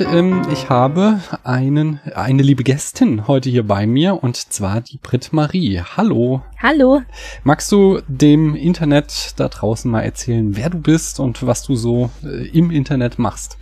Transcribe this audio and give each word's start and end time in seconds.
und 0.00 0.12
ähm, 0.12 0.42
ich 0.50 0.70
habe 0.70 1.20
einen, 1.44 2.00
eine 2.14 2.42
liebe 2.42 2.64
Gästin 2.64 3.28
heute 3.28 3.50
hier 3.50 3.64
bei 3.64 3.86
mir 3.86 4.22
und 4.22 4.36
zwar 4.36 4.80
die 4.80 4.98
Brit 4.98 5.32
Marie. 5.32 5.82
Hallo. 5.96 6.42
Hallo. 6.60 7.02
Magst 7.44 7.70
du 7.70 8.00
dem 8.08 8.56
Internet 8.56 9.34
da 9.36 9.48
draußen 9.48 9.90
mal 9.90 10.00
erzählen, 10.00 10.56
wer 10.56 10.70
du 10.70 10.78
bist 10.78 11.20
und 11.20 11.46
was 11.46 11.62
du 11.62 11.76
so 11.76 12.10
äh, 12.24 12.48
im 12.48 12.70
Internet 12.70 13.18
machst? 13.18 13.58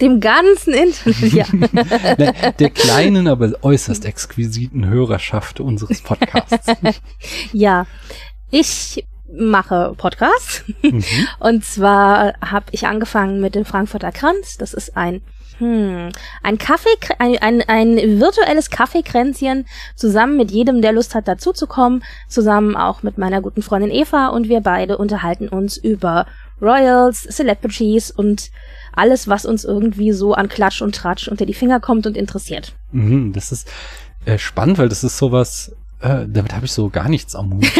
Dem 0.00 0.20
ganzen 0.20 0.74
Internet, 0.74 1.32
ja. 1.32 2.52
der 2.58 2.70
kleinen, 2.70 3.26
aber 3.26 3.52
äußerst 3.62 4.04
exquisiten 4.04 4.86
Hörerschaft 4.86 5.58
unseres 5.58 6.00
Podcasts. 6.02 6.66
ja, 7.52 7.86
ich 8.50 9.04
mache 9.32 9.94
Podcasts. 9.96 10.64
Mhm. 10.82 11.04
Und 11.40 11.64
zwar 11.64 12.34
habe 12.40 12.66
ich 12.70 12.86
angefangen 12.86 13.40
mit 13.40 13.54
dem 13.54 13.64
Frankfurter 13.64 14.12
Kranz. 14.12 14.56
Das 14.58 14.74
ist 14.74 14.96
ein 14.96 15.22
hm, 15.58 16.10
ein 16.42 16.58
Kaffee, 16.58 16.96
ein, 17.18 17.38
ein, 17.38 17.62
ein 17.62 18.20
virtuelles 18.20 18.70
Kaffeekränzchen 18.70 19.66
zusammen 19.94 20.36
mit 20.36 20.50
jedem, 20.50 20.82
der 20.82 20.92
Lust 20.92 21.14
hat, 21.14 21.28
dazuzukommen, 21.28 22.02
zusammen 22.28 22.76
auch 22.76 23.02
mit 23.02 23.18
meiner 23.18 23.40
guten 23.40 23.62
Freundin 23.62 23.90
Eva 23.90 24.28
und 24.28 24.48
wir 24.48 24.60
beide 24.60 24.98
unterhalten 24.98 25.48
uns 25.48 25.76
über 25.76 26.26
Royals, 26.60 27.22
Celebrities 27.22 28.10
und 28.10 28.50
alles, 28.92 29.28
was 29.28 29.44
uns 29.44 29.64
irgendwie 29.64 30.12
so 30.12 30.34
an 30.34 30.48
Klatsch 30.48 30.80
und 30.82 30.94
Tratsch 30.94 31.28
unter 31.28 31.46
die 31.46 31.54
Finger 31.54 31.80
kommt 31.80 32.06
und 32.06 32.16
interessiert. 32.16 32.74
Mhm, 32.92 33.32
das 33.32 33.52
ist 33.52 33.68
äh, 34.24 34.38
spannend, 34.38 34.78
weil 34.78 34.88
das 34.88 35.02
ist 35.02 35.18
sowas, 35.18 35.74
äh, 36.00 36.26
damit 36.28 36.54
habe 36.54 36.66
ich 36.66 36.72
so 36.72 36.88
gar 36.88 37.08
nichts 37.08 37.34
am 37.34 37.54
Hut. 37.54 37.66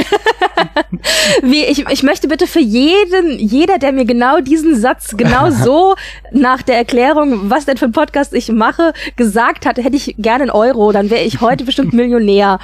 Wie, 1.42 1.64
ich, 1.64 1.88
ich 1.88 2.02
möchte 2.02 2.28
bitte 2.28 2.46
für 2.46 2.60
jeden, 2.60 3.38
jeder, 3.38 3.78
der 3.78 3.92
mir 3.92 4.04
genau 4.04 4.40
diesen 4.40 4.78
Satz 4.78 5.16
genau 5.16 5.50
so 5.50 5.94
nach 6.32 6.62
der 6.62 6.76
Erklärung, 6.76 7.50
was 7.50 7.64
denn 7.64 7.76
für 7.76 7.86
ein 7.86 7.92
Podcast 7.92 8.34
ich 8.34 8.50
mache, 8.50 8.92
gesagt 9.16 9.66
hat, 9.66 9.78
hätte 9.78 9.96
ich 9.96 10.14
gerne 10.18 10.42
einen 10.42 10.50
Euro, 10.50 10.92
dann 10.92 11.10
wäre 11.10 11.22
ich 11.22 11.40
heute 11.40 11.64
bestimmt 11.64 11.92
Millionär. 11.92 12.58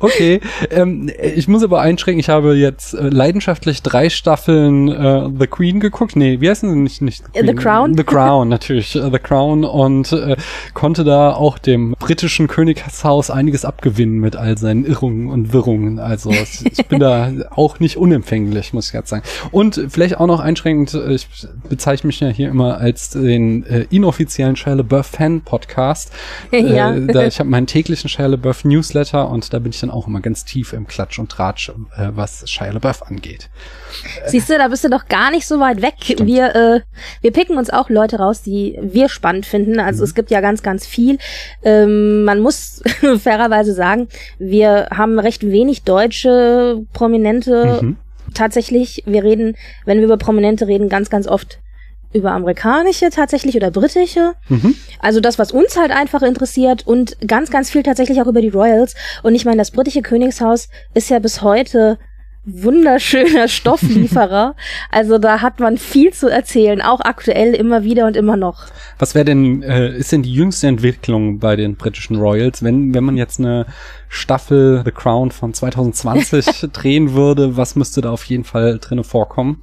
okay, 0.00 0.40
ähm, 0.70 1.10
ich 1.34 1.48
muss 1.48 1.62
aber 1.62 1.80
einschränken, 1.80 2.20
ich 2.20 2.28
habe 2.28 2.54
jetzt 2.54 2.94
äh, 2.94 3.08
leidenschaftlich 3.08 3.82
drei 3.82 4.08
Staffeln 4.10 4.88
äh, 4.88 5.28
The 5.38 5.46
Queen 5.46 5.80
geguckt. 5.80 6.16
Nee, 6.16 6.40
wie 6.40 6.48
heißt 6.48 6.62
denn 6.62 6.82
nicht, 6.82 7.02
nicht 7.02 7.24
The, 7.34 7.46
The 7.46 7.54
Crown? 7.54 7.96
The 7.96 8.04
Crown, 8.04 8.48
natürlich, 8.48 8.96
äh, 8.96 9.10
The 9.10 9.18
Crown 9.18 9.64
und 9.64 10.12
äh, 10.12 10.36
konnte 10.74 11.04
da 11.04 11.32
auch 11.32 11.58
dem 11.58 11.94
britischen 11.98 12.48
Königshaus 12.48 13.30
einiges 13.30 13.64
abgewinnen 13.64 14.18
mit 14.18 14.36
all 14.36 14.56
seinen 14.58 14.84
Irrungen 14.84 15.28
und 15.28 15.52
Wirrungen. 15.52 15.98
Also 15.98 16.30
ich 16.78 16.86
bin 16.86 17.00
da 17.00 17.32
auch 17.50 17.80
nicht 17.80 17.96
unempfänglich, 17.96 18.72
muss 18.72 18.88
ich 18.88 18.94
jetzt 18.94 19.10
sagen. 19.10 19.22
Und 19.50 19.80
vielleicht 19.88 20.18
auch 20.18 20.26
noch 20.26 20.40
einschränkend, 20.40 20.94
äh, 20.94 21.14
ich 21.14 21.28
bezeichne 21.68 22.08
mich 22.08 22.20
ja 22.20 22.28
hier 22.28 22.48
immer 22.48 22.78
als 22.78 23.10
den 23.10 23.64
äh, 23.66 23.86
inoffiziellen 23.90 24.56
Shia 24.56 24.74
LaBeouf 24.74 25.06
Fan 25.06 25.40
Podcast. 25.40 26.12
ja. 26.52 26.94
Äh, 26.94 27.06
da, 27.06 27.26
ich 27.26 27.38
habe 27.38 27.48
meinen 27.48 27.66
täglichen 27.66 28.08
Shia 28.08 28.26
LaBeouf 28.26 28.64
Newsletter 28.64 29.28
und 29.30 29.52
da 29.52 29.58
bin 29.58 29.70
ich 29.70 29.80
dann 29.80 29.90
auch 29.90 30.06
immer 30.06 30.20
ganz 30.20 30.44
tief 30.44 30.72
im 30.72 30.86
Klatsch 30.86 31.18
und 31.18 31.30
Tratsch, 31.30 31.70
äh, 31.96 32.10
was 32.14 32.48
Shia 32.48 32.72
LaBeouf 32.72 33.02
angeht. 33.02 33.48
Siehst 34.26 34.50
du, 34.50 34.58
da 34.58 34.68
bist 34.68 34.84
du 34.84 34.90
doch 34.90 35.06
gar 35.08 35.30
nicht 35.30 35.46
so 35.46 35.60
weit 35.60 35.82
weg. 35.82 35.94
Stimmt. 36.00 36.26
Wir, 36.26 36.54
äh, 36.54 36.80
wir 37.20 37.32
picken 37.32 37.56
uns 37.56 37.70
auch 37.70 37.88
Leute 37.88 38.18
raus, 38.18 38.42
die 38.42 38.78
wir 38.82 39.08
spannend 39.08 39.46
finden. 39.46 39.80
Also 39.80 40.00
mhm. 40.00 40.04
es 40.04 40.14
gibt 40.14 40.30
ja 40.30 40.40
ganz, 40.40 40.62
ganz 40.62 40.86
viel. 40.86 41.18
Ähm, 41.62 42.24
man 42.24 42.40
muss 42.40 42.82
fairerweise 43.18 43.72
sagen, 43.72 44.08
wir 44.38 44.88
haben 44.92 45.18
recht 45.18 45.46
wenig 45.46 45.82
deutsche 45.82 46.55
Prominente. 46.92 47.80
Mhm. 47.82 47.96
Tatsächlich, 48.34 49.04
wir 49.06 49.22
reden, 49.22 49.56
wenn 49.84 49.98
wir 49.98 50.04
über 50.04 50.16
Prominente 50.16 50.66
reden, 50.66 50.88
ganz, 50.88 51.10
ganz 51.10 51.28
oft 51.28 51.60
über 52.12 52.32
amerikanische 52.32 53.10
tatsächlich 53.10 53.56
oder 53.56 53.70
britische. 53.70 54.34
Mhm. 54.48 54.74
Also 55.00 55.20
das, 55.20 55.38
was 55.38 55.52
uns 55.52 55.76
halt 55.76 55.90
einfach 55.90 56.22
interessiert 56.22 56.86
und 56.86 57.16
ganz, 57.26 57.50
ganz 57.50 57.70
viel 57.70 57.82
tatsächlich 57.82 58.20
auch 58.20 58.26
über 58.26 58.40
die 58.40 58.48
Royals. 58.48 58.94
Und 59.22 59.34
ich 59.34 59.44
meine, 59.44 59.58
das 59.58 59.70
britische 59.70 60.02
Königshaus 60.02 60.68
ist 60.94 61.10
ja 61.10 61.18
bis 61.18 61.42
heute 61.42 61.98
wunderschöner 62.46 63.48
Stofflieferer. 63.48 64.54
also 64.90 65.18
da 65.18 65.42
hat 65.42 65.60
man 65.60 65.76
viel 65.76 66.12
zu 66.12 66.28
erzählen, 66.30 66.80
auch 66.80 67.00
aktuell 67.00 67.54
immer 67.54 67.82
wieder 67.82 68.06
und 68.06 68.16
immer 68.16 68.36
noch. 68.36 68.64
Was 68.98 69.14
wäre 69.14 69.24
denn, 69.24 69.62
äh, 69.62 69.96
ist 69.96 70.12
denn 70.12 70.22
die 70.22 70.32
jüngste 70.32 70.68
Entwicklung 70.68 71.38
bei 71.40 71.56
den 71.56 71.76
britischen 71.76 72.16
Royals, 72.16 72.62
wenn, 72.62 72.94
wenn 72.94 73.04
man 73.04 73.16
jetzt 73.16 73.40
eine 73.40 73.66
Staffel 74.08 74.82
The 74.84 74.92
Crown 74.92 75.32
von 75.32 75.52
2020 75.52 76.68
drehen 76.72 77.12
würde, 77.14 77.56
was 77.56 77.76
müsste 77.76 78.00
da 78.00 78.10
auf 78.10 78.24
jeden 78.24 78.44
Fall 78.44 78.78
drinne 78.80 79.04
vorkommen? 79.04 79.62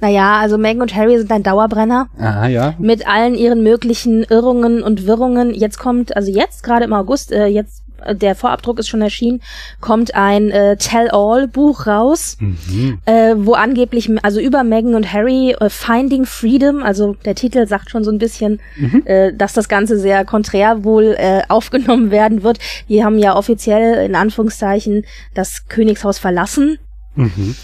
Naja, 0.00 0.40
also 0.40 0.58
Meghan 0.58 0.82
und 0.82 0.94
Harry 0.94 1.16
sind 1.16 1.32
ein 1.32 1.42
Dauerbrenner. 1.42 2.08
Aha, 2.18 2.48
ja. 2.48 2.74
Mit 2.78 3.08
allen 3.08 3.34
ihren 3.34 3.62
möglichen 3.62 4.24
Irrungen 4.24 4.82
und 4.82 5.06
Wirrungen. 5.06 5.54
Jetzt 5.54 5.78
kommt, 5.78 6.14
also 6.14 6.30
jetzt 6.30 6.62
gerade 6.62 6.84
im 6.84 6.92
August, 6.92 7.32
äh, 7.32 7.46
jetzt 7.46 7.85
der 8.12 8.34
Vorabdruck 8.34 8.78
ist 8.78 8.88
schon 8.88 9.02
erschienen, 9.02 9.40
kommt 9.80 10.14
ein 10.14 10.50
äh, 10.50 10.76
Tell-All-Buch 10.76 11.86
raus, 11.86 12.36
mhm. 12.40 12.98
äh, 13.06 13.34
wo 13.36 13.54
angeblich, 13.54 14.10
also 14.22 14.40
über 14.40 14.64
Meghan 14.64 14.94
und 14.94 15.12
Harry, 15.12 15.56
äh, 15.58 15.70
Finding 15.70 16.26
Freedom, 16.26 16.82
also 16.82 17.14
der 17.24 17.34
Titel 17.34 17.66
sagt 17.66 17.90
schon 17.90 18.04
so 18.04 18.10
ein 18.10 18.18
bisschen, 18.18 18.60
mhm. 18.76 19.02
äh, 19.06 19.32
dass 19.32 19.52
das 19.52 19.68
Ganze 19.68 19.98
sehr 19.98 20.24
konträr 20.24 20.84
wohl 20.84 21.16
äh, 21.18 21.42
aufgenommen 21.48 22.10
werden 22.10 22.42
wird. 22.42 22.58
Die 22.88 23.04
haben 23.04 23.18
ja 23.18 23.36
offiziell 23.36 24.04
in 24.04 24.14
Anführungszeichen 24.14 25.04
das 25.34 25.66
Königshaus 25.68 26.18
verlassen. 26.18 26.78
Mhm. 27.14 27.54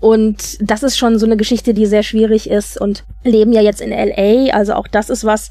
Und 0.00 0.58
das 0.60 0.82
ist 0.82 0.98
schon 0.98 1.18
so 1.18 1.24
eine 1.24 1.38
Geschichte, 1.38 1.72
die 1.72 1.86
sehr 1.86 2.02
schwierig 2.02 2.50
ist 2.50 2.78
und 2.78 3.04
leben 3.22 3.52
ja 3.52 3.62
jetzt 3.62 3.80
in 3.80 3.90
LA. 3.90 4.52
Also 4.52 4.74
auch 4.74 4.86
das 4.86 5.08
ist 5.08 5.24
was, 5.24 5.50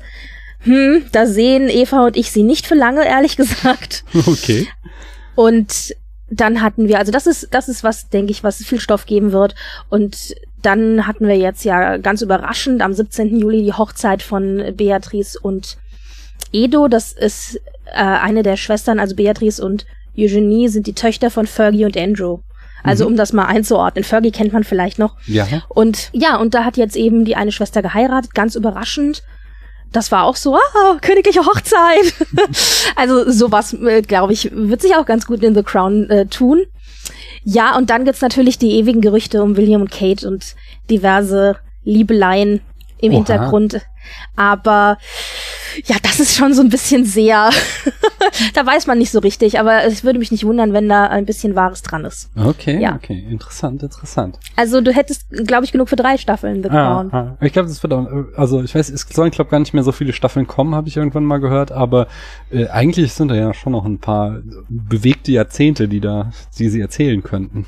hm, 0.63 1.05
da 1.11 1.25
sehen 1.25 1.69
Eva 1.69 2.05
und 2.05 2.17
ich 2.17 2.31
sie 2.31 2.43
nicht 2.43 2.67
für 2.67 2.75
lange, 2.75 3.05
ehrlich 3.05 3.37
gesagt. 3.37 4.03
Okay. 4.25 4.67
Und 5.35 5.95
dann 6.29 6.61
hatten 6.61 6.87
wir, 6.87 6.99
also 6.99 7.11
das 7.11 7.27
ist, 7.27 7.49
das 7.51 7.67
ist 7.67 7.83
was, 7.83 8.09
denke 8.09 8.31
ich, 8.31 8.43
was 8.43 8.57
viel 8.57 8.79
Stoff 8.79 9.05
geben 9.05 9.31
wird. 9.31 9.55
Und 9.89 10.35
dann 10.61 11.05
hatten 11.07 11.27
wir 11.27 11.37
jetzt 11.37 11.65
ja 11.65 11.97
ganz 11.97 12.21
überraschend 12.21 12.81
am 12.81 12.93
17. 12.93 13.37
Juli 13.37 13.63
die 13.63 13.73
Hochzeit 13.73 14.21
von 14.21 14.73
Beatrice 14.75 15.37
und 15.39 15.77
Edo. 16.51 16.87
Das 16.87 17.11
ist 17.11 17.59
äh, 17.85 17.97
eine 17.97 18.43
der 18.43 18.57
Schwestern, 18.57 18.99
also 18.99 19.15
Beatrice 19.15 19.59
und 19.59 19.85
Eugenie 20.17 20.69
sind 20.69 20.87
die 20.87 20.93
Töchter 20.93 21.29
von 21.29 21.47
Fergie 21.47 21.85
und 21.85 21.97
Andrew. 21.97 22.39
Also 22.83 23.05
mhm. 23.05 23.11
um 23.11 23.17
das 23.17 23.33
mal 23.33 23.45
einzuordnen. 23.45 24.03
Fergie 24.03 24.31
kennt 24.31 24.53
man 24.53 24.63
vielleicht 24.63 24.99
noch. 24.99 25.15
Ja. 25.25 25.47
Und 25.69 26.09
ja, 26.13 26.37
und 26.37 26.53
da 26.53 26.65
hat 26.65 26.77
jetzt 26.77 26.95
eben 26.95 27.25
die 27.25 27.35
eine 27.35 27.51
Schwester 27.51 27.81
geheiratet, 27.81 28.33
ganz 28.33 28.55
überraschend 28.55 29.23
das 29.95 30.11
war 30.11 30.25
auch 30.25 30.35
so, 30.35 30.55
ah, 30.55 30.97
königliche 31.01 31.45
Hochzeit. 31.45 32.13
also 32.95 33.29
sowas, 33.31 33.73
äh, 33.73 34.01
glaube 34.01 34.33
ich, 34.33 34.49
wird 34.51 34.81
sich 34.81 34.95
auch 34.95 35.05
ganz 35.05 35.25
gut 35.25 35.43
in 35.43 35.55
The 35.55 35.63
Crown 35.63 36.09
äh, 36.09 36.25
tun. 36.25 36.65
Ja, 37.43 37.77
und 37.77 37.89
dann 37.89 38.05
gibt's 38.05 38.21
natürlich 38.21 38.57
die 38.57 38.77
ewigen 38.77 39.01
Gerüchte 39.01 39.43
um 39.43 39.57
William 39.57 39.81
und 39.81 39.91
Kate 39.91 40.27
und 40.27 40.55
diverse 40.89 41.57
Liebeleien 41.83 42.61
im 43.03 43.11
Oha. 43.11 43.17
Hintergrund. 43.17 43.81
Aber 44.35 44.97
ja, 45.85 45.95
das 46.01 46.19
ist 46.19 46.35
schon 46.35 46.53
so 46.53 46.61
ein 46.61 46.69
bisschen 46.69 47.05
sehr, 47.05 47.49
da 48.53 48.65
weiß 48.65 48.87
man 48.87 48.97
nicht 48.97 49.11
so 49.11 49.19
richtig, 49.19 49.59
aber 49.59 49.83
es 49.83 50.03
würde 50.03 50.19
mich 50.19 50.31
nicht 50.31 50.45
wundern, 50.45 50.71
wenn 50.71 50.87
da 50.87 51.07
ein 51.07 51.25
bisschen 51.25 51.55
Wahres 51.55 51.81
dran 51.81 52.05
ist. 52.05 52.29
Okay, 52.35 52.79
ja. 52.79 52.95
okay, 52.95 53.25
interessant, 53.29 53.83
interessant. 53.83 54.39
Also 54.55 54.81
du 54.81 54.93
hättest, 54.93 55.29
glaube 55.29 55.65
ich, 55.65 55.71
genug 55.71 55.89
für 55.89 55.95
drei 55.95 56.17
Staffeln 56.17 56.63
The 56.63 56.69
Crown. 56.69 57.09
Ah, 57.11 57.35
ah. 57.39 57.45
Ich 57.45 57.53
glaube, 57.53 57.67
das 57.67 57.83
wird 57.83 57.93
auch, 57.93 58.07
also 58.37 58.63
ich 58.63 58.73
weiß, 58.73 58.89
es 58.89 59.01
sollen, 59.01 59.31
glaube 59.31 59.51
gar 59.51 59.59
nicht 59.59 59.73
mehr 59.73 59.83
so 59.83 59.91
viele 59.91 60.13
Staffeln 60.13 60.47
kommen, 60.47 60.75
habe 60.75 60.87
ich 60.87 60.95
irgendwann 60.95 61.25
mal 61.25 61.39
gehört, 61.39 61.71
aber 61.71 62.07
äh, 62.51 62.67
eigentlich 62.67 63.13
sind 63.13 63.29
da 63.29 63.35
ja 63.35 63.53
schon 63.53 63.73
noch 63.73 63.85
ein 63.85 63.99
paar 63.99 64.39
bewegte 64.69 65.31
Jahrzehnte, 65.31 65.89
die 65.89 65.99
da, 65.99 66.31
die 66.57 66.69
sie 66.69 66.79
erzählen 66.79 67.21
könnten. 67.21 67.65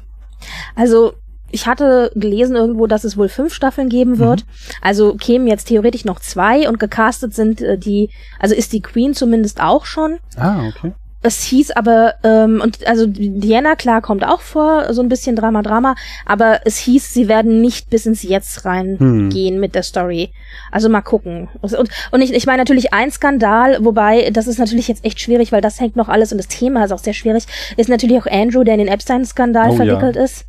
Also 0.76 1.14
ich 1.51 1.68
hatte 1.68 2.12
gelesen 2.15 2.56
irgendwo, 2.56 2.88
dass 2.88 3.03
es 3.03 3.18
wohl 3.18 3.30
fünf 3.30 3.53
Staffeln 3.53 3.89
geben 3.89 4.19
wird. 4.19 4.42
Mhm. 4.42 4.71
Also 4.81 5.15
kämen 5.15 5.47
jetzt 5.47 5.68
theoretisch 5.68 6.06
noch 6.06 6.19
zwei 6.19 6.68
und 6.68 6.80
gecastet 6.80 7.33
sind 7.33 7.62
äh, 7.62 7.77
die, 7.77 8.09
also 8.39 8.56
ist 8.56 8.74
die 8.74 8.81
Queen 8.81 9.13
zumindest 9.13 9.62
auch 9.62 9.86
schon. 9.86 10.18
Ah, 10.38 10.68
okay. 10.68 10.94
Es 11.25 11.42
hieß 11.42 11.71
aber, 11.71 12.13
ähm, 12.24 12.62
und 12.62 12.86
also 12.86 13.07
Diana, 13.07 13.75
klar, 13.75 14.03
kommt 14.03 14.24
auch 14.24 14.42
vor, 14.42 14.94
so 14.94 15.01
ein 15.01 15.09
bisschen 15.09 15.36
Drama, 15.36 15.63
Drama, 15.63 15.95
aber 16.24 16.59
es 16.65 16.77
hieß, 16.77 17.15
sie 17.15 17.27
werden 17.27 17.62
nicht 17.62 17.89
bis 17.89 18.06
ins 18.06 18.21
Jetzt 18.21 18.63
reingehen 18.63 19.56
hm. 19.56 19.59
mit 19.59 19.74
der 19.74 19.81
Story. 19.81 20.30
Also 20.71 20.88
mal 20.88 21.01
gucken. 21.01 21.50
Und, 21.62 21.74
und 22.12 22.21
ich, 22.21 22.31
ich 22.31 22.45
meine 22.45 22.59
natürlich 22.59 22.94
ein 22.94 23.09
Skandal, 23.09 23.83
wobei, 23.83 24.30
das 24.30 24.45
ist 24.45 24.59
natürlich 24.59 24.88
jetzt 24.88 25.03
echt 25.03 25.19
schwierig, 25.19 25.51
weil 25.51 25.62
das 25.62 25.80
hängt 25.80 25.95
noch 25.95 26.09
alles 26.09 26.31
und 26.31 26.38
das 26.38 26.47
Thema 26.47 26.86
ist 26.86 26.92
auch 26.92 27.00
sehr 27.00 27.15
schwierig, 27.15 27.45
ist 27.75 27.89
natürlich 27.89 28.19
auch 28.19 28.27
Andrew, 28.27 28.63
der 28.63 28.75
in 28.75 28.81
den 28.81 28.88
Epstein-Skandal 28.88 29.71
oh, 29.71 29.75
verwickelt 29.77 30.18
ja. 30.18 30.25
ist. 30.25 30.45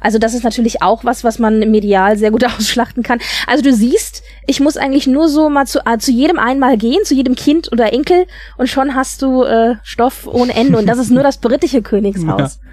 Also 0.00 0.18
das 0.18 0.34
ist 0.34 0.42
natürlich 0.42 0.82
auch 0.82 1.04
was, 1.04 1.24
was 1.24 1.38
man 1.38 1.58
medial 1.70 2.18
sehr 2.18 2.30
gut 2.30 2.44
ausschlachten 2.58 3.02
kann. 3.02 3.20
Also 3.46 3.62
du 3.62 3.72
siehst, 3.72 4.21
Ich 4.46 4.60
muss 4.60 4.76
eigentlich 4.76 5.06
nur 5.06 5.28
so 5.28 5.48
mal 5.48 5.66
zu, 5.66 5.80
äh, 5.86 5.98
zu 5.98 6.10
jedem 6.10 6.38
einmal 6.38 6.76
gehen, 6.76 7.04
zu 7.04 7.14
jedem 7.14 7.34
Kind 7.36 7.70
oder 7.70 7.92
Enkel 7.92 8.26
und 8.56 8.68
schon 8.68 8.94
hast 8.94 9.22
du 9.22 9.44
äh, 9.44 9.76
Stoff 9.82 10.26
ohne 10.26 10.54
Ende 10.54 10.78
und 10.78 10.86
das 10.86 10.98
ist 10.98 11.10
nur 11.10 11.22
das 11.22 11.38
britische 11.38 11.82
Königshaus. 11.82 12.58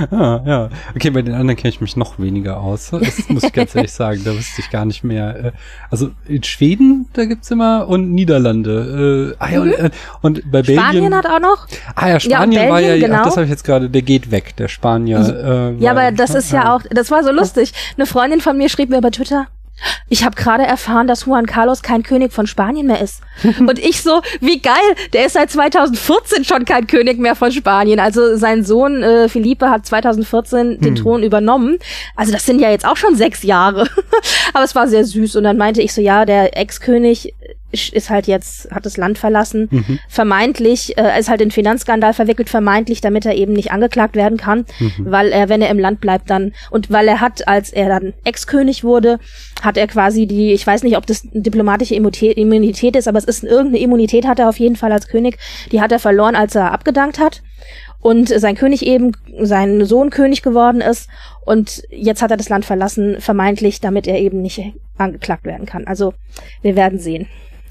Ja. 0.00 0.06
Ah, 0.10 0.42
ja. 0.46 0.70
Okay, 0.94 1.10
bei 1.10 1.22
den 1.22 1.34
anderen 1.34 1.56
kenne 1.56 1.70
ich 1.70 1.80
mich 1.80 1.96
noch 1.96 2.18
weniger 2.18 2.60
aus. 2.60 2.90
Das 2.90 3.28
muss 3.28 3.42
ich 3.42 3.52
ganz 3.52 3.74
ehrlich 3.74 3.92
sagen. 3.92 4.20
Da 4.24 4.32
wüsste 4.34 4.60
ich 4.60 4.70
gar 4.70 4.84
nicht 4.84 5.02
mehr. 5.02 5.44
Äh, 5.46 5.52
Also 5.90 6.10
in 6.28 6.42
Schweden, 6.42 7.08
da 7.14 7.24
gibt's 7.24 7.50
immer 7.50 7.88
und 7.88 8.12
Niederlande. 8.12 9.34
Äh, 9.40 9.42
ah, 9.42 9.50
ja, 9.50 9.60
und, 9.62 9.72
äh, 9.72 9.90
und 10.20 10.42
bei 10.50 10.62
Belgien. 10.62 10.78
Spanien 10.78 11.14
hat 11.14 11.26
auch 11.26 11.40
noch. 11.40 11.66
Ah 11.94 12.08
ja, 12.10 12.20
Spanien 12.20 12.62
Ja, 12.64 12.68
war 12.70 12.80
ja, 12.80 12.88
Belgien, 12.88 13.10
ach, 13.12 13.16
genau. 13.16 13.24
das 13.24 13.36
habe 13.36 13.44
ich 13.44 13.50
jetzt 13.50 13.64
gerade, 13.64 13.88
der 13.90 14.02
geht 14.02 14.30
weg, 14.30 14.54
der 14.56 14.68
Spanier. 14.68 15.74
Äh, 15.78 15.82
Ja, 15.82 15.92
aber 15.92 16.12
das 16.12 16.34
ist 16.34 16.52
ja 16.52 16.74
auch, 16.74 16.82
das 16.90 17.10
war 17.10 17.24
so 17.24 17.32
lustig. 17.32 17.72
Eine 17.96 18.06
Freundin 18.06 18.40
von 18.40 18.56
mir 18.58 18.68
schrieb 18.68 18.90
mir 18.90 19.00
bei 19.00 19.10
Twitter, 19.10 19.46
ich 20.08 20.24
habe 20.24 20.36
gerade 20.36 20.64
erfahren, 20.64 21.06
dass 21.06 21.26
Juan 21.26 21.46
Carlos 21.46 21.82
kein 21.82 22.02
König 22.02 22.32
von 22.32 22.46
Spanien 22.46 22.86
mehr 22.86 23.00
ist. 23.00 23.22
Und 23.58 23.78
ich 23.78 24.02
so, 24.02 24.22
wie 24.40 24.60
geil, 24.60 24.74
der 25.12 25.26
ist 25.26 25.34
seit 25.34 25.50
2014 25.50 26.44
schon 26.44 26.64
kein 26.64 26.86
König 26.86 27.18
mehr 27.18 27.34
von 27.36 27.52
Spanien. 27.52 28.00
Also 28.00 28.36
sein 28.36 28.64
Sohn 28.64 29.02
äh, 29.02 29.28
Felipe 29.28 29.70
hat 29.70 29.86
2014 29.86 30.80
den 30.80 30.96
Thron 30.96 31.22
übernommen. 31.22 31.78
Also 32.16 32.32
das 32.32 32.44
sind 32.44 32.60
ja 32.60 32.70
jetzt 32.70 32.86
auch 32.86 32.96
schon 32.96 33.14
sechs 33.14 33.42
Jahre. 33.42 33.88
aber 34.52 34.64
es 34.64 34.74
war 34.74 34.88
sehr 34.88 35.04
süß. 35.04 35.36
Und 35.36 35.44
dann 35.44 35.56
meinte 35.56 35.82
ich 35.82 35.92
so, 35.92 36.00
ja, 36.00 36.24
der 36.24 36.56
Ex-König 36.56 37.34
ist 37.72 38.10
halt 38.10 38.26
jetzt, 38.26 38.70
hat 38.70 38.86
das 38.86 38.96
Land 38.96 39.18
verlassen, 39.18 39.68
vermeintlich, 40.08 40.98
äh, 40.98 41.18
ist 41.18 41.28
halt 41.28 41.40
in 41.40 41.50
Finanzskandal 41.50 42.14
verwickelt, 42.14 42.48
vermeintlich, 42.48 43.00
damit 43.00 43.26
er 43.26 43.34
eben 43.34 43.52
nicht 43.52 43.72
angeklagt 43.72 44.16
werden 44.16 44.38
kann, 44.38 44.66
weil 44.98 45.28
er, 45.28 45.48
wenn 45.48 45.62
er 45.62 45.70
im 45.70 45.78
Land 45.78 46.00
bleibt, 46.00 46.30
dann, 46.30 46.52
und 46.70 46.90
weil 46.90 47.08
er 47.08 47.20
hat, 47.20 47.46
als 47.48 47.70
er 47.70 47.88
dann 47.88 48.12
Ex-König 48.24 48.84
wurde, 48.84 49.18
hat 49.62 49.76
er 49.76 49.86
quasi 49.86 50.26
die, 50.26 50.52
ich 50.52 50.66
weiß 50.66 50.82
nicht, 50.82 50.96
ob 50.96 51.06
das 51.06 51.24
eine 51.32 51.42
diplomatische 51.42 51.94
Immunität 51.94 52.96
ist, 52.96 53.08
aber 53.08 53.18
es 53.18 53.24
ist 53.24 53.44
irgendeine 53.44 53.78
Immunität 53.78 54.26
hat 54.26 54.38
er 54.38 54.48
auf 54.48 54.58
jeden 54.58 54.76
Fall 54.76 54.92
als 54.92 55.08
König, 55.08 55.38
die 55.70 55.80
hat 55.80 55.92
er 55.92 55.98
verloren, 55.98 56.36
als 56.36 56.54
er 56.54 56.72
abgedankt 56.72 57.18
hat. 57.18 57.42
Und 58.02 58.28
sein 58.28 58.56
König 58.56 58.86
eben, 58.86 59.12
sein 59.42 59.84
Sohn 59.84 60.08
König 60.08 60.40
geworden 60.40 60.80
ist. 60.80 61.10
Und 61.44 61.82
jetzt 61.90 62.22
hat 62.22 62.30
er 62.30 62.38
das 62.38 62.48
Land 62.48 62.64
verlassen, 62.64 63.20
vermeintlich, 63.20 63.80
damit 63.80 64.06
er 64.06 64.18
eben 64.18 64.40
nicht 64.40 64.72
angeklagt 64.96 65.44
werden 65.44 65.66
kann. 65.66 65.86
Also 65.86 66.14
wir 66.62 66.76
werden 66.76 66.98
sehen. 66.98 67.28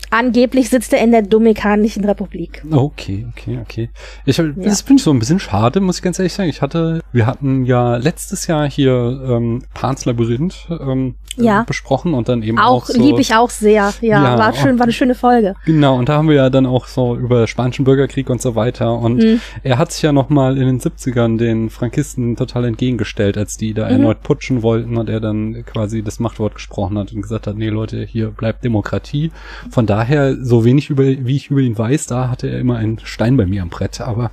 Angeblich 0.10 0.70
sitzt 0.70 0.94
er 0.94 1.04
in 1.04 1.12
der 1.12 1.22
Dominikanischen 1.22 2.04
Republik. 2.06 2.64
Okay, 2.72 3.28
okay, 3.30 3.60
okay. 3.62 3.90
Ich, 4.26 4.40
hab, 4.40 4.48
Das 4.56 4.82
finde 4.82 5.00
ich 5.00 5.04
so 5.04 5.12
ein 5.12 5.20
bisschen 5.20 5.40
schade, 5.40 5.80
muss 5.80 5.98
ich 5.98 6.02
ganz 6.02 6.20
ehrlich 6.20 6.34
sagen. 6.34 6.50
Ich 6.50 6.62
hatte, 6.62 7.02
wir 7.12 7.26
hatten 7.26 7.66
ja 7.66 7.98
letztes 7.98 8.48
Jahr 8.48 8.70
hier 8.70 8.94
ähm, 9.28 9.64
Pans 9.74 10.06
Labyrinth 10.06 10.68
ähm, 10.70 11.16
Ja. 11.36 11.62
äh, 11.62 11.66
besprochen 11.66 12.14
und 12.14 12.28
dann 12.28 12.44
eben 12.44 12.58
Auch, 12.60 12.84
auch, 12.84 12.86
so, 12.88 13.02
lieb 13.02 13.20
ich 13.20 13.34
auch 13.36 13.50
sehr. 13.50 13.94
Ja, 14.02 14.24
Ja, 14.24 14.38
war 14.38 14.54
schön, 14.54 14.78
war 14.80 14.84
eine 14.84 14.94
schöne 14.94 15.16
Folge. 15.16 15.56
Genau, 15.66 15.98
und 15.98 16.10
da 16.10 16.14
haben 16.18 16.28
wir 16.28 16.36
ja 16.36 16.50
dann 16.50 16.66
auch 16.66 16.88
so 16.88 17.16
über 17.16 17.48
spanischen 17.48 17.86
Bürgerkrieg 17.86 18.30
und 18.30 18.42
so 18.42 18.56
weiter. 18.56 18.94
Und 18.94 19.18
Mhm. 19.24 19.42
er 19.64 19.78
hat 19.78 19.92
sich 19.92 20.02
ja 20.02 20.12
nochmal 20.12 20.58
in 20.58 20.66
den 20.66 20.80
70ern 20.80 21.38
den 21.38 21.70
Frankisten 21.70 22.36
total 22.36 22.66
entgegengestellt, 22.66 23.38
als 23.38 23.58
die 23.58 23.72
Mhm. 23.72 23.76
da 23.76 23.88
erneut 23.88 24.22
putschen 24.24 24.64
wollten 24.64 24.98
und 24.98 25.10
er 25.10 25.20
dann 25.20 25.64
quasi 25.66 26.02
das 26.04 26.20
Machtwort 26.20 26.56
gesprochen 26.56 26.98
hat 26.98 27.14
und 27.14 27.22
gesagt 27.22 27.48
hat, 27.48 27.56
nee 27.56 27.70
Leute, 27.70 28.04
hier 28.04 28.30
bleibt 28.32 28.64
Demokratie. 28.64 29.32
Von 29.70 29.86
daher, 29.86 30.36
so 30.44 30.66
wenig 30.66 30.90
über, 30.90 31.04
wie 31.04 31.36
ich 31.36 31.50
über 31.52 31.62
ihn 31.62 31.78
weiß, 31.78 32.08
da 32.08 32.30
hatte 32.30 32.48
er 32.48 32.60
immer 32.60 32.78
einen 32.78 33.00
Stein 33.04 33.38
bei 33.38 33.46
mir 33.46 33.62
am 33.62 33.70
Brett. 33.70 34.02
Aber 34.02 34.32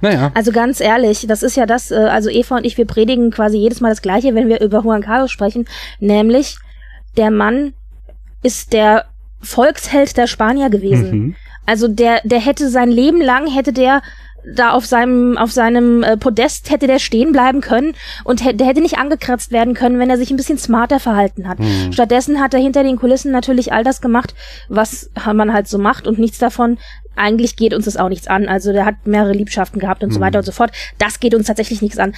naja. 0.00 0.30
Also 0.34 0.52
ganz 0.52 0.80
ehrlich, 0.80 1.26
das 1.26 1.42
ist 1.42 1.56
ja 1.56 1.66
das, 1.66 1.90
äh, 1.90 1.96
also 1.96 2.30
Eva 2.30 2.56
und 2.56 2.64
ich, 2.64 2.78
wir 2.78 2.86
predigen 2.86 3.30
quasi 3.30 3.58
jedes 3.58 3.80
Mal 3.80 3.90
das 3.90 4.02
Gleiche, 4.02 4.34
wenn 4.34 4.48
wir 4.48 4.60
über 4.60 4.82
Juan 4.82 5.02
Carlos 5.02 5.30
sprechen, 5.30 5.66
nämlich 5.98 6.56
der 7.16 7.30
Mann 7.30 7.74
ist 8.42 8.72
der 8.72 9.06
Volksheld 9.42 10.16
der 10.16 10.26
Spanier 10.26 10.70
gewesen. 10.70 11.10
Mhm. 11.10 11.36
Also 11.66 11.88
der, 11.88 12.20
der 12.24 12.40
hätte 12.40 12.68
sein 12.68 12.90
Leben 12.90 13.20
lang, 13.20 13.46
hätte 13.46 13.72
der 13.72 14.02
da 14.44 14.70
auf 14.70 14.86
seinem 14.86 15.36
auf 15.36 15.52
seinem 15.52 16.02
äh, 16.02 16.16
Podest 16.16 16.70
hätte 16.70 16.86
der 16.86 16.98
stehen 16.98 17.32
bleiben 17.32 17.60
können 17.60 17.94
und 18.24 18.40
der 18.40 18.66
hätte 18.66 18.80
nicht 18.80 18.98
angekratzt 18.98 19.52
werden 19.52 19.74
können, 19.74 19.98
wenn 19.98 20.10
er 20.10 20.16
sich 20.16 20.30
ein 20.30 20.36
bisschen 20.36 20.58
smarter 20.58 20.98
verhalten 20.98 21.48
hat. 21.48 21.58
Mhm. 21.58 21.92
Stattdessen 21.92 22.40
hat 22.40 22.54
er 22.54 22.60
hinter 22.60 22.82
den 22.82 22.96
Kulissen 22.96 23.32
natürlich 23.32 23.72
all 23.72 23.84
das 23.84 24.00
gemacht, 24.00 24.34
was 24.68 25.10
man 25.32 25.52
halt 25.52 25.68
so 25.68 25.78
macht 25.78 26.06
und 26.06 26.18
nichts 26.18 26.38
davon. 26.38 26.78
Eigentlich 27.16 27.56
geht 27.56 27.74
uns 27.74 27.84
das 27.84 27.96
auch 27.96 28.08
nichts 28.08 28.28
an. 28.28 28.48
Also 28.48 28.72
der 28.72 28.84
hat 28.84 29.06
mehrere 29.06 29.32
Liebschaften 29.32 29.80
gehabt 29.80 30.02
und 30.02 30.12
so 30.12 30.20
weiter 30.20 30.38
und 30.38 30.44
so 30.44 30.52
fort. 30.52 30.70
Das 30.98 31.20
geht 31.20 31.34
uns 31.34 31.46
tatsächlich 31.46 31.82
nichts 31.82 31.98
an. 31.98 32.14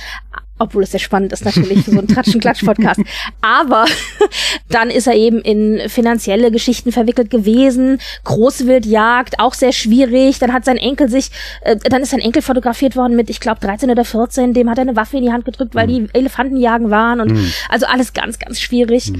Obwohl 0.59 0.85
es 0.85 0.93
sehr 0.93 1.01
spannend 1.01 1.33
ist 1.33 1.45
natürlich 1.45 1.83
für 1.83 1.91
so 1.91 1.99
einen 1.99 2.07
Tratschen-Klatsch-Podcast. 2.07 3.01
Aber 3.41 3.87
dann 4.69 4.91
ist 4.91 5.09
er 5.09 5.15
eben 5.15 5.41
in 5.41 5.89
finanzielle 5.89 6.53
Geschichten 6.53 6.93
verwickelt 6.93 7.31
gewesen. 7.31 7.99
Großwildjagd, 8.25 9.41
auch 9.41 9.55
sehr 9.55 9.73
schwierig. 9.73 10.39
Dann 10.39 10.53
hat 10.53 10.65
sein 10.65 10.77
Enkel 10.77 11.09
sich, 11.09 11.31
äh, 11.63 11.77
dann 11.77 12.03
ist 12.03 12.11
sein 12.11 12.21
Enkel 12.21 12.43
fotografiert 12.43 12.95
worden 12.95 13.17
mit, 13.17 13.29
ich 13.29 13.41
glaube, 13.41 13.61
13 13.61 13.91
oder 13.91 14.05
14. 14.05 14.55
Dem 14.55 14.71
hat 14.71 14.79
er 14.79 14.83
eine 14.83 14.95
Waffe 14.95 15.17
in 15.17 15.25
die 15.25 15.33
Hand 15.33 15.45
gedrückt, 15.45 15.75
weil 15.75 15.89
die 15.89 16.07
Elefantenjagen 16.13 16.91
waren. 16.91 17.21
Und 17.21 17.53
also 17.69 17.87
alles 17.87 18.13
ganz, 18.13 18.39
ganz 18.39 18.61
schwierig. 18.61 19.13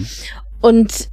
Und 0.61 1.09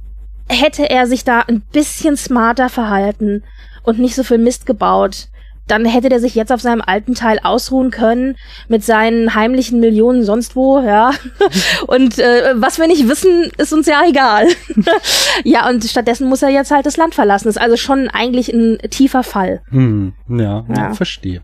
hätte 0.48 0.88
er 0.88 1.06
sich 1.06 1.24
da 1.24 1.40
ein 1.40 1.62
bisschen 1.72 2.16
smarter 2.16 2.68
verhalten 2.68 3.42
und 3.82 3.98
nicht 3.98 4.14
so 4.14 4.22
viel 4.22 4.38
Mist 4.38 4.66
gebaut, 4.66 5.28
dann 5.70 5.84
hätte 5.84 6.08
der 6.08 6.20
sich 6.20 6.34
jetzt 6.34 6.50
auf 6.50 6.60
seinem 6.60 6.82
alten 6.84 7.14
Teil 7.14 7.38
ausruhen 7.42 7.90
können 7.90 8.36
mit 8.68 8.84
seinen 8.84 9.34
heimlichen 9.34 9.78
Millionen 9.78 10.24
sonst 10.24 10.56
wo, 10.56 10.80
ja. 10.80 11.12
Und 11.86 12.18
äh, 12.18 12.54
was 12.56 12.78
wir 12.78 12.88
nicht 12.88 13.08
wissen, 13.08 13.50
ist 13.56 13.72
uns 13.72 13.86
ja 13.86 14.02
egal. 14.06 14.48
ja, 15.44 15.68
und 15.68 15.84
stattdessen 15.84 16.28
muss 16.28 16.42
er 16.42 16.48
jetzt 16.48 16.70
halt 16.70 16.86
das 16.86 16.96
Land 16.96 17.14
verlassen. 17.14 17.46
Das 17.46 17.56
ist 17.56 17.62
also 17.62 17.76
schon 17.76 18.08
eigentlich 18.08 18.52
ein 18.52 18.78
tiefer 18.90 19.22
Fall. 19.22 19.62
Hm, 19.70 20.12
ja, 20.30 20.64
ja. 20.74 20.94
Verstehe. 20.94 21.42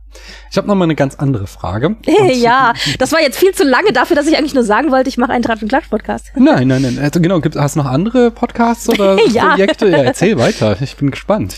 Ich 0.50 0.56
habe 0.56 0.66
noch 0.68 0.74
mal 0.74 0.84
eine 0.84 0.94
ganz 0.94 1.14
andere 1.16 1.46
Frage. 1.46 1.96
Ja, 2.34 2.72
das 2.98 3.12
war 3.12 3.20
jetzt 3.20 3.38
viel 3.38 3.52
zu 3.52 3.64
lange 3.64 3.92
dafür, 3.92 4.14
dass 4.16 4.26
ich 4.26 4.36
eigentlich 4.36 4.54
nur 4.54 4.64
sagen 4.64 4.90
wollte, 4.90 5.08
ich 5.08 5.18
mache 5.18 5.32
einen 5.32 5.42
Tratsch- 5.44 5.62
und 5.62 5.68
Klatsch-Podcast. 5.68 6.32
Nein, 6.36 6.68
nein, 6.68 6.82
nein. 6.82 6.98
Also 6.98 7.20
genau, 7.20 7.40
gibt, 7.40 7.56
hast 7.56 7.76
du 7.76 7.80
noch 7.80 7.86
andere 7.86 8.30
Podcasts 8.30 8.88
oder 8.88 9.18
Ja. 9.30 9.48
Projekte? 9.50 9.88
Ja, 9.88 9.98
erzähl 9.98 10.38
weiter. 10.38 10.76
Ich 10.80 10.96
bin 10.96 11.10
gespannt. 11.10 11.56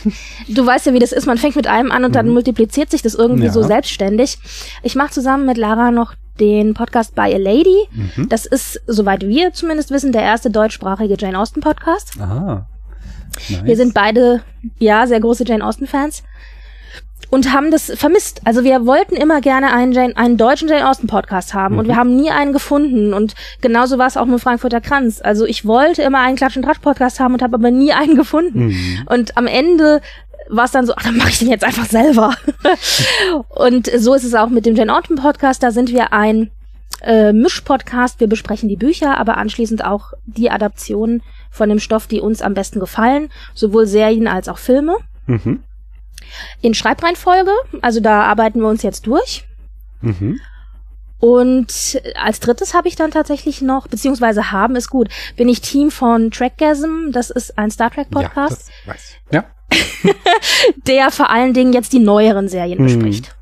Du 0.49 0.65
weißt 0.65 0.87
ja, 0.87 0.93
wie 0.95 0.99
das 0.99 1.13
ist. 1.13 1.27
Man 1.27 1.39
fängt 1.39 1.57
mit 1.57 1.67
einem 1.67 1.91
an 1.91 2.05
und 2.05 2.15
dann 2.15 2.29
multipliziert 2.29 2.91
sich 2.91 3.03
das 3.03 3.15
irgendwie 3.15 3.41
Mhm. 3.41 3.47
Ja. 3.47 3.53
so 3.53 3.63
selbstständig. 3.63 4.39
Ich 4.83 4.95
mache 4.95 5.11
zusammen 5.11 5.47
mit 5.47 5.57
Lara 5.59 5.91
noch 5.91 6.15
den 6.41 6.75
Podcast 6.75 7.15
By 7.15 7.35
a 7.35 7.39
Lady. 7.39 7.77
Mhm. 7.93 8.29
Das 8.29 8.47
ist, 8.47 8.81
soweit 8.87 9.27
wir 9.27 9.53
zumindest 9.53 9.91
wissen, 9.91 10.13
der 10.13 10.23
erste 10.23 10.51
deutschsprachige 10.51 11.17
Jane 11.19 11.39
Austen 11.39 11.61
Podcast. 11.61 12.13
Aha. 12.21 12.67
Nice. 13.51 13.65
Wir 13.65 13.77
sind 13.77 13.95
beide, 13.95 14.43
ja, 14.79 15.07
sehr 15.07 15.21
große 15.21 15.45
Jane 15.47 15.64
Austen 15.64 15.87
Fans. 15.87 16.23
Und 17.30 17.52
haben 17.52 17.70
das 17.70 17.92
vermisst. 17.94 18.40
Also 18.44 18.64
wir 18.64 18.87
wollten 18.87 19.14
immer 19.14 19.40
gerne 19.40 19.73
einen, 19.73 19.92
Jane, 19.92 20.16
einen 20.16 20.38
deutschen 20.38 20.68
Jane 20.68 20.88
Austen 20.88 21.08
Podcast 21.08 21.52
haben 21.52 21.78
und 21.78 21.87
wir 21.87 21.97
haben 21.97 22.16
nie 22.16 22.30
einen 22.30 22.54
gefunden. 22.54 23.12
Und 23.12 23.35
genauso 23.61 23.99
war 23.99 24.06
es 24.06 24.16
auch 24.16 24.25
mit 24.25 24.40
Frankfurter 24.40 24.80
Kranz. 24.80 25.20
Also 25.23 25.44
ich 25.44 25.66
wollte 25.66 26.02
immer 26.02 26.20
einen 26.20 26.37
Klatsch 26.37 26.56
und 26.56 26.62
Tratsch 26.62 26.80
Podcast 26.80 27.20
haben 27.20 27.35
und 27.35 27.42
habe 27.42 27.56
aber 27.56 27.70
nie 27.70 27.92
einen 27.92 28.16
gefunden. 28.16 29.04
Und 29.06 29.37
am 29.37 29.47
Ende 29.47 30.00
war 30.49 30.64
es 30.64 30.70
dann 30.70 30.87
so, 30.87 30.94
ach, 30.97 31.02
dann 31.02 31.16
mache 31.18 31.28
ich 31.28 31.38
den 31.38 31.50
jetzt 31.50 31.64
einfach 31.64 31.87
selber. 31.87 32.35
und 33.50 33.90
so 33.99 34.14
ist 34.14 34.25
es 34.25 34.35
auch 34.35 34.49
mit 34.49 34.64
dem 34.64 34.75
Jane 34.75 34.97
Austen 34.97 35.16
Podcast. 35.16 35.62
Da 35.62 35.70
sind 35.70 35.90
wir 35.90 36.14
ein 36.14 36.50
äh, 37.02 37.32
Mischpodcast. 37.32 38.20
Wir 38.20 38.28
besprechen 38.28 38.68
die 38.68 38.76
Bücher, 38.76 39.18
aber 39.18 39.37
anschließend 39.37 39.85
auch 39.85 40.12
die 40.26 40.50
Adaptionen 40.50 41.23
von 41.50 41.68
dem 41.68 41.78
Stoff, 41.78 42.06
die 42.06 42.20
uns 42.20 42.42
am 42.42 42.54
besten 42.54 42.80
gefallen, 42.80 43.30
sowohl 43.54 43.87
Serien 43.87 44.26
als 44.26 44.49
auch 44.49 44.58
Filme. 44.58 44.97
Mhm. 45.26 45.62
In 46.61 46.75
Schreibreihenfolge, 46.75 47.50
also 47.82 48.00
da 48.00 48.23
arbeiten 48.25 48.61
wir 48.61 48.68
uns 48.68 48.82
jetzt 48.82 49.06
durch. 49.06 49.44
Mhm. 50.00 50.40
Und 51.20 52.00
als 52.14 52.38
drittes 52.38 52.75
habe 52.75 52.87
ich 52.87 52.94
dann 52.94 53.11
tatsächlich 53.11 53.61
noch, 53.61 53.88
beziehungsweise 53.88 54.52
haben 54.52 54.76
ist 54.76 54.88
gut, 54.88 55.08
bin 55.37 55.49
ich 55.49 55.61
Team 55.61 55.90
von 55.90 56.30
Trackgasm. 56.30 57.11
Das 57.11 57.30
ist 57.30 57.58
ein 57.58 57.70
Star 57.73 57.90
Trek 57.90 58.06
Ja, 58.14 58.20
Podcast, 58.23 58.70
das 58.87 58.94
weiß 58.94 59.16
ich. 59.28 59.35
Ja, 59.35 59.44
der 60.87 61.11
vor 61.11 61.30
allen 61.30 61.54
Dingen 61.54 61.73
jetzt 61.73 61.92
die 61.92 61.99
neueren 61.99 62.49
Serien 62.49 62.78
Mhm. 62.80 62.85
bespricht. 62.85 63.35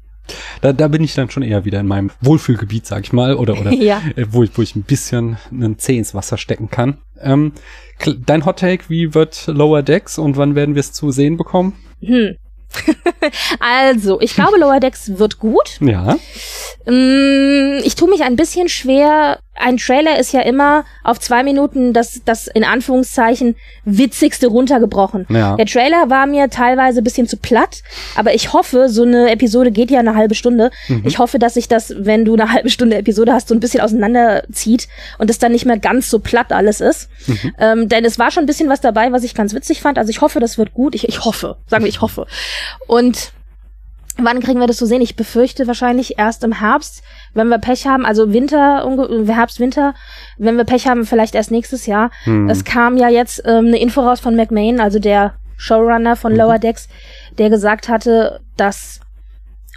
da, 0.62 0.72
da 0.72 0.88
bin 0.88 1.04
ich 1.04 1.14
dann 1.14 1.30
schon 1.30 1.42
eher 1.42 1.64
wieder 1.66 1.78
in 1.80 1.86
meinem 1.86 2.10
Wohlfühlgebiet, 2.20 2.86
sag 2.86 3.04
ich 3.04 3.12
mal, 3.12 3.34
oder, 3.36 3.60
oder 3.60 3.70
Ja. 3.74 4.00
äh, 4.16 4.24
wo, 4.30 4.42
ich, 4.42 4.56
wo 4.56 4.62
ich 4.62 4.74
ein 4.74 4.82
bisschen 4.82 5.36
einen 5.52 5.78
Zeh 5.78 5.98
ins 5.98 6.14
Wasser 6.14 6.38
stecken 6.38 6.70
kann. 6.70 6.98
Ähm, 7.20 7.52
dein 8.24 8.44
Hot 8.46 8.58
Take, 8.58 8.84
wie 8.88 9.14
wird 9.14 9.46
Lower 9.48 9.82
Decks 9.82 10.18
und 10.18 10.36
wann 10.38 10.54
werden 10.54 10.74
wir 10.74 10.80
es 10.80 10.92
zu 10.92 11.10
sehen 11.12 11.36
bekommen? 11.36 11.74
Hm. 12.02 12.36
also, 13.61 14.21
ich 14.21 14.35
glaube, 14.35 14.59
Lower 14.59 14.80
Decks 14.80 15.18
wird 15.18 15.38
gut. 15.38 15.78
Ja. 15.80 16.16
Mm, 16.87 17.80
Ich 17.85 17.95
tue 17.97 18.09
mich 18.09 18.23
ein 18.23 18.37
bisschen 18.37 18.68
schwer, 18.68 19.38
ein 19.58 19.76
Trailer 19.76 20.18
ist 20.18 20.32
ja 20.32 20.40
immer 20.40 20.84
auf 21.02 21.18
zwei 21.20 21.42
Minuten 21.42 21.92
das, 21.92 22.20
das 22.25 22.46
in 22.46 22.64
Anführungszeichen 22.64 23.56
witzigste 23.84 24.48
runtergebrochen. 24.48 25.26
Ja. 25.28 25.56
Der 25.56 25.66
Trailer 25.66 26.10
war 26.10 26.26
mir 26.26 26.50
teilweise 26.50 27.02
bisschen 27.02 27.26
zu 27.26 27.36
platt, 27.36 27.82
aber 28.14 28.34
ich 28.34 28.52
hoffe, 28.52 28.88
so 28.88 29.02
eine 29.02 29.30
Episode 29.30 29.70
geht 29.70 29.90
ja 29.90 30.00
eine 30.00 30.14
halbe 30.14 30.34
Stunde. 30.34 30.70
Mhm. 30.88 31.02
Ich 31.04 31.18
hoffe, 31.18 31.38
dass 31.38 31.54
sich 31.54 31.68
das, 31.68 31.94
wenn 31.96 32.25
du 32.25 32.34
eine 32.34 32.52
halbe 32.52 32.70
Stunde 32.70 32.96
Episode 32.96 33.32
hast, 33.32 33.48
so 33.48 33.54
ein 33.54 33.60
bisschen 33.60 33.80
auseinanderzieht 33.80 34.88
und 35.18 35.30
es 35.30 35.38
dann 35.38 35.52
nicht 35.52 35.66
mehr 35.66 35.78
ganz 35.78 36.10
so 36.10 36.18
platt 36.18 36.52
alles 36.52 36.80
ist. 36.80 37.08
Mhm. 37.26 37.54
Ähm, 37.58 37.88
denn 37.88 38.04
es 38.04 38.18
war 38.18 38.30
schon 38.30 38.44
ein 38.44 38.46
bisschen 38.46 38.68
was 38.68 38.80
dabei, 38.80 39.12
was 39.12 39.25
ich 39.25 39.34
ganz 39.34 39.54
witzig 39.54 39.80
fand. 39.80 39.98
Also 39.98 40.10
ich 40.10 40.20
hoffe, 40.20 40.40
das 40.40 40.58
wird 40.58 40.75
gut. 40.75 40.94
Ich, 40.94 41.08
ich 41.08 41.25
hoffe, 41.25 41.56
sagen 41.66 41.84
wir, 41.84 41.88
ich 41.88 42.00
hoffe. 42.00 42.26
Und 42.86 43.32
Wann 44.18 44.40
kriegen 44.40 44.61
wir 44.61 44.66
das 44.66 44.78
zu 44.78 44.87
sehen? 44.87 45.02
Ich 45.02 45.14
befürchte 45.16 45.66
wahrscheinlich 45.66 46.18
erst 46.18 46.42
im 46.42 46.52
Herbst, 46.61 47.02
wenn 47.35 47.49
wir 47.49 47.58
Pech 47.58 47.87
haben, 47.87 48.06
also 48.06 48.32
Winter, 48.32 48.87
unge- 48.87 49.30
Herbst, 49.30 49.61
Winter, 49.61 49.94
wenn 50.38 50.56
wir 50.56 50.64
Pech 50.64 50.88
haben, 50.88 51.04
vielleicht 51.04 51.35
erst 51.35 51.50
nächstes 51.50 51.85
Jahr. 51.85 52.11
Hm. 52.25 52.49
Es 52.49 52.64
kam 52.64 52.96
ja 52.96 53.11
jetzt 53.11 53.42
ähm, 53.44 53.66
eine 53.66 53.78
Info 53.78 54.00
raus 54.00 54.20
von 54.20 54.35
McMahon, 54.35 54.80
also 54.80 54.99
der 54.99 55.35
Showrunner 55.58 56.16
von 56.16 56.35
Lower 56.35 56.58
Decks, 56.58 56.88
der 57.37 57.50
gesagt 57.50 57.88
hatte, 57.88 58.40
dass 58.56 59.00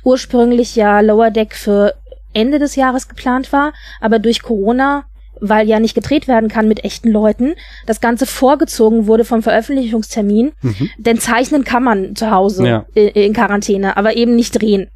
ursprünglich 0.03 0.75
ja 0.75 1.01
Lower 1.01 1.31
Deck 1.31 1.53
für 1.53 1.95
Ende 2.33 2.59
des 2.59 2.75
Jahres 2.75 3.09
geplant 3.09 3.51
war, 3.51 3.73
aber 3.99 4.19
durch 4.19 4.41
Corona, 4.41 5.03
weil 5.41 5.67
ja 5.67 5.79
nicht 5.79 5.95
gedreht 5.95 6.27
werden 6.27 6.49
kann 6.49 6.67
mit 6.67 6.83
echten 6.83 7.09
Leuten, 7.11 7.55
das 7.85 8.01
Ganze 8.01 8.25
vorgezogen 8.25 9.07
wurde 9.07 9.25
vom 9.25 9.41
Veröffentlichungstermin. 9.41 10.51
Mhm. 10.61 10.89
Denn 10.97 11.19
zeichnen 11.19 11.63
kann 11.63 11.83
man 11.83 12.15
zu 12.15 12.31
Hause 12.31 12.67
Ja. 12.67 12.85
in, 12.93 13.33
Quarantäne, 13.33 13.97
aber 13.97 14.15
eben 14.15 14.35
nicht 14.35 14.61
drehen. 14.61 14.87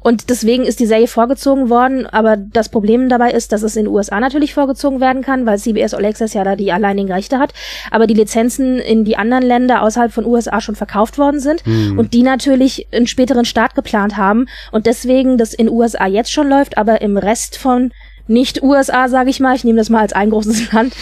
Und 0.00 0.30
deswegen 0.30 0.62
ist 0.64 0.78
die 0.78 0.86
Serie 0.86 1.08
vorgezogen 1.08 1.70
worden, 1.70 2.06
aber 2.06 2.36
das 2.36 2.68
Problem 2.68 3.08
dabei 3.08 3.32
ist, 3.32 3.50
dass 3.50 3.62
es 3.62 3.74
in 3.74 3.86
den 3.86 3.92
USA 3.92 4.20
natürlich 4.20 4.54
vorgezogen 4.54 5.00
werden 5.00 5.22
kann, 5.22 5.44
weil 5.44 5.58
CBS 5.58 5.92
All 5.92 6.04
Access 6.04 6.34
ja 6.34 6.44
da 6.44 6.54
die 6.54 6.70
alleinigen 6.70 7.10
Rechte 7.12 7.40
hat, 7.40 7.52
aber 7.90 8.06
die 8.06 8.14
Lizenzen 8.14 8.78
in 8.78 9.04
die 9.04 9.16
anderen 9.16 9.42
Länder 9.42 9.82
außerhalb 9.82 10.12
von 10.12 10.24
USA 10.24 10.60
schon 10.60 10.76
verkauft 10.76 11.18
worden 11.18 11.40
sind 11.40 11.64
Hm. 11.66 11.98
und 11.98 12.14
die 12.14 12.22
natürlich 12.22 12.86
einen 12.92 13.08
späteren 13.08 13.44
Start 13.44 13.74
geplant 13.74 14.16
haben 14.16 14.46
und 14.70 14.86
deswegen 14.86 15.36
das 15.36 15.52
in 15.52 15.68
USA 15.68 16.06
jetzt 16.06 16.30
schon 16.32 16.48
läuft, 16.48 16.78
aber 16.78 17.00
im 17.02 17.16
Rest 17.16 17.58
von 17.58 17.90
nicht 18.28 18.62
USA, 18.62 19.08
sage 19.08 19.30
ich 19.30 19.40
mal, 19.40 19.56
ich 19.56 19.64
nehme 19.64 19.78
das 19.78 19.90
mal 19.90 20.00
als 20.00 20.12
ein 20.12 20.30
großes 20.30 20.72
Land, 20.72 20.94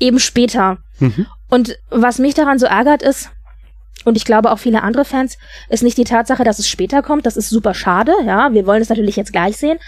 eben 0.00 0.18
später. 0.18 0.78
Mhm. 0.98 1.26
Und 1.48 1.78
was 1.90 2.18
mich 2.18 2.34
daran 2.34 2.58
so 2.58 2.66
ärgert 2.66 3.02
ist, 3.02 3.30
und 4.04 4.16
ich 4.16 4.24
glaube 4.24 4.50
auch 4.52 4.58
viele 4.58 4.82
andere 4.82 5.04
Fans, 5.04 5.38
ist 5.68 5.82
nicht 5.82 5.98
die 5.98 6.04
Tatsache, 6.04 6.44
dass 6.44 6.58
es 6.58 6.68
später 6.68 7.02
kommt. 7.02 7.26
Das 7.26 7.36
ist 7.36 7.50
super 7.50 7.74
schade, 7.74 8.12
ja. 8.24 8.52
Wir 8.52 8.66
wollen 8.66 8.80
es 8.80 8.88
natürlich 8.88 9.16
jetzt 9.16 9.32
gleich 9.32 9.56
sehen. 9.56 9.78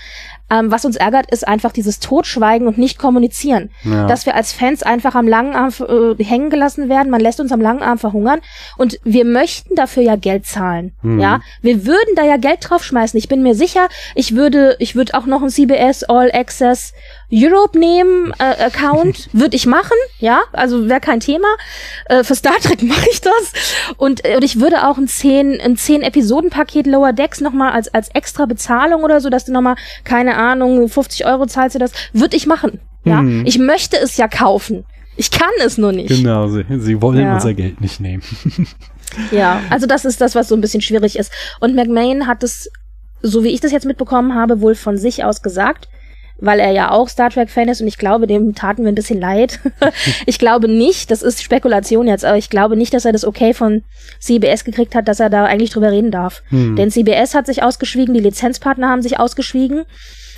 Ähm, 0.51 0.71
was 0.71 0.85
uns 0.85 0.97
ärgert, 0.97 1.31
ist 1.31 1.47
einfach 1.47 1.73
dieses 1.73 2.01
Totschweigen 2.01 2.67
und 2.67 2.79
nicht 2.79 2.99
kommunizieren. 2.99 3.71
Ja. 3.85 4.07
Dass 4.07 4.27
wir 4.27 4.35
als 4.35 4.53
Fans 4.53 4.83
einfach 4.83 5.15
am 5.15 5.29
langen 5.29 5.55
Arm 5.55 5.73
äh, 5.81 6.23
hängen 6.23 6.51
gelassen 6.51 6.89
werden. 6.89 7.11
Man 7.11 7.21
lässt 7.21 7.41
uns 7.41 7.53
am 7.53 7.61
langen 7.61 7.83
Arm 7.83 7.99
verhungern. 7.99 8.41
Und 8.77 8.99
wir 9.05 9.25
möchten 9.25 9.75
dafür 9.75 10.03
ja 10.03 10.17
Geld 10.17 10.47
zahlen. 10.47 10.93
Hm. 11.03 11.21
Ja. 11.21 11.41
Wir 11.63 11.87
würden 11.87 12.15
da 12.17 12.25
ja 12.25 12.37
Geld 12.37 12.59
draufschmeißen. 12.69 13.19
Ich 13.19 13.29
bin 13.29 13.43
mir 13.43 13.55
sicher, 13.55 13.89
ich 14.15 14.35
würde, 14.35 14.77
ich 14.79 14.97
würde 14.97 15.15
auch 15.15 15.27
noch 15.27 15.43
ein 15.43 15.51
CBS 15.51 16.05
All 16.05 16.31
Access 16.33 16.93
Europe 17.33 17.79
nehmen, 17.79 18.33
äh, 18.39 18.65
Account, 18.65 19.29
würde 19.33 19.57
ich 19.57 19.67
machen, 19.67 19.97
ja, 20.19 20.41
also 20.53 20.89
wäre 20.89 21.01
kein 21.01 21.21
Thema. 21.21 21.49
Äh, 22.07 22.25
für 22.25 22.35
Star 22.35 22.57
Trek 22.61 22.83
mache 22.83 23.07
ich 23.11 23.21
das. 23.21 23.53
Und, 23.97 24.25
äh, 24.25 24.37
und 24.37 24.45
ich 24.45 24.61
würde 24.61 24.87
auch 24.89 24.99
ein 24.99 25.09
10, 25.09 25.61
ein 25.61 25.77
10 25.77 26.03
Episoden-Paket 26.03 26.87
Lower 26.87 27.13
Decks 27.13 27.41
nochmal 27.41 27.73
als, 27.73 27.93
als 27.95 28.09
extra 28.15 28.47
Bezahlung 28.47 29.03
oder 29.05 29.21
so, 29.21 29.31
dass 29.31 29.45
du 29.45 29.53
nochmal, 29.53 29.77
keine 30.05 30.37
Ahnung, 30.37 30.89
50 30.89 31.27
Euro 31.27 31.47
zahlst 31.47 31.75
du 31.77 31.79
das, 31.79 31.93
würde 32.13 32.37
ich 32.37 32.47
machen. 32.47 32.81
Ja. 33.05 33.21
Hm. 33.21 33.45
Ich 33.47 33.59
möchte 33.59 33.97
es 33.97 34.17
ja 34.17 34.29
kaufen. 34.29 34.85
Ich 35.17 35.31
kann 35.31 35.51
es 35.65 35.79
nur 35.79 35.93
nicht. 35.93 36.09
Genau, 36.09 36.49
sie, 36.49 36.65
sie 36.79 37.01
wollen 37.03 37.21
Ja. 37.21 37.35
unser 37.35 37.55
Geld 37.55 37.81
nicht 37.81 38.01
nehmen. 38.01 38.23
Ja, 39.33 39.61
also 39.71 39.87
das 39.89 40.05
ist 40.05 40.21
das, 40.21 40.37
was 40.37 40.47
so 40.47 40.55
ein 40.55 40.61
bisschen 40.61 40.83
schwierig 40.83 41.19
ist. 41.19 41.33
Und 41.59 41.75
McMahon 41.75 42.29
hat 42.29 42.45
es, 42.45 42.71
so 43.23 43.43
wie 43.43 43.49
ich 43.49 43.61
das 43.61 43.73
jetzt 43.73 43.85
mitbekommen 43.85 44.37
habe, 44.37 44.61
wohl 44.61 44.77
von 44.77 44.97
sich 44.97 45.25
aus 45.25 45.43
gesagt, 45.43 45.89
weil 46.41 46.61
er 46.61 46.71
ja 46.73 46.91
auch 46.91 47.09
Star 47.09 47.31
Trek-Fan 47.31 47.69
ist 47.69 47.81
und 47.81 47.87
ich 47.87 47.99
glaube, 47.99 48.27
dem 48.27 48.55
taten 48.55 48.83
wir 48.83 48.91
ein 48.91 48.95
bisschen 48.95 49.21
leid. 49.21 49.61
ich 50.27 50.39
glaube 50.39 50.69
nicht, 50.69 51.11
das 51.11 51.23
ist 51.23 51.43
Spekulation 51.43 52.07
jetzt, 52.07 52.25
aber 52.25 52.37
ich 52.39 52.51
glaube 52.51 52.77
nicht, 52.77 52.95
dass 52.95 53.05
er 53.05 53.13
das 53.13 53.25
okay 53.25 53.55
von 53.55 53.83
CBS 54.19 54.65
gekriegt 54.65 54.95
hat, 54.95 55.09
dass 55.09 55.21
er 55.21 55.31
da 55.31 55.45
eigentlich 55.45 55.71
drüber 55.71 55.93
reden 55.93 56.11
darf. 56.11 56.43
Hm. 56.49 56.77
Denn 56.77 56.91
CBS 56.91 57.35
hat 57.35 57.47
sich 57.47 57.63
ausgeschwiegen, 57.63 58.15
die 58.15 58.21
Lizenzpartner 58.21 58.89
haben 58.89 59.03
sich 59.03 59.19
ausgeschwiegen 59.19 59.85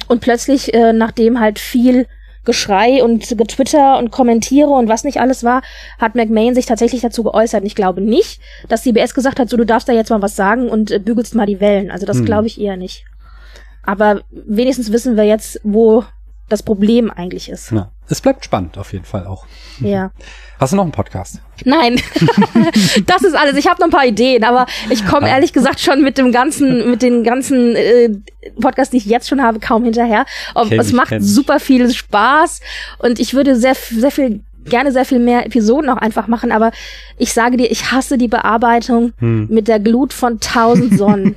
und 0.09 0.21
plötzlich, 0.21 0.75
äh, 0.75 0.93
nachdem 0.93 1.41
halt 1.41 1.59
viel 1.59 2.07
Geschrei 2.45 3.05
und 3.05 3.29
Getwitter 3.39 3.99
und 3.99 4.11
Kommentiere 4.11 4.71
und 4.71 4.89
was 4.89 5.05
nicht 5.05 5.21
alles 5.21 5.45
war, 5.45 5.63
hat 6.01 6.17
McMahon 6.17 6.57
sich 6.57 6.67
tatsächlich 6.67 7.01
dazu 7.01 7.23
geäußert. 7.23 7.61
Und 7.61 7.67
ich 7.69 7.77
glaube 7.77 8.01
nicht, 8.01 8.41
dass 8.69 8.83
CBS 8.83 9.15
gesagt 9.15 9.39
hat, 9.39 9.49
so 9.49 9.57
du 9.57 9.65
darfst 9.65 9.89
da 9.89 9.93
jetzt 9.93 10.11
mal 10.11 10.23
was 10.23 10.35
sagen 10.35 10.69
und 10.69 10.91
äh, 10.91 10.99
bügelst 10.99 11.37
mal 11.37 11.47
die 11.47 11.61
Wellen. 11.61 11.93
Also 11.93 12.05
das 12.05 12.19
Hm. 12.19 12.25
glaube 12.25 12.49
ich 12.49 12.61
eher 12.61 12.77
nicht. 12.77 13.05
Aber 13.85 14.23
wenigstens 14.31 14.93
wissen 14.93 15.17
wir 15.17 15.25
jetzt, 15.25 15.61
wo 15.65 16.05
das 16.49 16.63
Problem 16.63 17.11
eigentlich 17.11 17.49
ist. 17.49 17.71
Ja. 17.71 17.91
Es 18.09 18.21
bleibt 18.21 18.45
spannend 18.45 18.77
auf 18.77 18.93
jeden 18.93 19.07
Fall 19.07 19.27
auch. 19.27 19.47
Ja. 19.81 20.11
Hast 20.59 20.73
du 20.73 20.77
noch 20.77 20.83
einen 20.83 20.93
Podcast? 20.93 21.41
Nein, 21.65 21.99
das 23.07 23.23
ist 23.23 23.35
alles. 23.35 23.57
Ich 23.57 23.67
habe 23.69 23.81
noch 23.81 23.87
ein 23.87 23.91
paar 23.93 24.05
Ideen, 24.05 24.45
aber 24.45 24.67
ich 24.91 25.07
komme 25.07 25.27
Ah. 25.29 25.31
ehrlich 25.31 25.53
gesagt 25.55 25.81
schon 25.81 26.03
mit 26.03 26.19
dem 26.19 26.31
ganzen, 26.31 26.91
mit 26.91 27.01
den 27.01 27.25
ganzen 27.25 27.75
äh, 27.75 28.11
Podcasts, 28.61 28.91
die 28.91 28.99
ich 28.99 29.07
jetzt 29.07 29.29
schon 29.29 29.43
habe, 29.43 29.61
kaum 29.61 29.85
hinterher. 29.85 30.27
Es 30.71 30.93
macht 30.93 31.15
super 31.21 31.59
viel 31.59 31.91
Spaß 31.93 32.61
und 32.99 33.19
ich 33.19 33.33
würde 33.33 33.57
sehr, 33.57 33.75
sehr 33.75 34.11
viel 34.11 34.41
gerne 34.65 34.93
sehr 34.93 35.05
viel 35.05 35.19
mehr 35.19 35.47
Episoden 35.47 35.91
auch 35.91 35.97
einfach 35.97 36.29
machen, 36.29 36.53
aber 36.53 36.71
ich 37.19 37.33
sage 37.33 37.57
dir, 37.57 37.71
ich 37.71 37.93
hasse 37.93 38.19
die 38.19 38.29
Bearbeitung 38.29 39.13
Hm. 39.19 39.49
mit 39.51 39.69
der 39.69 39.81
Glut 39.81 40.13
von 40.13 40.41
tausend 40.41 40.97
Sonnen. 40.97 41.37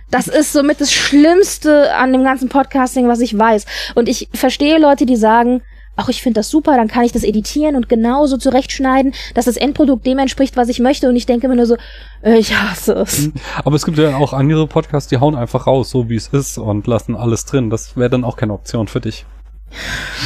das 0.10 0.28
ist 0.28 0.52
somit 0.52 0.80
das 0.80 0.92
Schlimmste 0.92 1.94
an 1.94 2.12
dem 2.12 2.24
ganzen 2.24 2.48
Podcasting, 2.48 3.08
was 3.08 3.20
ich 3.20 3.36
weiß. 3.36 3.66
Und 3.94 4.08
ich 4.08 4.28
verstehe 4.34 4.78
Leute, 4.78 5.06
die 5.06 5.16
sagen, 5.16 5.62
ach, 5.98 6.08
ich 6.10 6.20
finde 6.22 6.40
das 6.40 6.50
super, 6.50 6.76
dann 6.76 6.88
kann 6.88 7.04
ich 7.04 7.12
das 7.12 7.24
editieren 7.24 7.74
und 7.74 7.88
genauso 7.88 8.36
zurechtschneiden, 8.36 9.14
dass 9.34 9.46
das 9.46 9.56
Endprodukt 9.56 10.04
dem 10.04 10.18
entspricht, 10.18 10.56
was 10.56 10.68
ich 10.68 10.78
möchte. 10.78 11.08
Und 11.08 11.16
ich 11.16 11.24
denke 11.24 11.48
mir 11.48 11.56
nur 11.56 11.64
so, 11.66 11.76
äh, 12.22 12.36
ich 12.36 12.54
hasse 12.54 12.92
es. 12.94 13.30
Aber 13.64 13.76
es 13.76 13.84
gibt 13.86 13.96
ja 13.96 14.16
auch 14.16 14.34
andere 14.34 14.66
Podcasts, 14.66 15.08
die 15.08 15.16
hauen 15.18 15.34
einfach 15.34 15.66
raus, 15.66 15.88
so 15.90 16.10
wie 16.10 16.16
es 16.16 16.28
ist 16.28 16.58
und 16.58 16.86
lassen 16.86 17.16
alles 17.16 17.46
drin. 17.46 17.70
Das 17.70 17.96
wäre 17.96 18.10
dann 18.10 18.24
auch 18.24 18.36
keine 18.36 18.52
Option 18.52 18.88
für 18.88 19.00
dich. 19.00 19.24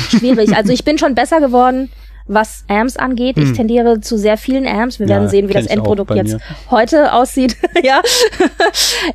Schwierig. 0.09 0.55
Also 0.57 0.73
ich 0.73 0.85
bin 0.85 0.99
schon 0.99 1.15
besser 1.15 1.41
geworden, 1.41 1.91
was 2.33 2.65
AMS 2.69 2.97
angeht. 2.97 3.37
Ich 3.37 3.49
Hm. 3.49 3.55
tendiere 3.55 4.01
zu 4.01 4.17
sehr 4.17 4.37
vielen 4.37 4.67
AMS. 4.67 4.99
Wir 5.01 5.07
Ja, 5.09 5.17
werden 5.17 5.29
sehen, 5.29 5.49
wie 5.49 5.53
das 5.53 5.65
ich 5.67 5.71
Endprodukt 5.73 6.15
jetzt 6.15 6.39
heute 6.71 7.13
aussieht. 7.13 7.57
ja. 7.83 8.01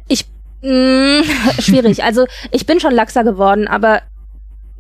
Ich 0.08 0.26
mh, 0.62 1.24
schwierig. 1.60 2.04
Also 2.04 2.26
ich 2.52 2.66
bin 2.66 2.80
schon 2.80 2.94
laxer 2.94 3.24
geworden, 3.24 3.68
aber 3.68 4.02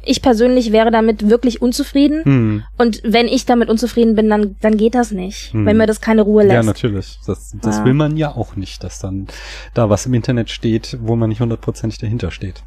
ich 0.07 0.21
persönlich 0.21 0.71
wäre 0.71 0.91
damit 0.91 1.29
wirklich 1.29 1.61
unzufrieden. 1.63 2.23
Hm. 2.23 2.63
Und 2.77 3.01
wenn 3.03 3.27
ich 3.27 3.45
damit 3.45 3.69
unzufrieden 3.69 4.15
bin, 4.15 4.29
dann, 4.29 4.55
dann 4.61 4.77
geht 4.77 4.93
das 4.93 5.11
nicht. 5.11 5.51
Hm. 5.53 5.65
Wenn 5.65 5.77
mir 5.77 5.87
das 5.87 5.99
keine 6.01 6.21
Ruhe 6.21 6.45
Ja, 6.45 6.55
lässt. 6.55 6.67
natürlich. 6.67 7.19
Das, 7.25 7.55
das 7.61 7.77
Ja. 7.79 7.85
will 7.85 7.93
man 7.95 8.15
ja 8.17 8.29
auch 8.35 8.55
nicht, 8.55 8.83
dass 8.83 8.99
dann 8.99 9.27
da 9.73 9.89
was 9.89 10.05
im 10.05 10.13
Internet 10.13 10.49
steht, 10.51 10.97
wo 11.01 11.15
man 11.15 11.29
nicht 11.29 11.41
hundertprozentig 11.41 11.97
dahinter 11.99 12.29
steht. 12.31 12.61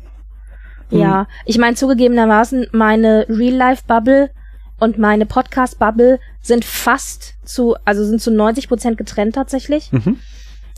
Hm. 0.90 0.98
Ja, 1.00 1.26
ich 1.44 1.58
meine 1.58 1.76
zugegebenermaßen, 1.76 2.68
meine 2.72 3.26
Real-Life-Bubble 3.28 4.30
und 4.78 4.98
meine 4.98 5.26
Podcast-Bubble 5.26 6.20
sind 6.40 6.64
fast 6.64 7.34
zu, 7.44 7.76
also 7.84 8.04
sind 8.04 8.20
zu 8.20 8.30
90 8.30 8.68
Prozent 8.68 8.98
getrennt 8.98 9.34
tatsächlich. 9.34 9.92
Mhm. 9.92 10.18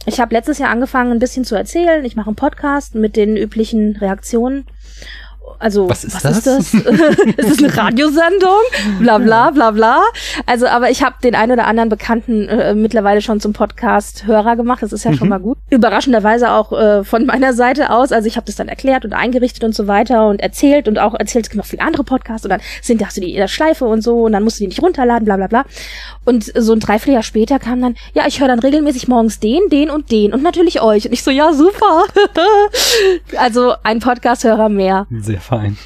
Ich 0.07 0.21
habe 0.21 0.35
letztes 0.35 0.59
Jahr 0.59 0.71
angefangen, 0.71 1.13
ein 1.13 1.19
bisschen 1.19 1.45
zu 1.45 1.55
erzählen. 1.55 2.05
Ich 2.05 2.17
mache 2.17 2.29
einen 2.29 2.37
Podcast 2.37 2.95
mit 2.95 3.17
den 3.17 3.37
üblichen 3.37 3.97
Reaktionen. 3.97 4.67
Also, 5.61 5.89
Was 5.91 6.05
ist 6.05 6.15
Ist 6.15 6.25
das? 6.25 6.43
das? 6.43 6.75
ist 6.75 7.51
das 7.51 7.59
eine 7.59 7.77
Radiosendung? 7.77 8.59
Bla 8.99 9.19
bla 9.19 9.51
bla 9.51 9.71
bla. 9.71 10.01
Also, 10.47 10.67
aber 10.67 10.91
ich 10.91 11.03
habe 11.03 11.17
den 11.23 11.35
ein 11.35 11.51
oder 11.53 11.67
anderen 11.67 11.91
Bekannten 11.91 12.49
äh, 12.49 12.75
mittlerweile 12.75 13.21
schon 13.21 13.41
zum 13.41 13.53
Podcast-Hörer 13.53 14.57
gemacht. 14.57 14.83
Das 14.83 14.93
ist 14.93 15.05
ja 15.05 15.13
schon 15.13 15.29
Mhm. 15.29 15.31
mal 15.31 15.39
gut. 15.41 15.59
Überraschenderweise 15.69 16.51
auch 16.51 16.73
äh, 16.73 17.05
von 17.05 17.27
meiner 17.27 17.53
Seite 17.53 17.91
aus. 17.91 18.11
Also 18.11 18.27
ich 18.27 18.37
habe 18.37 18.47
das 18.47 18.57
dann 18.57 18.69
erklärt 18.69 19.05
und 19.05 19.13
eingerichtet 19.13 19.63
und 19.63 19.75
so 19.75 19.87
weiter 19.87 20.27
und 20.29 20.41
erzählt 20.41 20.89
und 20.89 20.99
auch 20.99 21.15
erzählt, 21.15 21.45
es 21.45 21.51
gibt 21.51 21.59
noch 21.63 21.69
viele 21.69 21.83
andere 21.83 22.05
Podcasts 22.05 22.45
und 22.47 22.51
dann 22.51 22.61
sind, 22.81 23.05
hast 23.05 23.19
du 23.19 23.21
die 23.21 23.31
in 23.33 23.37
der 23.37 23.49
Schleife 23.49 23.85
und 23.85 24.03
so 24.03 24.23
und 24.23 24.33
dann 24.33 24.43
musst 24.43 24.59
du 24.59 24.65
die 24.65 24.69
nicht 24.69 24.81
runterladen, 24.83 25.27
bla 25.27 25.37
bla 25.37 25.47
bla. 25.47 25.65
Und 26.25 26.45
so 26.57 26.73
ein 26.73 26.81
Dreivierteljahr 26.81 27.23
später 27.23 27.59
kam 27.59 27.83
dann, 27.83 27.97
ja, 28.15 28.25
ich 28.27 28.41
höre 28.41 28.49
dann 28.49 28.61
regelmäßig 28.61 29.09
morgens 29.09 29.41
den, 29.41 29.61
den 29.71 29.91
und 29.91 30.11
den 30.11 30.33
und 30.33 30.43
natürlich 30.43 30.81
euch. 30.81 31.05
Und 31.07 31.13
ich 31.13 31.23
so, 31.23 31.31
ja, 31.31 31.53
super. 31.53 32.05
also 33.37 33.75
ein 33.83 34.01
Podcast-Hörer 34.01 34.69
mehr. 34.69 35.07
Sehr 35.21 35.41
fein. 35.51 35.77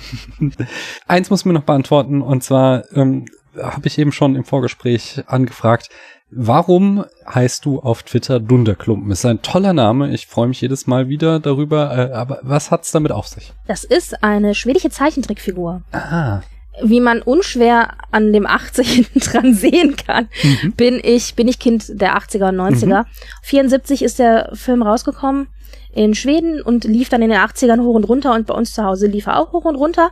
Eins 1.08 1.30
muss 1.30 1.44
mir 1.44 1.54
noch 1.54 1.62
beantworten, 1.62 2.20
und 2.20 2.44
zwar 2.44 2.84
ähm, 2.94 3.24
habe 3.58 3.86
ich 3.86 3.98
eben 3.98 4.12
schon 4.12 4.36
im 4.36 4.44
Vorgespräch 4.44 5.22
angefragt, 5.26 5.88
warum 6.30 7.04
heißt 7.26 7.64
du 7.64 7.80
auf 7.80 8.02
Twitter 8.02 8.40
Dunderklumpen? 8.40 9.10
Ist 9.10 9.24
ein 9.24 9.42
toller 9.42 9.72
Name, 9.72 10.12
ich 10.12 10.26
freue 10.26 10.48
mich 10.48 10.60
jedes 10.60 10.86
Mal 10.86 11.08
wieder 11.08 11.40
darüber, 11.40 11.96
äh, 11.96 12.12
aber 12.12 12.40
was 12.42 12.70
hat's 12.70 12.92
damit 12.92 13.12
auf 13.12 13.26
sich? 13.26 13.52
Das 13.66 13.84
ist 13.84 14.22
eine 14.22 14.54
schwedische 14.54 14.90
Zeichentrickfigur. 14.90 15.82
Ah, 15.92 16.42
wie 16.82 17.00
man 17.00 17.22
unschwer 17.22 17.94
an 18.10 18.32
dem 18.32 18.46
80 18.46 18.88
hinten 18.90 19.20
dran 19.20 19.54
sehen 19.54 19.94
kann, 19.94 20.28
mhm. 20.42 20.72
bin 20.72 21.00
ich, 21.02 21.36
bin 21.36 21.46
ich 21.46 21.60
Kind 21.60 21.84
der 21.88 22.18
80er 22.18 22.48
und 22.48 22.56
90er. 22.56 23.02
Mhm. 23.02 23.06
74 23.42 24.02
ist 24.02 24.18
der 24.18 24.50
Film 24.54 24.82
rausgekommen 24.82 25.46
in 25.94 26.14
Schweden 26.14 26.60
und 26.60 26.84
lief 26.84 27.08
dann 27.08 27.22
in 27.22 27.30
den 27.30 27.38
80ern 27.38 27.82
hoch 27.82 27.94
und 27.94 28.04
runter 28.04 28.34
und 28.34 28.46
bei 28.46 28.54
uns 28.54 28.74
zu 28.74 28.84
Hause 28.84 29.06
lief 29.06 29.26
er 29.26 29.38
auch 29.38 29.52
hoch 29.52 29.64
und 29.64 29.76
runter. 29.76 30.10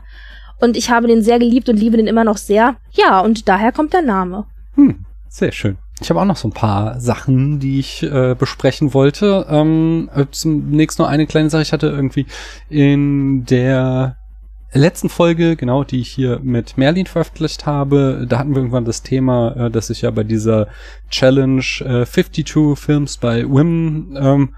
Und 0.60 0.76
ich 0.76 0.90
habe 0.90 1.08
den 1.08 1.22
sehr 1.22 1.38
geliebt 1.38 1.68
und 1.68 1.76
liebe 1.76 1.96
den 1.96 2.06
immer 2.06 2.24
noch 2.24 2.36
sehr. 2.36 2.76
Ja, 2.92 3.20
und 3.20 3.48
daher 3.48 3.72
kommt 3.72 3.92
der 3.92 4.02
Name. 4.02 4.46
Hm, 4.74 5.04
sehr 5.28 5.50
schön. 5.50 5.76
Ich 6.00 6.10
habe 6.10 6.20
auch 6.20 6.24
noch 6.24 6.36
so 6.36 6.48
ein 6.48 6.52
paar 6.52 7.00
Sachen, 7.00 7.58
die 7.58 7.78
ich 7.78 8.02
äh, 8.02 8.34
besprechen 8.38 8.94
wollte. 8.94 9.46
Ähm, 9.48 10.08
zunächst 10.30 10.98
nur 10.98 11.08
eine 11.08 11.26
kleine 11.26 11.50
Sache. 11.50 11.62
Ich 11.62 11.72
hatte 11.72 11.88
irgendwie 11.88 12.26
in 12.68 13.44
der 13.44 14.16
letzten 14.72 15.08
Folge, 15.08 15.56
genau, 15.56 15.84
die 15.84 16.00
ich 16.00 16.10
hier 16.10 16.40
mit 16.42 16.78
Merlin 16.78 17.06
veröffentlicht 17.06 17.66
habe, 17.66 18.26
da 18.28 18.38
hatten 18.38 18.50
wir 18.50 18.58
irgendwann 18.58 18.84
das 18.84 19.02
Thema, 19.02 19.54
äh, 19.56 19.70
dass 19.70 19.90
ich 19.90 20.02
ja 20.02 20.10
bei 20.10 20.24
dieser 20.24 20.68
Challenge 21.10 21.64
äh, 21.80 22.06
52 22.06 22.78
Films 22.78 23.18
bei 23.18 23.48
Women 23.48 24.16
ähm, 24.18 24.54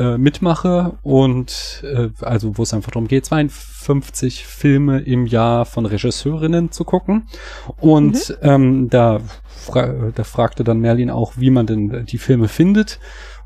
äh, 0.00 0.16
mitmache 0.16 0.92
und 1.02 1.84
äh, 1.84 2.08
also 2.22 2.56
wo 2.56 2.62
es 2.62 2.72
einfach 2.72 2.90
darum 2.90 3.06
geht, 3.06 3.26
52 3.26 4.46
Filme 4.46 5.00
im 5.00 5.26
Jahr 5.26 5.66
von 5.66 5.84
Regisseurinnen 5.84 6.72
zu 6.72 6.84
gucken. 6.84 7.26
Und 7.76 8.30
mhm. 8.30 8.36
ähm, 8.40 8.88
da, 8.88 9.20
fra 9.46 10.10
da 10.14 10.24
fragte 10.24 10.64
dann 10.64 10.80
Merlin 10.80 11.10
auch, 11.10 11.34
wie 11.36 11.50
man 11.50 11.66
denn 11.66 12.06
die 12.06 12.16
Filme 12.16 12.48
findet. 12.48 12.98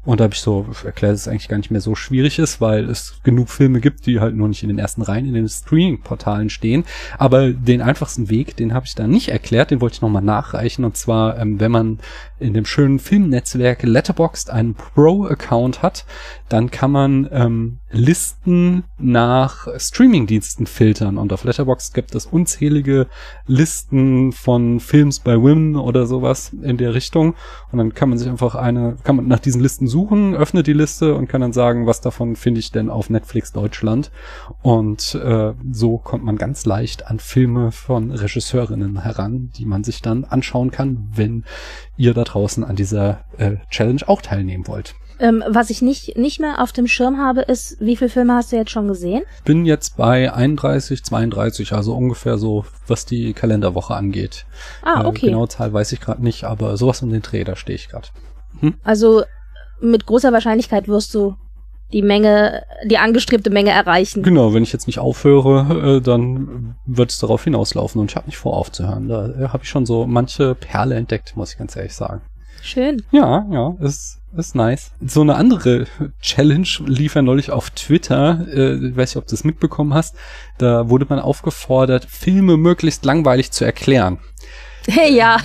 Und 0.04 0.20
da 0.20 0.24
habe 0.24 0.34
ich 0.34 0.40
so 0.40 0.66
erklärt, 0.84 1.14
dass 1.14 1.22
es 1.22 1.28
eigentlich 1.28 1.48
gar 1.48 1.56
nicht 1.56 1.70
mehr 1.70 1.80
so 1.80 1.94
schwierig 1.94 2.38
ist, 2.38 2.60
weil 2.60 2.90
es 2.90 3.20
genug 3.22 3.48
Filme 3.48 3.80
gibt, 3.80 4.06
die 4.06 4.20
halt 4.20 4.36
nur 4.36 4.48
nicht 4.48 4.62
in 4.62 4.68
den 4.68 4.78
ersten 4.78 5.02
Reihen 5.02 5.26
in 5.26 5.34
den 5.34 5.48
Streaming-Portalen 5.48 6.50
stehen. 6.50 6.84
Aber 7.18 7.50
den 7.50 7.80
einfachsten 7.80 8.28
Weg, 8.28 8.54
den 8.56 8.74
habe 8.74 8.86
ich 8.86 8.94
da 8.94 9.06
nicht 9.06 9.30
erklärt, 9.30 9.70
den 9.70 9.80
wollte 9.80 9.94
ich 9.94 10.02
nochmal 10.02 10.22
nachreichen. 10.22 10.84
Und 10.84 10.96
zwar, 10.96 11.38
ähm, 11.38 11.58
wenn 11.58 11.72
man 11.72 11.98
in 12.44 12.52
dem 12.52 12.66
schönen 12.66 12.98
Filmnetzwerk 12.98 13.82
Letterboxd 13.82 14.50
einen 14.50 14.74
Pro-Account 14.74 15.82
hat, 15.82 16.04
dann 16.50 16.70
kann 16.70 16.90
man 16.90 17.28
ähm, 17.32 17.78
Listen 17.90 18.84
nach 18.98 19.66
Streamingdiensten 19.76 20.66
filtern. 20.66 21.16
Und 21.16 21.32
auf 21.32 21.44
Letterboxd 21.44 21.94
gibt 21.94 22.14
es 22.14 22.26
unzählige 22.26 23.06
Listen 23.46 24.32
von 24.32 24.78
Films 24.78 25.20
bei 25.20 25.40
Women 25.40 25.76
oder 25.76 26.06
sowas 26.06 26.52
in 26.62 26.76
der 26.76 26.92
Richtung. 26.92 27.34
Und 27.72 27.78
dann 27.78 27.94
kann 27.94 28.10
man 28.10 28.18
sich 28.18 28.28
einfach 28.28 28.56
eine, 28.56 28.96
kann 29.04 29.16
man 29.16 29.26
nach 29.26 29.38
diesen 29.38 29.62
Listen 29.62 29.86
suchen, 29.86 30.34
öffnet 30.34 30.66
die 30.66 30.74
Liste 30.74 31.14
und 31.14 31.28
kann 31.28 31.40
dann 31.40 31.52
sagen, 31.52 31.86
was 31.86 32.00
davon 32.00 32.36
finde 32.36 32.60
ich 32.60 32.72
denn 32.72 32.90
auf 32.90 33.08
Netflix 33.08 33.52
Deutschland. 33.52 34.10
Und 34.60 35.14
äh, 35.14 35.54
so 35.72 35.98
kommt 35.98 36.24
man 36.24 36.36
ganz 36.36 36.66
leicht 36.66 37.06
an 37.06 37.20
Filme 37.20 37.72
von 37.72 38.10
Regisseurinnen 38.10 39.02
heran, 39.02 39.50
die 39.56 39.64
man 39.64 39.82
sich 39.82 40.02
dann 40.02 40.24
anschauen 40.24 40.70
kann, 40.70 41.08
wenn 41.14 41.44
ihr 41.96 42.12
da 42.12 42.24
draußen 42.34 42.64
an 42.64 42.76
dieser 42.76 43.24
äh, 43.38 43.56
Challenge 43.70 44.02
auch 44.06 44.22
teilnehmen 44.22 44.66
wollt. 44.66 44.94
Ähm, 45.20 45.44
was 45.48 45.70
ich 45.70 45.80
nicht, 45.80 46.16
nicht 46.16 46.40
mehr 46.40 46.60
auf 46.60 46.72
dem 46.72 46.88
Schirm 46.88 47.18
habe, 47.18 47.42
ist, 47.42 47.76
wie 47.80 47.96
viele 47.96 48.10
Filme 48.10 48.34
hast 48.34 48.50
du 48.50 48.56
jetzt 48.56 48.72
schon 48.72 48.88
gesehen? 48.88 49.22
Bin 49.44 49.64
jetzt 49.64 49.96
bei 49.96 50.32
31, 50.32 51.04
32, 51.04 51.72
also 51.72 51.94
ungefähr 51.94 52.36
so, 52.36 52.64
was 52.88 53.06
die 53.06 53.32
Kalenderwoche 53.32 53.94
angeht. 53.94 54.44
Ah, 54.82 55.02
äh, 55.02 55.06
okay. 55.06 55.26
Äh, 55.26 55.30
genaue 55.30 55.48
Zahl 55.48 55.72
weiß 55.72 55.92
ich 55.92 56.00
gerade 56.00 56.22
nicht, 56.22 56.44
aber 56.44 56.76
sowas 56.76 57.02
um 57.02 57.10
den 57.10 57.22
Dreh, 57.22 57.44
da 57.44 57.54
stehe 57.54 57.76
ich 57.76 57.88
gerade. 57.88 58.08
Hm? 58.60 58.74
Also 58.82 59.22
mit 59.80 60.06
großer 60.06 60.32
Wahrscheinlichkeit 60.32 60.88
wirst 60.88 61.14
du 61.14 61.36
die 61.94 62.02
Menge, 62.02 62.64
die 62.84 62.98
angestrebte 62.98 63.50
Menge 63.50 63.70
erreichen. 63.70 64.24
Genau, 64.24 64.52
wenn 64.52 64.64
ich 64.64 64.72
jetzt 64.72 64.88
nicht 64.88 64.98
aufhöre, 64.98 65.98
äh, 65.98 66.00
dann 66.00 66.74
wird 66.84 67.12
es 67.12 67.18
darauf 67.18 67.44
hinauslaufen 67.44 68.00
und 68.00 68.10
ich 68.10 68.16
habe 68.16 68.26
nicht 68.26 68.36
vor 68.36 68.56
aufzuhören. 68.56 69.08
Da 69.08 69.28
äh, 69.28 69.48
habe 69.48 69.62
ich 69.62 69.68
schon 69.68 69.86
so 69.86 70.04
manche 70.04 70.56
Perle 70.56 70.96
entdeckt, 70.96 71.36
muss 71.36 71.52
ich 71.52 71.58
ganz 71.58 71.76
ehrlich 71.76 71.94
sagen. 71.94 72.20
Schön. 72.62 73.02
Ja, 73.12 73.46
ja, 73.52 73.76
ist, 73.78 74.18
ist 74.36 74.56
nice. 74.56 74.90
So 75.06 75.20
eine 75.20 75.36
andere 75.36 75.86
Challenge 76.20 76.66
lief 76.84 77.14
ja 77.14 77.22
neulich 77.22 77.52
auf 77.52 77.70
Twitter. 77.70 78.44
Äh, 78.52 78.88
ich 78.88 78.96
weiß 78.96 79.10
nicht, 79.10 79.22
ob 79.22 79.28
du 79.28 79.34
es 79.36 79.44
mitbekommen 79.44 79.94
hast. 79.94 80.16
Da 80.58 80.88
wurde 80.90 81.06
man 81.08 81.20
aufgefordert, 81.20 82.06
Filme 82.06 82.56
möglichst 82.56 83.04
langweilig 83.04 83.52
zu 83.52 83.64
erklären. 83.64 84.18
Hey, 84.86 85.14
ja. 85.14 85.38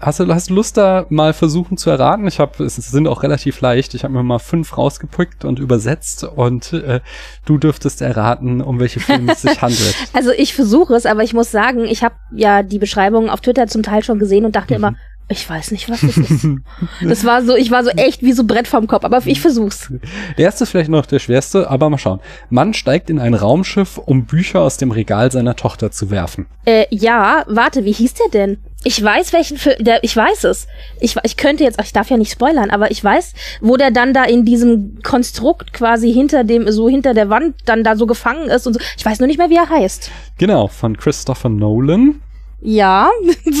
Hast 0.00 0.20
du, 0.20 0.26
hast 0.34 0.50
du 0.50 0.54
Lust 0.54 0.76
da 0.76 1.06
mal 1.08 1.32
versuchen 1.32 1.76
zu 1.76 1.90
erraten? 1.90 2.26
Ich 2.26 2.40
habe, 2.40 2.64
es 2.64 2.76
sind 2.76 3.06
auch 3.06 3.22
relativ 3.22 3.60
leicht. 3.60 3.94
Ich 3.94 4.04
habe 4.04 4.12
mir 4.12 4.22
mal 4.22 4.38
fünf 4.38 4.76
rausgepickt 4.76 5.44
und 5.44 5.58
übersetzt 5.58 6.24
und 6.24 6.72
äh, 6.72 7.00
du 7.44 7.58
dürftest 7.58 8.02
erraten, 8.02 8.60
um 8.60 8.80
welche 8.80 9.00
Filme 9.00 9.32
es 9.32 9.42
sich 9.42 9.62
handelt. 9.62 9.94
Also 10.12 10.32
ich 10.32 10.54
versuche 10.54 10.94
es, 10.94 11.06
aber 11.06 11.22
ich 11.22 11.32
muss 11.32 11.50
sagen, 11.50 11.84
ich 11.84 12.02
habe 12.02 12.14
ja 12.32 12.62
die 12.62 12.78
Beschreibung 12.78 13.30
auf 13.30 13.40
Twitter 13.40 13.66
zum 13.68 13.82
Teil 13.82 14.02
schon 14.02 14.18
gesehen 14.18 14.44
und 14.44 14.56
dachte 14.56 14.74
mhm. 14.74 14.84
immer, 14.84 14.94
ich 15.30 15.48
weiß 15.48 15.70
nicht, 15.70 15.88
was 15.88 16.00
das 16.00 16.16
ist. 16.16 16.46
Das 17.02 17.24
war 17.24 17.42
so, 17.42 17.54
ich 17.54 17.70
war 17.70 17.84
so 17.84 17.90
echt 17.90 18.22
wie 18.22 18.32
so 18.32 18.44
Brett 18.44 18.66
vorm 18.66 18.86
Kopf, 18.86 19.04
aber 19.04 19.22
ich 19.24 19.40
versuch's. 19.40 19.92
Der 20.36 20.44
erste 20.46 20.64
ist 20.64 20.70
vielleicht 20.70 20.90
noch 20.90 21.06
der 21.06 21.20
schwerste, 21.20 21.70
aber 21.70 21.88
mal 21.88 21.98
schauen. 21.98 22.20
Mann 22.50 22.74
steigt 22.74 23.10
in 23.10 23.18
ein 23.18 23.34
Raumschiff, 23.34 23.96
um 23.98 24.24
Bücher 24.24 24.60
aus 24.60 24.76
dem 24.76 24.90
Regal 24.90 25.30
seiner 25.30 25.54
Tochter 25.54 25.92
zu 25.92 26.10
werfen. 26.10 26.46
Äh, 26.64 26.86
ja, 26.90 27.44
warte, 27.46 27.84
wie 27.84 27.92
hieß 27.92 28.14
der 28.14 28.28
denn? 28.32 28.58
Ich 28.82 29.02
weiß, 29.02 29.32
welchen 29.32 29.56
Film, 29.56 29.76
der, 29.78 30.02
ich 30.02 30.16
weiß 30.16 30.44
es. 30.44 30.66
Ich, 31.00 31.14
ich 31.22 31.36
könnte 31.36 31.64
jetzt, 31.64 31.80
ich 31.80 31.92
darf 31.92 32.10
ja 32.10 32.16
nicht 32.16 32.32
spoilern, 32.32 32.70
aber 32.70 32.90
ich 32.90 33.02
weiß, 33.02 33.34
wo 33.60 33.76
der 33.76 33.90
dann 33.90 34.12
da 34.12 34.24
in 34.24 34.44
diesem 34.44 35.00
Konstrukt 35.02 35.72
quasi 35.72 36.12
hinter 36.12 36.44
dem, 36.44 36.70
so 36.70 36.88
hinter 36.88 37.14
der 37.14 37.28
Wand 37.28 37.54
dann 37.66 37.84
da 37.84 37.94
so 37.94 38.06
gefangen 38.06 38.48
ist 38.48 38.66
und 38.66 38.74
so. 38.74 38.80
Ich 38.96 39.04
weiß 39.04 39.20
nur 39.20 39.26
nicht 39.28 39.38
mehr, 39.38 39.50
wie 39.50 39.56
er 39.56 39.68
heißt. 39.68 40.10
Genau, 40.38 40.66
von 40.66 40.96
Christopher 40.96 41.50
Nolan. 41.50 42.20
Ja, 42.60 43.10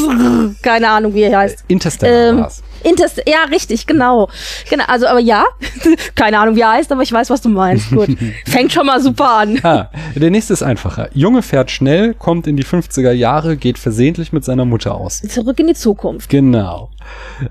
keine 0.62 0.88
Ahnung, 0.88 1.14
wie 1.14 1.22
er 1.22 1.38
heißt. 1.38 1.64
Interstellar 1.68 2.28
ähm. 2.28 2.46
Interst 2.82 3.22
ja, 3.26 3.44
richtig, 3.50 3.86
genau. 3.86 4.28
Genau, 4.68 4.84
also 4.86 5.06
aber 5.06 5.18
ja, 5.18 5.44
keine 6.14 6.38
Ahnung, 6.38 6.56
wie 6.56 6.60
er 6.60 6.72
heißt, 6.72 6.90
aber 6.92 7.02
ich 7.02 7.12
weiß, 7.12 7.30
was 7.30 7.42
du 7.42 7.48
meinst. 7.48 7.90
Gut. 7.90 8.16
Fängt 8.46 8.72
schon 8.72 8.86
mal 8.86 9.00
super 9.00 9.38
an. 9.38 9.58
Ah, 9.62 9.90
der 10.14 10.30
nächste 10.30 10.52
ist 10.52 10.62
einfacher. 10.62 11.10
Junge 11.12 11.42
fährt 11.42 11.70
schnell, 11.70 12.14
kommt 12.14 12.46
in 12.46 12.56
die 12.56 12.64
50er 12.64 13.12
Jahre, 13.12 13.56
geht 13.56 13.78
versehentlich 13.78 14.32
mit 14.32 14.44
seiner 14.44 14.64
Mutter 14.64 14.94
aus. 14.94 15.20
Zurück 15.22 15.58
in 15.58 15.66
die 15.66 15.74
Zukunft. 15.74 16.30
Genau. 16.30 16.90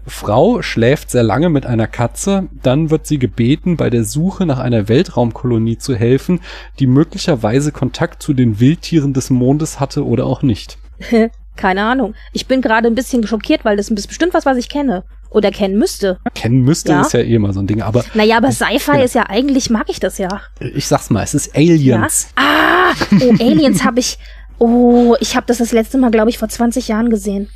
Frau 0.08 0.62
schläft 0.62 1.12
sehr 1.12 1.24
lange 1.24 1.50
mit 1.50 1.66
einer 1.66 1.88
Katze, 1.88 2.48
dann 2.64 2.90
wird 2.90 3.06
sie 3.06 3.20
gebeten, 3.20 3.78
bei 3.78 3.90
der 3.90 4.06
Suche 4.06 4.46
nach 4.46 4.60
einer 4.60 4.88
Weltraumkolonie 4.88 5.78
zu 5.78 5.96
helfen, 5.96 6.40
die 6.80 6.88
möglicherweise 6.88 7.72
Kontakt 7.72 8.24
zu 8.24 8.34
den 8.34 8.60
Wildtieren 8.60 9.14
des 9.14 9.30
Mondes 9.30 9.80
hatte 9.80 10.06
oder 10.06 10.26
auch 10.26 10.42
nicht. 10.42 10.78
Keine 11.60 11.84
Ahnung. 11.84 12.16
Ich 12.32 12.48
bin 12.48 12.62
gerade 12.62 12.88
ein 12.88 12.96
bisschen 12.96 13.28
schockiert, 13.28 13.66
weil 13.66 13.76
das 13.76 13.90
ist 13.90 14.08
bestimmt 14.08 14.34
was, 14.34 14.46
was 14.46 14.56
ich 14.56 14.70
kenne. 14.70 15.04
Oder 15.30 15.52
kennen 15.52 15.78
müsste. 15.78 16.18
Kennen 16.34 16.62
müsste 16.62 16.94
ja. 16.94 17.02
ist 17.02 17.12
ja 17.12 17.20
eh 17.20 17.38
mal 17.38 17.52
so 17.52 17.60
ein 17.60 17.68
Ding, 17.68 17.82
aber. 17.82 18.06
Naja, 18.14 18.38
aber 18.38 18.50
Sci-Fi 18.54 18.92
genau. 18.94 19.04
ist 19.04 19.14
ja 19.14 19.24
eigentlich, 19.28 19.70
mag 19.70 19.90
ich 19.90 20.00
das 20.00 20.20
ja. 20.20 20.42
Ich 20.62 20.88
sag's 20.88 21.10
mal, 21.10 21.22
es 21.22 21.34
ist 21.34 21.54
Aliens. 21.58 22.30
Ja? 22.38 22.44
Ah! 22.44 22.94
Oh, 23.22 23.34
Aliens 23.44 23.84
habe 23.84 24.00
ich. 24.00 24.18
Oh, 24.58 25.18
ich 25.20 25.36
habe 25.36 25.48
das 25.48 25.58
das 25.58 25.74
letzte 25.74 25.98
Mal, 25.98 26.12
glaube 26.12 26.30
ich, 26.30 26.38
vor 26.38 26.48
20 26.48 26.88
Jahren 26.88 27.10
gesehen. 27.10 27.50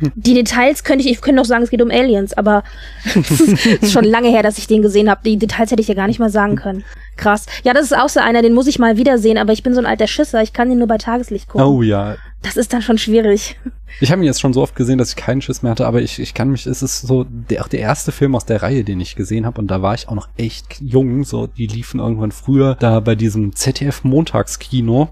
Die 0.00 0.34
Details 0.34 0.84
könnte 0.84 1.04
ich, 1.04 1.10
ich 1.10 1.20
könnte 1.20 1.36
noch 1.36 1.46
sagen, 1.46 1.62
es 1.62 1.70
geht 1.70 1.82
um 1.82 1.90
Aliens, 1.90 2.34
aber 2.34 2.64
es 3.04 3.40
ist 3.40 3.92
schon 3.92 4.04
lange 4.04 4.28
her, 4.28 4.42
dass 4.42 4.58
ich 4.58 4.66
den 4.66 4.82
gesehen 4.82 5.10
habe. 5.10 5.22
Die 5.24 5.36
Details 5.36 5.70
hätte 5.70 5.80
ich 5.80 5.88
ja 5.88 5.94
gar 5.94 6.06
nicht 6.06 6.18
mal 6.18 6.30
sagen 6.30 6.56
können. 6.56 6.84
Krass. 7.16 7.46
Ja, 7.64 7.72
das 7.72 7.84
ist 7.84 7.96
auch 7.96 8.10
so 8.10 8.20
einer, 8.20 8.42
den 8.42 8.52
muss 8.52 8.66
ich 8.66 8.78
mal 8.78 8.98
wiedersehen, 8.98 9.38
aber 9.38 9.52
ich 9.52 9.62
bin 9.62 9.72
so 9.72 9.80
ein 9.80 9.86
alter 9.86 10.06
Schisser, 10.06 10.42
ich 10.42 10.52
kann 10.52 10.68
den 10.68 10.78
nur 10.78 10.88
bei 10.88 10.98
Tageslicht 10.98 11.48
gucken. 11.48 11.66
Oh 11.66 11.82
ja. 11.82 12.16
Das 12.42 12.56
ist 12.56 12.72
dann 12.72 12.82
schon 12.82 12.98
schwierig. 12.98 13.56
Ich 14.00 14.12
habe 14.12 14.20
ihn 14.20 14.26
jetzt 14.26 14.40
schon 14.40 14.52
so 14.52 14.62
oft 14.62 14.76
gesehen, 14.76 14.98
dass 14.98 15.10
ich 15.10 15.16
keinen 15.16 15.40
Schiss 15.40 15.62
mehr 15.62 15.70
hatte, 15.70 15.86
aber 15.86 16.02
ich, 16.02 16.18
ich 16.18 16.34
kann 16.34 16.50
mich, 16.50 16.66
es 16.66 16.82
ist 16.82 17.00
so 17.00 17.24
der, 17.24 17.62
auch 17.62 17.68
der 17.68 17.80
erste 17.80 18.12
Film 18.12 18.36
aus 18.36 18.44
der 18.44 18.62
Reihe, 18.62 18.84
den 18.84 19.00
ich 19.00 19.16
gesehen 19.16 19.46
habe 19.46 19.60
und 19.60 19.68
da 19.68 19.80
war 19.80 19.94
ich 19.94 20.08
auch 20.08 20.14
noch 20.14 20.28
echt 20.36 20.80
jung, 20.80 21.24
so 21.24 21.46
die 21.46 21.66
liefen 21.66 22.00
irgendwann 22.00 22.32
früher 22.32 22.76
da 22.78 23.00
bei 23.00 23.14
diesem 23.14 23.54
ZDF 23.54 24.04
Montagskino 24.04 25.08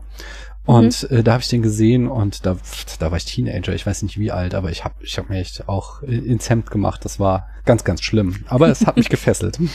und 0.66 1.10
mhm. 1.10 1.18
äh, 1.18 1.22
da 1.22 1.32
habe 1.32 1.42
ich 1.42 1.48
den 1.48 1.62
gesehen 1.62 2.08
und 2.08 2.46
da, 2.46 2.56
da 2.98 3.10
war 3.10 3.18
ich 3.18 3.26
Teenager, 3.26 3.74
ich 3.74 3.84
weiß 3.84 4.02
nicht 4.02 4.18
wie 4.18 4.32
alt, 4.32 4.54
aber 4.54 4.70
ich 4.70 4.84
habe 4.84 4.94
ich 5.00 5.18
hab 5.18 5.28
mir 5.28 5.38
echt 5.38 5.68
auch 5.68 6.02
ins 6.02 6.48
Hemd 6.48 6.70
gemacht. 6.70 7.04
Das 7.04 7.20
war 7.20 7.48
ganz, 7.66 7.84
ganz 7.84 8.02
schlimm. 8.02 8.44
Aber 8.48 8.68
es 8.68 8.86
hat 8.86 8.96
mich 8.96 9.08
gefesselt. 9.10 9.58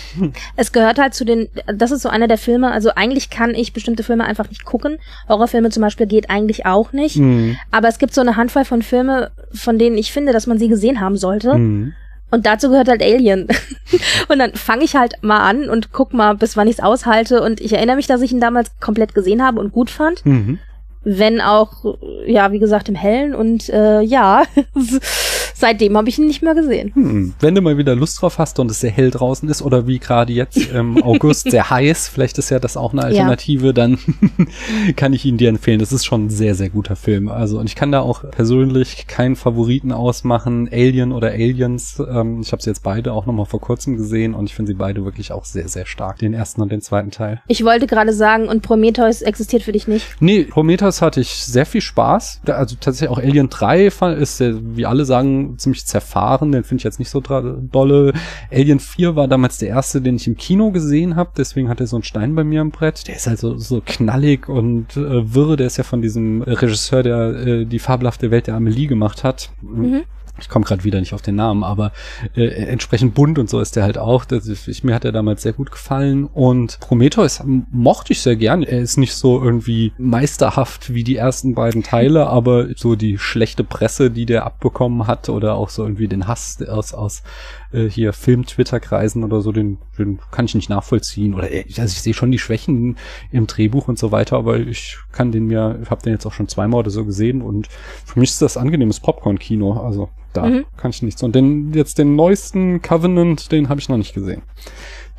Es 0.56 0.72
gehört 0.72 1.00
halt 1.00 1.14
zu 1.14 1.26
den, 1.26 1.48
das 1.68 1.92
ist 1.92 2.02
so 2.02 2.10
einer 2.10 2.28
der 2.28 2.38
Filme, 2.38 2.72
also 2.72 2.92
eigentlich 2.96 3.30
kann 3.30 3.54
ich 3.54 3.74
bestimmte 3.74 4.04
Filme 4.04 4.26
einfach 4.26 4.50
nicht 4.50 4.66
gucken. 4.66 4.98
Horrorfilme 5.28 5.70
zum 5.70 5.82
Beispiel 5.82 6.08
geht 6.08 6.30
eigentlich 6.30 6.66
auch 6.66 6.92
nicht. 6.92 7.18
Mhm. 7.18 7.58
Aber 7.72 7.88
es 7.88 8.00
gibt 8.00 8.14
so 8.14 8.22
eine 8.22 8.36
Handvoll 8.36 8.66
von 8.66 8.82
Filme, 8.82 9.32
von 9.54 9.78
denen 9.78 9.98
ich 9.98 10.12
finde, 10.12 10.34
dass 10.34 10.48
man 10.48 10.58
sie 10.58 10.68
gesehen 10.68 11.00
haben 11.00 11.18
sollte. 11.18 11.56
Mhm. 11.56 11.94
Und 12.32 12.46
dazu 12.46 12.70
gehört 12.70 12.90
halt 12.90 13.02
Alien. 13.02 13.48
und 14.28 14.40
dann 14.40 14.54
fange 14.54 14.84
ich 14.84 14.96
halt 14.96 15.22
mal 15.22 15.40
an 15.40 15.70
und 15.70 15.92
guck 15.92 16.14
mal, 16.14 16.36
bis 16.36 16.58
wann 16.58 16.68
ich 16.68 16.78
es 16.78 16.84
aushalte. 16.84 17.42
Und 17.42 17.62
ich 17.62 17.74
erinnere 17.74 17.96
mich, 17.96 18.08
dass 18.08 18.22
ich 18.22 18.32
ihn 18.32 18.42
damals 18.42 18.72
komplett 18.80 19.14
gesehen 19.14 19.44
habe 19.44 19.60
und 19.60 19.72
gut 19.72 19.90
fand. 19.90 20.26
Mhm 20.26 20.60
wenn 21.04 21.42
auch, 21.42 21.96
ja, 22.26 22.52
wie 22.52 22.60
gesagt, 22.60 22.90
im 22.90 22.96
Hellen 22.96 23.34
und 23.34 23.70
äh, 23.70 24.02
ja, 24.02 24.44
Seitdem 25.60 25.98
habe 25.98 26.08
ich 26.08 26.18
ihn 26.18 26.28
nicht 26.28 26.42
mehr 26.42 26.56
gesehen. 26.56 26.92
Hm. 26.94 27.34
Wenn 27.42 27.54
du 27.54 27.62
mal 27.62 27.78
wieder 27.78 27.94
Lust 27.94 28.22
drauf 28.22 28.38
hast 28.38 28.60
und 28.60 28.72
es 28.72 28.80
sehr 28.80 28.92
hell 28.92 29.12
draußen 29.12 29.50
ist 29.50 29.62
oder 29.62 29.88
wie 29.88 30.00
gerade 30.00 30.32
jetzt 30.32 30.56
im 30.56 31.04
August 31.04 31.52
sehr 31.52 31.70
heiß, 31.70 32.08
vielleicht 32.08 32.38
ist 32.38 32.50
ja 32.50 32.60
das 32.60 32.78
auch 32.78 32.94
eine 32.94 33.04
Alternative, 33.04 33.68
ja. 33.68 33.74
dann 33.74 34.00
kann 34.96 35.12
ich 35.12 35.26
ihn 35.26 35.36
dir 35.36 35.50
empfehlen. 35.50 35.80
Das 35.80 35.92
ist 35.92 36.06
schon 36.06 36.28
ein 36.28 36.30
sehr, 36.30 36.56
sehr 36.56 36.70
guter 36.70 36.96
Film. 36.96 37.28
Also 37.28 37.60
und 37.60 37.66
ich 37.66 37.76
kann 37.76 37.92
da 37.92 38.00
auch 38.00 38.24
persönlich 38.32 39.08
keinen 39.08 39.36
Favoriten 39.36 39.92
ausmachen. 39.92 40.70
Alien 40.72 41.12
oder 41.12 41.32
Aliens. 41.32 42.02
Ähm, 42.10 42.40
ich 42.40 42.54
habe 42.54 42.62
sie 42.62 42.70
jetzt 42.70 42.84
beide 42.84 43.12
auch 43.12 43.26
nochmal 43.26 43.46
vor 43.46 43.60
kurzem 43.60 43.98
gesehen 43.98 44.36
und 44.36 44.46
ich 44.46 44.56
finde 44.56 44.72
sie 44.72 44.78
beide 44.78 45.04
wirklich 45.04 45.34
auch 45.34 45.44
sehr, 45.44 45.68
sehr 45.68 45.86
stark. 45.86 46.20
Den 46.20 46.34
ersten 46.34 46.62
und 46.62 46.72
den 46.72 46.80
zweiten 46.80 47.12
Teil. 47.12 47.42
Ich 47.48 47.66
wollte 47.66 47.86
gerade 47.86 48.14
sagen, 48.14 48.48
und 48.48 48.62
Prometheus 48.62 49.22
existiert 49.22 49.64
für 49.64 49.74
dich 49.74 49.90
nicht? 49.90 50.06
Nee, 50.22 50.46
Prometheus 50.46 51.02
hatte 51.02 51.20
ich 51.20 51.30
sehr 51.30 51.66
viel 51.66 51.82
Spaß. 51.82 52.42
Also 52.48 52.78
tatsächlich 52.80 53.10
auch 53.10 53.22
Alien 53.22 53.50
3 53.50 53.88
ist, 53.88 54.40
wie 54.40 54.86
alle 54.86 55.04
sagen, 55.04 55.49
ziemlich 55.58 55.86
zerfahren. 55.86 56.52
Den 56.52 56.64
finde 56.64 56.82
ich 56.82 56.84
jetzt 56.84 57.00
nicht 57.00 57.10
so 57.10 57.22
dolle. 57.22 58.14
Alien 58.52 58.80
4 58.80 59.16
war 59.16 59.28
damals 59.28 59.58
der 59.58 59.70
erste, 59.70 60.02
den 60.02 60.16
ich 60.16 60.28
im 60.28 60.38
Kino 60.38 60.72
gesehen 60.72 61.16
habe. 61.16 61.32
Deswegen 61.38 61.70
hat 61.70 61.80
er 61.80 61.88
so 61.88 61.98
einen 61.98 62.04
Stein 62.04 62.36
bei 62.36 62.44
mir 62.44 62.62
am 62.62 62.72
Brett. 62.72 63.08
Der 63.08 63.16
ist 63.16 63.28
halt 63.28 63.40
so, 63.40 63.58
so 63.58 63.82
knallig 63.86 64.50
und 64.50 64.98
äh, 64.98 65.34
wirre. 65.34 65.58
Der 65.58 65.68
ist 65.68 65.78
ja 65.78 65.84
von 65.84 66.02
diesem 66.02 66.42
Regisseur, 66.42 67.04
der 67.04 67.30
äh, 67.48 67.66
die 67.66 67.80
fabelhafte 67.80 68.32
Welt 68.32 68.48
der 68.48 68.56
Amelie 68.56 68.88
gemacht 68.88 69.24
hat. 69.24 69.52
Mhm 69.62 70.04
ich 70.44 70.50
komme 70.50 70.66
gerade 70.66 70.84
wieder 70.84 71.00
nicht 71.00 71.14
auf 71.14 71.22
den 71.22 71.36
Namen, 71.36 71.64
aber 71.64 71.92
äh, 72.36 72.48
entsprechend 72.48 73.14
bunt 73.14 73.40
und 73.40 73.50
so 73.50 73.60
ist 73.60 73.76
der 73.76 73.84
halt 73.84 73.98
auch. 73.98 74.26
Das, 74.26 74.48
ich, 74.48 74.84
mir 74.84 74.96
hat 74.96 75.06
er 75.06 75.12
damals 75.12 75.44
sehr 75.44 75.54
gut 75.54 75.72
gefallen 75.72 76.26
und 76.26 76.80
Prometheus 76.80 77.42
mochte 77.72 78.14
ich 78.14 78.22
sehr 78.22 78.36
gern. 78.36 78.64
Er 78.64 78.80
ist 78.80 78.98
nicht 78.98 79.14
so 79.14 79.42
irgendwie 79.42 79.94
meisterhaft 79.98 80.94
wie 80.94 81.04
die 81.04 81.16
ersten 81.16 81.56
beiden 81.56 81.84
Teile, 81.84 82.28
aber 82.28 82.68
so 82.76 82.96
die 82.96 83.18
schlechte 83.18 83.64
Presse, 83.64 84.12
die 84.12 84.26
der 84.26 84.46
abbekommen 84.46 85.08
hat 85.08 85.30
oder 85.30 85.56
auch 85.56 85.70
so 85.70 85.84
irgendwie 85.84 86.08
den 86.08 86.28
Hass 86.28 86.62
aus 86.68 86.94
aus 86.94 87.24
äh, 87.72 87.86
hier 87.90 88.14
Film-Twitter-Kreisen 88.14 89.24
oder 89.24 89.42
so, 89.42 89.52
den, 89.52 89.78
den 89.98 90.20
kann 90.32 90.46
ich 90.46 90.56
nicht 90.56 90.70
nachvollziehen. 90.70 91.34
Oder 91.34 91.52
äh, 91.52 91.66
also 91.78 91.84
ich 91.84 92.02
sehe 92.02 92.14
schon 92.14 92.32
die 92.32 92.40
Schwächen 92.40 92.98
im 93.32 93.48
Drehbuch 93.48 93.88
und 93.88 94.00
so 94.00 94.12
weiter, 94.12 94.38
aber 94.38 94.58
ich 94.60 94.98
kann 95.12 95.32
den 95.32 95.46
mir, 95.46 95.80
ich 95.82 95.90
habe 95.90 96.02
den 96.02 96.14
jetzt 96.14 96.26
auch 96.26 96.34
schon 96.34 96.48
zweimal 96.48 96.80
oder 96.80 96.92
so 96.92 97.06
gesehen 97.06 97.42
und 97.42 97.68
für 98.06 98.20
mich 98.20 98.32
ist 98.32 98.42
das 98.42 98.58
angenehmes 98.58 99.00
Popcorn-Kino. 99.00 99.74
Also 99.74 100.10
da 100.34 100.46
mhm. 100.46 100.66
kann 100.78 100.92
ich 100.92 101.02
nichts. 101.02 101.24
Und 101.24 101.36
den 101.36 101.74
jetzt 101.74 101.98
den 101.98 102.16
neuesten 102.16 102.82
Covenant, 102.82 103.52
den 103.52 103.70
habe 103.70 103.80
ich 103.80 103.90
noch 103.90 103.98
nicht 103.98 104.14
gesehen. 104.14 104.44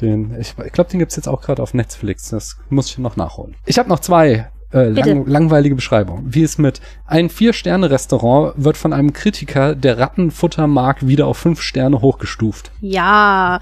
Den, 0.00 0.34
ich, 0.40 0.54
ich 0.64 0.72
glaube, 0.72 0.90
den 0.90 0.98
gibt's 0.98 1.16
jetzt 1.16 1.28
auch 1.28 1.42
gerade 1.42 1.62
auf 1.62 1.74
Netflix. 1.74 2.30
Das 2.30 2.58
muss 2.70 2.88
ich 2.88 2.98
noch 2.98 3.16
nachholen. 3.16 3.54
Ich 3.66 3.78
habe 3.78 3.88
noch 3.88 4.00
zwei 4.00 4.50
äh, 4.72 4.88
lang, 4.88 5.26
langweilige 5.26 5.74
Beschreibung. 5.74 6.24
Wie 6.26 6.42
es 6.42 6.58
mit 6.58 6.80
ein 7.06 7.28
Vier-Sterne-Restaurant 7.28 8.54
wird 8.56 8.76
von 8.76 8.92
einem 8.92 9.12
Kritiker 9.12 9.74
der 9.74 9.98
Rattenfuttermark 9.98 11.06
wieder 11.06 11.26
auf 11.26 11.38
fünf 11.38 11.60
Sterne 11.60 12.00
hochgestuft. 12.00 12.70
Ja, 12.80 13.60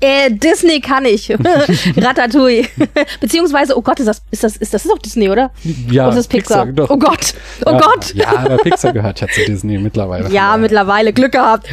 äh, 0.00 0.30
Disney 0.30 0.80
kann 0.80 1.04
ich. 1.04 1.30
Ratatouille. 1.96 2.66
Beziehungsweise, 3.20 3.76
oh 3.76 3.82
Gott, 3.82 4.00
ist 4.00 4.06
das, 4.06 4.22
ist 4.30 4.44
das, 4.44 4.56
ist 4.56 4.74
das 4.74 4.84
ist 4.84 4.90
doch 4.90 4.98
Disney, 4.98 5.28
oder? 5.28 5.50
Ja. 5.88 6.08
Oder 6.08 6.10
ist 6.10 6.18
das 6.18 6.28
Pixar? 6.28 6.66
Pixar 6.66 6.90
oh 6.90 6.98
Gott. 6.98 7.34
Oh 7.64 7.70
ja, 7.70 7.78
Gott. 7.78 8.14
Ja, 8.14 8.36
aber 8.38 8.56
Pixar 8.58 8.92
gehört 8.92 9.20
ja 9.20 9.28
zu 9.28 9.44
Disney 9.44 9.78
mittlerweile. 9.78 10.28
Ja, 10.30 10.56
mittlerweile. 10.56 11.12
Glück 11.12 11.32
gehabt. 11.32 11.68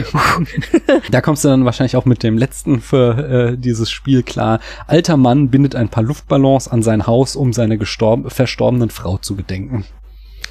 da 1.12 1.22
kommst 1.22 1.44
du 1.44 1.48
dann 1.48 1.66
wahrscheinlich 1.66 1.96
auch 1.96 2.06
mit 2.06 2.24
dem 2.24 2.38
letzten 2.38 2.82
für 2.82 3.54
äh, 3.54 3.58
dieses 3.58 3.90
Spiel 3.90 4.24
klar. 4.24 4.60
Alter 4.88 5.18
Mann 5.18 5.50
bindet 5.50 5.76
ein 5.76 5.90
paar 5.90 6.04
Luftballons 6.04 6.68
an 6.68 6.84
sein 6.84 7.08
Haus, 7.08 7.36
um 7.36 7.54
seine 7.54 7.78
gestorben, 7.78 8.30
verstorbenen 8.30 8.90
Frau 8.90 9.18
zu 9.18 9.36
gedenken. 9.36 9.86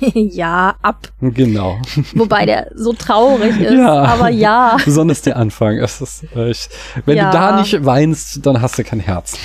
ja, 0.15 0.77
ab. 0.83 1.09
Genau. 1.21 1.79
Wobei 2.15 2.47
der 2.47 2.71
so 2.75 2.93
traurig 2.93 3.61
ist, 3.61 3.73
ja, 3.73 4.03
aber 4.05 4.29
ja. 4.29 4.77
Besonders 4.85 5.23
der 5.23 5.37
Anfang. 5.37 5.79
Es 5.79 6.01
ist, 6.01 6.25
äh, 6.35 6.51
ich, 6.51 6.69
wenn 7.05 7.17
ja. 7.17 7.31
du 7.31 7.37
da 7.37 7.61
nicht 7.61 7.85
weinst, 7.85 8.45
dann 8.47 8.61
hast 8.61 8.79
du 8.79 8.85
kein 8.85 9.01
Herz. 9.01 9.39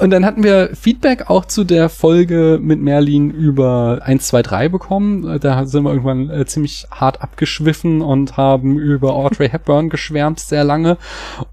Und 0.00 0.10
dann 0.10 0.24
hatten 0.24 0.42
wir 0.42 0.70
Feedback 0.74 1.28
auch 1.30 1.44
zu 1.44 1.64
der 1.64 1.88
Folge 1.88 2.58
mit 2.60 2.80
Merlin 2.80 3.30
über 3.30 4.00
1, 4.02 4.26
2, 4.26 4.42
3 4.42 4.68
bekommen. 4.68 5.40
Da 5.40 5.66
sind 5.66 5.84
wir 5.84 5.90
irgendwann 5.90 6.30
äh, 6.30 6.46
ziemlich 6.46 6.86
hart 6.90 7.22
abgeschwiffen 7.22 8.02
und 8.02 8.36
haben 8.36 8.78
über 8.78 9.14
Audrey 9.14 9.48
Hepburn 9.48 9.88
geschwärmt 9.90 10.40
sehr 10.40 10.64
lange. 10.64 10.98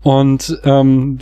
Und 0.01 0.59
ähm, 0.63 1.17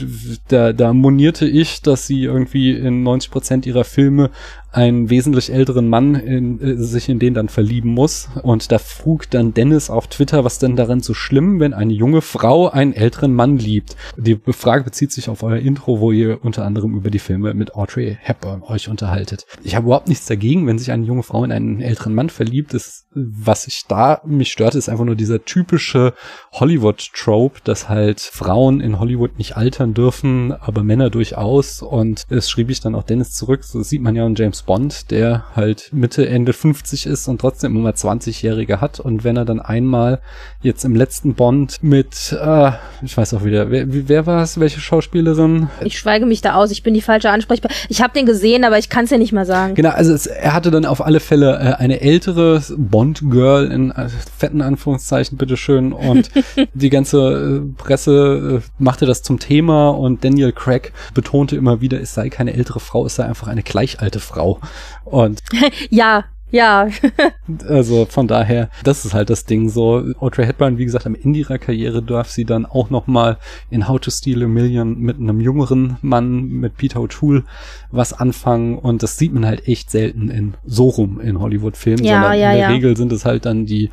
da, 0.48 0.74
da 0.74 0.94
monierte 0.94 1.46
ich, 1.46 1.82
dass 1.82 2.08
sie 2.08 2.24
irgendwie 2.24 2.72
in 2.72 3.04
90 3.04 3.32
Prozent 3.32 3.66
ihrer 3.66 3.84
Filme 3.84 4.30
einen 4.72 5.10
wesentlich 5.10 5.52
älteren 5.52 5.88
Mann 5.88 6.16
in, 6.16 6.62
äh, 6.62 6.76
sich 6.76 7.10
in 7.10 7.20
den 7.20 7.34
dann 7.34 7.50
verlieben 7.50 7.92
muss. 7.92 8.30
Und 8.44 8.72
da 8.72 8.78
frug 8.78 9.30
dann 9.32 9.54
Dennis 9.54 9.90
auf 9.90 10.08
Twitter, 10.08 10.44
was 10.44 10.60
denn 10.60 10.76
darin 10.76 11.02
so 11.02 11.14
schlimm, 11.14 11.60
wenn 11.60 11.74
eine 11.74 11.94
junge 11.94 12.22
Frau 12.22 12.70
einen 12.70 12.94
älteren 12.94 13.34
Mann 13.34 13.58
liebt. 13.58 13.96
Die 14.18 14.40
Frage 14.50 14.84
bezieht 14.84 15.12
sich 15.12 15.30
auf 15.30 15.44
euer 15.44 15.58
Intro, 15.58 16.00
wo 16.00 16.12
ihr 16.12 16.44
unter 16.44 16.66
anderem 16.66 16.96
über 16.96 17.10
die 17.10 17.20
Filme 17.20 17.54
mit 17.54 17.76
Audrey 17.76 18.18
Hepburn 18.22 18.62
euch 18.64 18.90
unterhaltet. 18.90 19.46
Ich 19.64 19.76
habe 19.76 19.88
überhaupt 19.88 20.08
nichts 20.08 20.28
dagegen, 20.28 20.68
wenn 20.68 20.78
sich 20.78 20.92
eine 20.92 21.06
junge 21.06 21.24
Frau 21.24 21.44
in 21.44 21.52
einen 21.52 21.82
älteren 21.82 22.14
Mann 22.14 22.30
verliebt. 22.30 22.74
Das, 22.74 23.06
was 23.14 23.68
ich 23.68 23.86
da 23.88 24.22
mich 24.26 24.52
stört, 24.52 24.76
ist 24.76 24.90
einfach 24.90 25.06
nur 25.06 25.16
dieser 25.16 25.44
typische 25.46 26.14
Hollywood-Trope, 26.54 27.60
dass 27.64 27.90
halt 27.90 28.20
Frauen 28.20 28.82
in 28.82 29.00
Hollywood 29.00 29.38
nicht 29.38 29.58
altern 29.58 29.94
dürfen, 29.94 30.52
aber 30.52 30.84
Männer 30.84 31.10
durchaus. 31.10 31.82
Und 31.82 32.26
es 32.30 32.50
schrieb 32.50 32.70
ich 32.70 32.82
dann 32.82 32.96
auch 32.96 33.04
Dennis 33.04 33.32
zurück. 33.32 33.64
So 33.64 33.82
sieht 33.82 34.02
man 34.02 34.16
ja 34.16 34.26
in 34.26 34.36
James 34.36 34.59
Bond, 34.64 35.12
der 35.12 35.46
halt 35.56 35.90
Mitte, 35.92 36.28
Ende 36.28 36.54
50 36.54 37.06
ist 37.06 37.28
und 37.28 37.42
trotzdem 37.42 37.76
immer 37.76 37.92
20-Jährige 37.92 38.82
hat. 38.82 39.00
Und 39.00 39.24
wenn 39.24 39.38
er 39.38 39.46
dann 39.46 39.60
einmal 39.60 40.20
jetzt 40.62 40.86
im 40.86 40.96
letzten 40.96 41.34
Bond 41.36 41.78
mit, 41.82 42.36
äh, 42.40 42.72
ich 43.02 43.16
weiß 43.16 43.34
auch 43.34 43.44
wieder, 43.44 43.72
wer, 43.72 43.86
wer 43.88 44.26
war 44.26 44.44
es, 44.44 44.60
welche 44.60 44.80
Schauspielerin? 44.80 45.70
Ich 45.84 45.98
schweige 45.98 46.26
mich 46.26 46.42
da 46.42 46.56
aus, 46.56 46.72
ich 46.72 46.84
bin 46.84 46.94
die 46.94 47.02
falsche 47.02 47.30
Ansprechpartnerin. 47.30 47.86
Ich 47.90 48.02
habe 48.02 48.14
den 48.14 48.26
gesehen, 48.26 48.64
aber 48.64 48.78
ich 48.78 48.90
kann 48.90 49.06
es 49.06 49.12
ja 49.12 49.18
nicht 49.18 49.32
mal 49.32 49.46
sagen. 49.46 49.76
Genau, 49.76 49.92
also 49.92 50.14
es, 50.14 50.26
er 50.26 50.54
hatte 50.54 50.72
dann 50.72 50.86
auf 50.86 51.06
alle 51.06 51.20
Fälle 51.20 51.54
äh, 51.58 51.74
eine 51.76 52.02
ältere 52.02 52.62
Bond-Girl 52.78 53.72
in 53.72 53.92
äh, 53.92 54.10
fetten 54.38 54.62
Anführungszeichen, 54.62 55.38
bitteschön. 55.38 55.94
Und 55.94 56.30
die 56.74 56.90
ganze 56.90 57.64
äh, 57.64 57.74
Presse 57.78 58.62
äh, 58.62 58.70
machte 58.78 59.06
das 59.06 59.24
zum 59.24 59.40
Thema 59.40 59.90
und 59.90 60.24
Daniel 60.24 60.52
Craig 60.52 60.94
betonte 61.14 61.56
immer 61.56 61.82
wieder, 61.82 62.00
es 62.00 62.14
sei 62.14 62.30
keine 62.30 62.54
ältere 62.54 62.80
Frau, 62.80 63.06
es 63.06 63.16
sei 63.16 63.26
einfach 63.26 63.48
eine 63.48 63.64
gleich 63.64 64.00
alte 64.00 64.20
Frau. 64.50 64.60
Und 65.06 65.42
ja, 65.90 66.26
ja. 66.52 66.88
also 67.68 68.06
von 68.06 68.28
daher, 68.28 68.70
das 68.84 69.06
ist 69.06 69.14
halt 69.14 69.30
das 69.30 69.46
Ding 69.46 69.70
so. 69.70 70.04
Audrey 70.20 70.46
Hepburn, 70.46 70.78
wie 70.78 70.86
gesagt, 70.86 71.06
am 71.06 71.16
Ende 71.16 71.40
ihrer 71.40 71.60
Karriere 71.60 72.02
darf 72.02 72.30
sie 72.30 72.46
dann 72.46 72.66
auch 72.66 72.90
noch 72.90 73.08
mal 73.08 73.38
in 73.70 73.88
How 73.88 74.00
to 74.00 74.10
Steal 74.10 74.44
a 74.44 74.48
Million 74.48 74.98
mit 75.00 75.18
einem 75.18 75.40
jüngeren 75.40 75.98
Mann, 76.02 76.48
mit 76.48 76.78
Peter 76.78 77.00
O'Toole, 77.00 77.44
was 77.92 78.14
anfangen. 78.14 78.78
Und 78.78 79.04
das 79.04 79.18
sieht 79.18 79.34
man 79.34 79.46
halt 79.46 79.68
echt 79.68 79.92
selten 79.92 80.30
in 80.30 80.56
so 80.66 80.90
rum 80.90 81.20
in 81.22 81.40
Hollywood-Filmen, 81.40 82.04
ja, 82.04 82.22
sondern 82.22 82.40
ja, 82.40 82.52
in 82.52 82.58
der 82.58 82.68
ja. 82.68 82.70
Regel 82.70 82.98
sind 82.98 83.12
es 83.12 83.26
halt 83.26 83.46
dann 83.46 83.66
die 83.66 83.92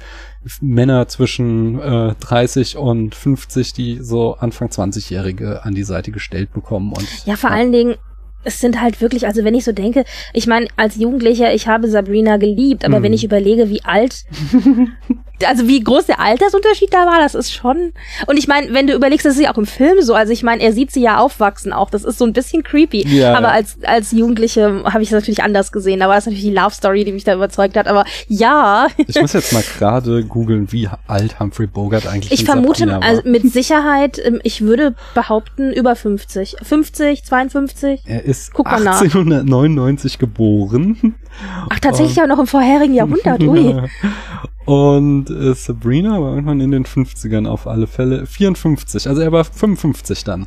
Männer 0.61 1.09
zwischen 1.09 1.81
äh, 1.81 2.15
30 2.21 2.77
und 2.77 3.15
50, 3.15 3.73
die 3.73 3.99
so 4.01 4.37
Anfang 4.37 4.69
20-Jährige 4.69 5.65
an 5.65 5.75
die 5.75 5.83
Seite 5.83 6.13
gestellt 6.13 6.53
bekommen. 6.53 6.93
Und, 6.93 7.27
ja, 7.27 7.37
vor 7.37 7.51
ja. 7.51 7.57
allen 7.57 7.73
Dingen, 7.73 7.97
es 8.47 8.61
sind 8.61 8.81
halt 8.81 9.01
wirklich, 9.01 9.27
also 9.27 9.45
wenn 9.45 9.55
ich 9.55 9.65
so 9.65 9.73
denke, 9.73 10.05
ich 10.33 10.47
meine, 10.47 10.69
als 10.77 10.97
Jugendlicher, 10.97 11.53
ich 11.53 11.67
habe 11.67 11.89
Sabrina 11.89 12.37
geliebt, 12.37 12.85
aber 12.85 13.01
mhm. 13.01 13.03
wenn 13.05 13.13
ich 13.13 13.25
überlege, 13.25 13.69
wie 13.69 13.85
alt, 13.85 14.25
also 15.45 15.67
wie 15.67 15.81
groß 15.81 16.07
der 16.07 16.21
Altersunterschied 16.21 16.93
da 16.93 17.07
war, 17.07 17.19
das 17.19 17.35
ist 17.35 17.53
schon. 17.53 17.93
Und 18.27 18.39
ich 18.39 18.47
meine, 18.47 18.73
wenn 18.73 18.87
du 18.87 18.95
überlegst, 18.95 19.27
das 19.27 19.35
ist 19.35 19.43
ja 19.43 19.53
auch 19.53 19.59
im 19.59 19.67
Film 19.67 20.01
so, 20.03 20.15
also 20.15 20.33
ich 20.33 20.43
meine, 20.43 20.63
er 20.63 20.73
sieht 20.73 20.93
sie 20.93 21.03
ja 21.03 21.19
aufwachsen 21.19 21.73
auch, 21.73 21.91
das 21.91 22.05
ist 22.05 22.19
so 22.19 22.25
ein 22.25 22.33
bisschen 22.33 22.63
creepy. 22.63 23.07
Ja. 23.09 23.35
Aber 23.35 23.51
als, 23.51 23.79
als 23.83 24.13
Jugendliche 24.13 24.85
habe 24.85 25.03
ich 25.03 25.09
es 25.09 25.15
natürlich 25.15 25.43
anders 25.43 25.73
gesehen. 25.73 26.01
Da 26.01 26.09
war 26.09 26.15
das 26.15 26.27
natürlich 26.27 26.45
die 26.45 26.55
Love 26.55 26.75
Story, 26.75 27.05
die 27.05 27.13
mich 27.13 27.25
da 27.25 27.35
überzeugt 27.35 27.77
hat, 27.77 27.89
aber 27.89 28.05
ja. 28.29 28.87
Ich 28.97 29.21
muss 29.21 29.33
jetzt 29.33 29.53
mal 29.53 29.65
gerade 29.79 30.25
googeln, 30.25 30.71
wie 30.73 30.89
alt 31.09 31.41
Humphrey 31.41 31.67
Bogart 31.67 32.07
eigentlich 32.07 32.33
ist. 32.33 32.41
Ich 32.41 32.47
vermute, 32.47 33.01
also 33.03 33.23
mit 33.25 33.53
Sicherheit, 33.53 34.21
ähm, 34.25 34.41
ich 34.43 34.63
würde 34.63 34.95
behaupten, 35.15 35.73
über 35.73 35.97
50. 35.97 36.57
50, 36.63 37.25
52. 37.25 38.03
Er 38.07 38.25
ist 38.25 38.37
ist 38.37 38.57
1899 38.57 40.19
geboren. 40.19 41.15
Ach, 41.71 41.79
tatsächlich 41.81 42.21
auch 42.21 42.27
noch 42.27 42.39
im 42.39 42.47
vorherigen 42.47 42.95
Jahrhundert, 42.95 43.43
ui. 43.43 43.75
Und 44.67 45.31
äh, 45.31 45.55
Sabrina 45.55 46.21
war 46.21 46.35
irgendwann 46.35 46.61
in 46.61 46.73
den 46.73 46.85
50ern 46.85 47.47
auf 47.47 47.67
alle 47.67 47.87
Fälle. 47.87 48.27
54, 48.27 49.09
also 49.09 49.23
er 49.23 49.33
war 49.33 49.45
55 49.45 50.25
dann. 50.25 50.47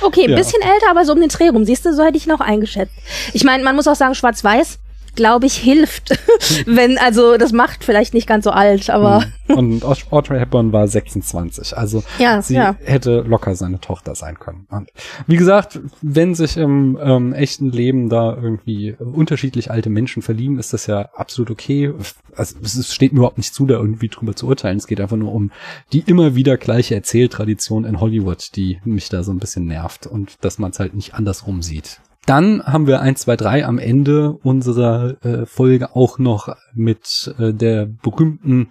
Okay, 0.00 0.24
ein 0.24 0.30
ja. 0.30 0.36
bisschen 0.36 0.62
älter, 0.62 0.90
aber 0.90 1.04
so 1.04 1.12
um 1.12 1.20
den 1.20 1.28
Dreh 1.28 1.48
rum. 1.48 1.64
Siehst 1.64 1.84
du, 1.84 1.94
so 1.94 2.02
hätte 2.02 2.16
ich 2.16 2.26
noch 2.26 2.40
eingeschätzt. 2.40 2.94
Ich 3.34 3.44
meine, 3.44 3.62
man 3.62 3.76
muss 3.76 3.86
auch 3.86 3.94
sagen, 3.94 4.14
schwarz-weiß 4.14 4.78
glaube 5.18 5.46
ich, 5.46 5.54
hilft. 5.54 6.16
Wenn, 6.66 6.96
also 6.96 7.36
das 7.36 7.52
macht 7.52 7.82
vielleicht 7.82 8.14
nicht 8.14 8.28
ganz 8.28 8.44
so 8.44 8.50
alt, 8.50 8.88
aber. 8.88 9.24
Mhm. 9.48 9.54
Und 9.56 9.84
Audrey 10.12 10.38
Hepburn 10.38 10.72
war 10.72 10.86
26. 10.86 11.76
Also 11.76 12.04
ja, 12.18 12.40
sie 12.40 12.54
ja. 12.54 12.76
hätte 12.84 13.22
locker 13.22 13.56
seine 13.56 13.80
Tochter 13.80 14.14
sein 14.14 14.38
können. 14.38 14.66
Und 14.70 14.90
wie 15.26 15.36
gesagt, 15.36 15.80
wenn 16.02 16.36
sich 16.36 16.56
im 16.56 16.96
ähm, 17.02 17.32
echten 17.32 17.70
Leben 17.70 18.08
da 18.08 18.36
irgendwie 18.40 18.94
unterschiedlich 18.94 19.70
alte 19.72 19.90
Menschen 19.90 20.22
verlieben, 20.22 20.58
ist 20.58 20.72
das 20.72 20.86
ja 20.86 21.08
absolut 21.14 21.50
okay. 21.50 21.92
Also 22.36 22.56
es 22.62 22.94
steht 22.94 23.12
mir 23.12 23.18
überhaupt 23.18 23.38
nicht 23.38 23.52
zu, 23.52 23.66
da 23.66 23.74
irgendwie 23.74 24.08
drüber 24.08 24.36
zu 24.36 24.46
urteilen. 24.46 24.76
Es 24.76 24.86
geht 24.86 25.00
einfach 25.00 25.16
nur 25.16 25.32
um 25.32 25.50
die 25.92 26.00
immer 26.00 26.36
wieder 26.36 26.56
gleiche 26.56 26.94
Erzähltradition 26.94 27.84
in 27.84 28.00
Hollywood, 28.00 28.54
die 28.54 28.78
mich 28.84 29.08
da 29.08 29.24
so 29.24 29.32
ein 29.32 29.40
bisschen 29.40 29.66
nervt 29.66 30.06
und 30.06 30.36
dass 30.42 30.60
man 30.60 30.70
es 30.70 30.78
halt 30.78 30.94
nicht 30.94 31.14
andersrum 31.14 31.62
sieht. 31.62 32.00
Dann 32.28 32.62
haben 32.62 32.86
wir 32.86 33.00
1, 33.00 33.22
2, 33.22 33.36
3 33.36 33.64
am 33.64 33.78
Ende 33.78 34.32
unserer 34.42 35.16
äh, 35.24 35.46
Folge 35.46 35.96
auch 35.96 36.18
noch 36.18 36.54
mit 36.74 37.34
äh, 37.38 37.54
der 37.54 37.86
berühmten 37.86 38.68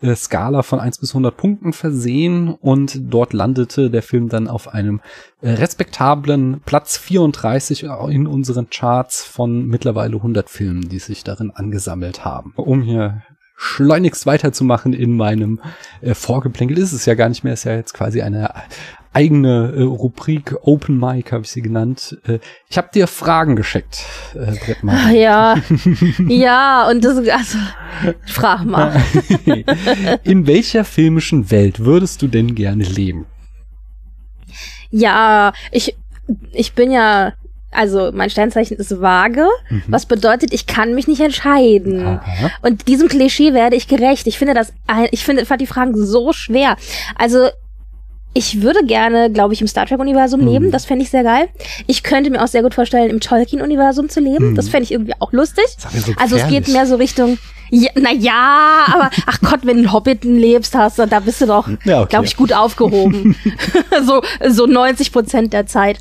äh, 0.00 0.14
Skala 0.14 0.62
von 0.62 0.78
1 0.78 0.98
bis 0.98 1.10
100 1.10 1.36
Punkten 1.36 1.72
versehen 1.72 2.50
und 2.54 3.12
dort 3.12 3.32
landete 3.32 3.90
der 3.90 4.02
Film 4.02 4.28
dann 4.28 4.46
auf 4.46 4.72
einem 4.72 5.00
äh, 5.40 5.50
respektablen 5.50 6.60
Platz 6.64 6.98
34 6.98 7.82
in 8.10 8.28
unseren 8.28 8.70
Charts 8.70 9.24
von 9.24 9.66
mittlerweile 9.66 10.14
100 10.14 10.48
Filmen, 10.48 10.88
die 10.88 11.00
sich 11.00 11.24
darin 11.24 11.50
angesammelt 11.50 12.24
haben. 12.24 12.52
Um 12.54 12.80
hier 12.80 13.24
schleunigst 13.56 14.24
weiterzumachen 14.24 14.92
in 14.92 15.16
meinem 15.16 15.60
äh, 16.00 16.14
Vorgeplänkel 16.14 16.78
ist 16.78 16.92
es 16.92 17.06
ja 17.06 17.14
gar 17.14 17.28
nicht 17.28 17.42
mehr, 17.42 17.54
ist 17.54 17.64
ja 17.64 17.74
jetzt 17.74 17.92
quasi 17.92 18.22
eine 18.22 18.54
eigene 19.12 19.72
äh, 19.76 19.82
Rubrik 19.82 20.54
Open 20.62 20.98
Mic 20.98 21.32
habe 21.32 21.44
ich 21.44 21.50
sie 21.50 21.62
genannt. 21.62 22.18
Äh, 22.26 22.38
ich 22.68 22.78
habe 22.78 22.90
dir 22.94 23.06
Fragen 23.06 23.56
geschickt, 23.56 24.04
äh, 24.34 24.52
Brett 24.64 24.82
mal. 24.82 25.12
Ja, 25.14 25.56
ja 26.28 26.88
und 26.88 27.04
das 27.04 27.16
also 27.16 27.58
frag 28.26 28.64
mal. 28.64 29.02
In 30.24 30.46
welcher 30.46 30.84
filmischen 30.84 31.50
Welt 31.50 31.84
würdest 31.84 32.22
du 32.22 32.28
denn 32.28 32.54
gerne 32.54 32.84
leben? 32.84 33.26
Ja, 34.90 35.52
ich 35.72 35.96
ich 36.52 36.74
bin 36.74 36.92
ja 36.92 37.32
also 37.72 38.10
mein 38.12 38.30
Sternzeichen 38.30 38.76
ist 38.76 39.00
vage, 39.00 39.46
mhm. 39.68 39.84
was 39.86 40.06
bedeutet, 40.06 40.52
ich 40.52 40.66
kann 40.66 40.94
mich 40.94 41.06
nicht 41.06 41.20
entscheiden. 41.20 42.04
Aha. 42.04 42.50
Und 42.62 42.88
diesem 42.88 43.08
Klischee 43.08 43.54
werde 43.54 43.76
ich 43.76 43.86
gerecht. 43.86 44.26
Ich 44.26 44.38
finde 44.38 44.54
das, 44.54 44.72
ich 45.12 45.24
finde, 45.24 45.46
fand 45.46 45.60
die 45.60 45.68
Fragen 45.68 45.94
so 45.96 46.32
schwer. 46.32 46.76
Also 47.14 47.48
ich 48.32 48.62
würde 48.62 48.84
gerne, 48.84 49.30
glaube 49.30 49.54
ich, 49.54 49.60
im 49.60 49.66
Star 49.66 49.86
Trek-Universum 49.86 50.40
mhm. 50.40 50.46
leben. 50.46 50.70
Das 50.70 50.84
fände 50.84 51.04
ich 51.04 51.10
sehr 51.10 51.24
geil. 51.24 51.48
Ich 51.86 52.02
könnte 52.02 52.30
mir 52.30 52.42
auch 52.42 52.48
sehr 52.48 52.62
gut 52.62 52.74
vorstellen, 52.74 53.10
im 53.10 53.20
Tolkien-Universum 53.20 54.08
zu 54.08 54.20
leben. 54.20 54.50
Mhm. 54.50 54.54
Das 54.54 54.68
fände 54.68 54.84
ich 54.84 54.92
irgendwie 54.92 55.14
auch 55.18 55.32
lustig. 55.32 55.64
So 55.78 56.12
also 56.16 56.36
es 56.36 56.46
geht 56.48 56.68
mehr 56.68 56.86
so 56.86 56.96
Richtung. 56.96 57.38
Ja, 57.70 57.90
na 57.94 58.12
ja, 58.12 58.86
aber 58.92 59.10
ach 59.26 59.40
Gott, 59.40 59.60
wenn 59.62 59.76
du 59.76 59.82
in 59.84 59.92
Hobbiten 59.92 60.36
lebst, 60.36 60.74
hast 60.74 60.98
du, 60.98 61.06
da 61.06 61.20
bist 61.20 61.40
du 61.40 61.46
doch, 61.46 61.68
ja, 61.84 62.00
okay. 62.00 62.10
glaube 62.10 62.26
ich, 62.26 62.36
gut 62.36 62.52
aufgehoben. 62.52 63.36
so 64.04 64.22
so 64.48 64.66
90 64.66 65.12
Prozent 65.12 65.52
der 65.52 65.66
Zeit. 65.66 65.98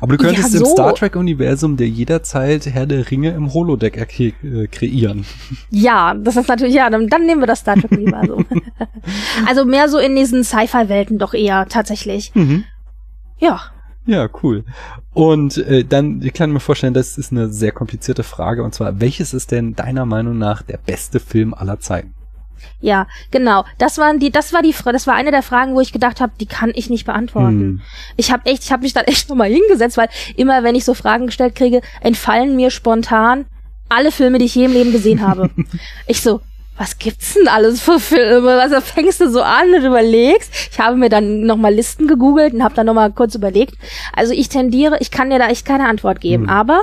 Aber 0.00 0.16
du 0.16 0.24
könntest 0.24 0.52
ja, 0.52 0.60
so. 0.60 0.64
im 0.64 0.70
Star 0.70 0.94
Trek-Universum 0.94 1.76
dir 1.76 1.88
jederzeit 1.88 2.66
Herr 2.66 2.86
der 2.86 3.10
Ringe 3.10 3.30
im 3.30 3.52
Holodeck 3.52 3.96
äh, 4.18 4.66
kreieren. 4.66 5.24
Ja, 5.70 6.14
das 6.14 6.36
ist 6.36 6.48
natürlich, 6.48 6.74
ja, 6.74 6.90
dann, 6.90 7.08
dann 7.08 7.26
nehmen 7.26 7.40
wir 7.40 7.46
das 7.46 7.60
Star 7.60 7.76
Trek-Universum. 7.76 8.46
also 9.46 9.64
mehr 9.64 9.88
so 9.88 9.98
in 9.98 10.16
diesen 10.16 10.44
Sci-Fi-Welten 10.44 11.18
doch 11.18 11.34
eher 11.34 11.66
tatsächlich. 11.68 12.34
Mhm. 12.34 12.64
Ja. 13.38 13.60
Ja, 14.06 14.28
cool. 14.42 14.64
Und 15.14 15.56
äh, 15.58 15.84
dann, 15.84 16.20
ich 16.22 16.34
kann 16.34 16.50
mir 16.50 16.60
vorstellen, 16.60 16.92
das 16.92 17.16
ist 17.16 17.32
eine 17.32 17.48
sehr 17.48 17.72
komplizierte 17.72 18.22
Frage. 18.22 18.62
Und 18.62 18.74
zwar, 18.74 19.00
welches 19.00 19.32
ist 19.32 19.50
denn 19.50 19.74
deiner 19.74 20.04
Meinung 20.04 20.36
nach 20.36 20.62
der 20.62 20.76
beste 20.76 21.20
Film 21.20 21.54
aller 21.54 21.80
Zeiten? 21.80 22.14
Ja, 22.80 23.06
genau. 23.30 23.64
Das 23.78 23.98
waren 23.98 24.18
die, 24.18 24.30
das 24.30 24.52
war 24.52 24.62
die, 24.62 24.74
das 24.84 25.06
war 25.06 25.14
eine 25.14 25.30
der 25.30 25.42
Fragen, 25.42 25.74
wo 25.74 25.80
ich 25.80 25.92
gedacht 25.92 26.20
habe, 26.20 26.32
die 26.38 26.46
kann 26.46 26.72
ich 26.74 26.90
nicht 26.90 27.06
beantworten. 27.06 27.60
Hm. 27.60 27.80
Ich 28.16 28.30
habe 28.30 28.46
echt, 28.46 28.64
ich 28.64 28.72
habe 28.72 28.82
mich 28.82 28.92
dann 28.92 29.04
echt 29.06 29.28
nochmal 29.28 29.50
hingesetzt, 29.50 29.96
weil 29.96 30.08
immer, 30.36 30.62
wenn 30.62 30.74
ich 30.74 30.84
so 30.84 30.94
Fragen 30.94 31.26
gestellt 31.26 31.54
kriege, 31.54 31.80
entfallen 32.00 32.56
mir 32.56 32.70
spontan 32.70 33.46
alle 33.88 34.12
Filme, 34.12 34.38
die 34.38 34.46
ich 34.46 34.54
je 34.54 34.64
im 34.64 34.72
Leben 34.72 34.92
gesehen 34.92 35.20
habe. 35.26 35.50
ich 36.06 36.20
so, 36.20 36.40
was 36.76 36.98
gibt's 36.98 37.34
denn 37.34 37.48
alles 37.48 37.80
für 37.80 38.00
Filme? 38.00 38.60
Also 38.60 38.80
fängst 38.80 39.20
du 39.20 39.30
so 39.30 39.42
an 39.42 39.72
und 39.74 39.84
überlegst. 39.84 40.52
Ich 40.72 40.78
habe 40.78 40.96
mir 40.96 41.08
dann 41.08 41.42
nochmal 41.42 41.72
Listen 41.72 42.08
gegoogelt 42.08 42.52
und 42.52 42.64
habe 42.64 42.74
dann 42.74 42.86
nochmal 42.86 43.12
kurz 43.12 43.34
überlegt. 43.34 43.74
Also 44.12 44.32
ich 44.32 44.48
tendiere, 44.48 44.98
ich 45.00 45.10
kann 45.10 45.30
dir 45.30 45.38
da 45.38 45.48
echt 45.48 45.64
keine 45.64 45.88
Antwort 45.88 46.20
geben, 46.20 46.44
hm. 46.44 46.50
aber 46.50 46.82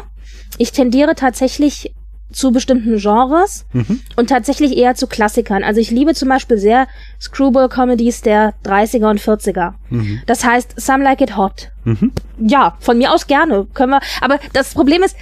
ich 0.58 0.72
tendiere 0.72 1.16
tatsächlich 1.16 1.94
zu 2.32 2.52
bestimmten 2.52 2.98
Genres 2.98 3.66
mhm. 3.74 4.02
und 4.16 4.30
tatsächlich 4.30 4.78
eher 4.78 4.96
zu 4.96 5.08
Klassikern. 5.08 5.64
Also 5.64 5.80
ich 5.80 5.92
liebe 5.92 6.14
zum 6.14 6.30
Beispiel 6.30 6.58
sehr 6.58 6.88
Screwball-Comedies 7.20 8.22
der 8.22 8.54
30er 8.66 9.10
und 9.10 9.20
40er. 9.20 9.74
Mhm. 9.90 10.22
Das 10.26 10.44
heißt, 10.44 10.80
Some 10.80 11.04
Like 11.04 11.22
It 11.22 11.38
Hot. 11.38 11.72
Mhm. 11.84 12.12
Ja, 12.38 12.78
von 12.80 12.98
mir 12.98 13.14
aus 13.14 13.28
gerne. 13.28 13.68
Können 13.74 13.92
wir. 13.92 14.02
Aber 14.22 14.40
das 14.54 14.74
Problem 14.74 15.04
ist, 15.04 15.16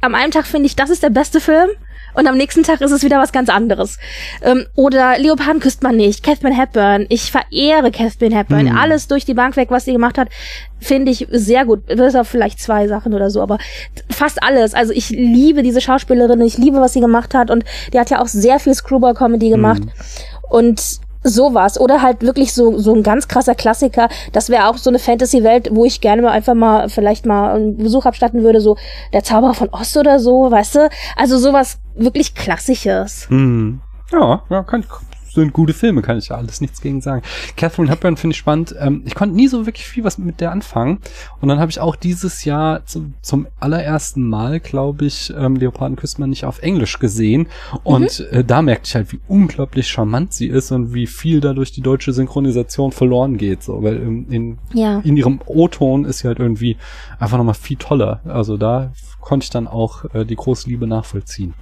am 0.00 0.14
einen 0.14 0.32
Tag 0.32 0.46
finde 0.46 0.66
ich, 0.66 0.76
das 0.76 0.90
ist 0.90 1.02
der 1.02 1.10
beste 1.10 1.40
Film 1.40 1.70
und 2.14 2.26
am 2.26 2.36
nächsten 2.36 2.62
Tag 2.62 2.80
ist 2.80 2.90
es 2.90 3.02
wieder 3.02 3.18
was 3.18 3.32
ganz 3.32 3.48
anderes. 3.48 3.98
Ähm, 4.42 4.66
oder 4.74 5.18
Leoparden 5.18 5.60
küsst 5.60 5.82
man 5.82 5.96
nicht, 5.96 6.22
Catherine 6.22 6.56
Hepburn. 6.56 7.06
Ich 7.08 7.30
verehre 7.30 7.90
Catherine 7.90 8.36
Hepburn. 8.36 8.66
Mhm. 8.66 8.76
Alles 8.76 9.08
durch 9.08 9.24
die 9.24 9.34
Bank 9.34 9.56
weg, 9.56 9.70
was 9.70 9.84
sie 9.84 9.92
gemacht 9.92 10.18
hat, 10.18 10.28
finde 10.78 11.10
ich 11.10 11.26
sehr 11.30 11.64
gut. 11.64 11.86
Bis 11.86 12.14
auf 12.14 12.28
vielleicht 12.28 12.60
zwei 12.60 12.88
Sachen 12.88 13.14
oder 13.14 13.30
so, 13.30 13.42
aber 13.42 13.58
fast 14.10 14.42
alles. 14.42 14.74
Also 14.74 14.92
ich 14.92 15.10
liebe 15.10 15.62
diese 15.62 15.80
Schauspielerin, 15.80 16.40
ich 16.40 16.58
liebe, 16.58 16.80
was 16.80 16.92
sie 16.92 17.00
gemacht 17.00 17.34
hat 17.34 17.50
und 17.50 17.64
die 17.92 17.98
hat 17.98 18.10
ja 18.10 18.20
auch 18.20 18.28
sehr 18.28 18.58
viel 18.58 18.74
Screwball-Comedy 18.74 19.50
gemacht. 19.50 19.84
Mhm. 19.84 19.90
Und 20.48 21.00
sowas 21.22 21.78
oder 21.78 22.02
halt 22.02 22.22
wirklich 22.22 22.54
so 22.54 22.78
so 22.78 22.94
ein 22.94 23.02
ganz 23.02 23.28
krasser 23.28 23.54
Klassiker. 23.54 24.08
Das 24.32 24.48
wäre 24.48 24.68
auch 24.68 24.76
so 24.76 24.90
eine 24.90 24.98
Fantasy-Welt, 24.98 25.70
wo 25.72 25.84
ich 25.84 26.00
gerne 26.00 26.22
mal 26.22 26.30
einfach 26.30 26.54
mal 26.54 26.88
vielleicht 26.88 27.26
mal 27.26 27.54
einen 27.54 27.76
Besuch 27.76 28.06
abstatten 28.06 28.42
würde, 28.42 28.60
so 28.60 28.76
der 29.12 29.22
Zauberer 29.22 29.54
von 29.54 29.68
Ost 29.70 29.96
oder 29.96 30.18
so, 30.18 30.50
weißt 30.50 30.74
du? 30.76 30.88
Also 31.16 31.38
sowas 31.38 31.78
wirklich 31.94 32.34
Klassisches. 32.34 33.28
Hm. 33.28 33.80
Ja, 34.12 34.42
ja, 34.50 34.62
kann, 34.62 34.84
sind 35.32 35.52
gute 35.52 35.72
Filme, 35.72 36.02
kann 36.02 36.18
ich 36.18 36.28
ja 36.28 36.36
alles 36.36 36.60
nichts 36.60 36.80
gegen 36.80 37.00
sagen. 37.00 37.22
Catherine 37.56 37.90
Hepburn 37.90 38.16
finde 38.16 38.34
ich 38.34 38.38
spannend. 38.38 38.74
Ähm, 38.78 39.02
ich 39.04 39.14
konnte 39.14 39.34
nie 39.34 39.48
so 39.48 39.66
wirklich 39.66 39.86
viel 39.86 40.04
was 40.04 40.18
mit 40.18 40.40
der 40.40 40.52
anfangen. 40.52 40.98
Und 41.40 41.48
dann 41.48 41.58
habe 41.58 41.70
ich 41.70 41.80
auch 41.80 41.96
dieses 41.96 42.44
Jahr 42.44 42.84
zum, 42.86 43.14
zum 43.22 43.46
allerersten 43.58 44.28
Mal, 44.28 44.60
glaube 44.60 45.06
ich, 45.06 45.32
ähm, 45.36 45.56
Leoparden 45.56 45.96
küsst 45.96 46.18
man 46.18 46.30
nicht 46.30 46.44
auf 46.44 46.60
Englisch 46.62 46.98
gesehen. 46.98 47.46
Und 47.84 48.20
mhm. 48.20 48.38
äh, 48.38 48.44
da 48.44 48.62
merkte 48.62 48.88
ich 48.88 48.94
halt, 48.94 49.12
wie 49.12 49.20
unglaublich 49.28 49.88
charmant 49.88 50.32
sie 50.32 50.46
ist 50.46 50.72
und 50.72 50.94
wie 50.94 51.06
viel 51.06 51.40
dadurch 51.40 51.72
die 51.72 51.82
deutsche 51.82 52.12
Synchronisation 52.12 52.92
verloren 52.92 53.36
geht. 53.36 53.62
So, 53.62 53.82
weil 53.82 53.96
ähm, 53.96 54.26
in, 54.30 54.58
ja. 54.72 55.00
in 55.00 55.16
ihrem 55.16 55.40
O-Ton 55.46 56.04
ist 56.04 56.18
sie 56.18 56.28
halt 56.28 56.38
irgendwie 56.38 56.76
einfach 57.18 57.38
nochmal 57.38 57.54
viel 57.54 57.76
toller. 57.76 58.20
Also 58.24 58.56
da 58.56 58.92
konnte 59.20 59.44
ich 59.44 59.50
dann 59.50 59.68
auch 59.68 60.04
äh, 60.14 60.24
die 60.24 60.36
große 60.36 60.68
Liebe 60.68 60.86
nachvollziehen. 60.86 61.54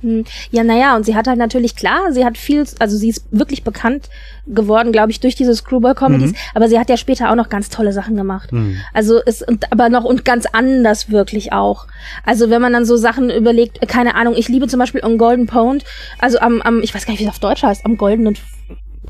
Hm. 0.00 0.24
Ja, 0.50 0.62
naja, 0.64 0.96
und 0.96 1.04
sie 1.04 1.16
hat 1.16 1.26
halt 1.26 1.38
natürlich, 1.38 1.74
klar, 1.74 2.12
sie 2.12 2.24
hat 2.24 2.38
viel, 2.38 2.64
also 2.78 2.96
sie 2.96 3.08
ist 3.08 3.24
wirklich 3.30 3.64
bekannt 3.64 4.08
geworden, 4.46 4.92
glaube 4.92 5.10
ich, 5.10 5.20
durch 5.20 5.34
diese 5.34 5.54
Screwball-Comedies, 5.54 6.32
mhm. 6.32 6.36
aber 6.54 6.68
sie 6.68 6.78
hat 6.78 6.88
ja 6.88 6.96
später 6.96 7.30
auch 7.30 7.34
noch 7.34 7.48
ganz 7.48 7.68
tolle 7.68 7.92
Sachen 7.92 8.16
gemacht. 8.16 8.52
Mhm. 8.52 8.78
Also 8.94 9.20
ist, 9.20 9.46
und, 9.46 9.70
aber 9.72 9.88
noch 9.88 10.04
und 10.04 10.24
ganz 10.24 10.46
anders 10.46 11.10
wirklich 11.10 11.52
auch. 11.52 11.86
Also 12.24 12.48
wenn 12.50 12.62
man 12.62 12.72
dann 12.72 12.84
so 12.84 12.96
Sachen 12.96 13.30
überlegt, 13.30 13.86
keine 13.88 14.14
Ahnung, 14.14 14.34
ich 14.36 14.48
liebe 14.48 14.68
zum 14.68 14.78
Beispiel 14.78 15.04
On 15.04 15.18
Golden 15.18 15.46
Pond, 15.46 15.84
also 16.18 16.38
am, 16.38 16.62
am 16.62 16.80
ich 16.82 16.94
weiß 16.94 17.04
gar 17.04 17.12
nicht, 17.12 17.20
wie 17.20 17.24
es 17.24 17.30
auf 17.30 17.40
Deutsch 17.40 17.62
heißt, 17.62 17.84
am 17.84 17.96
goldenen 17.96 18.36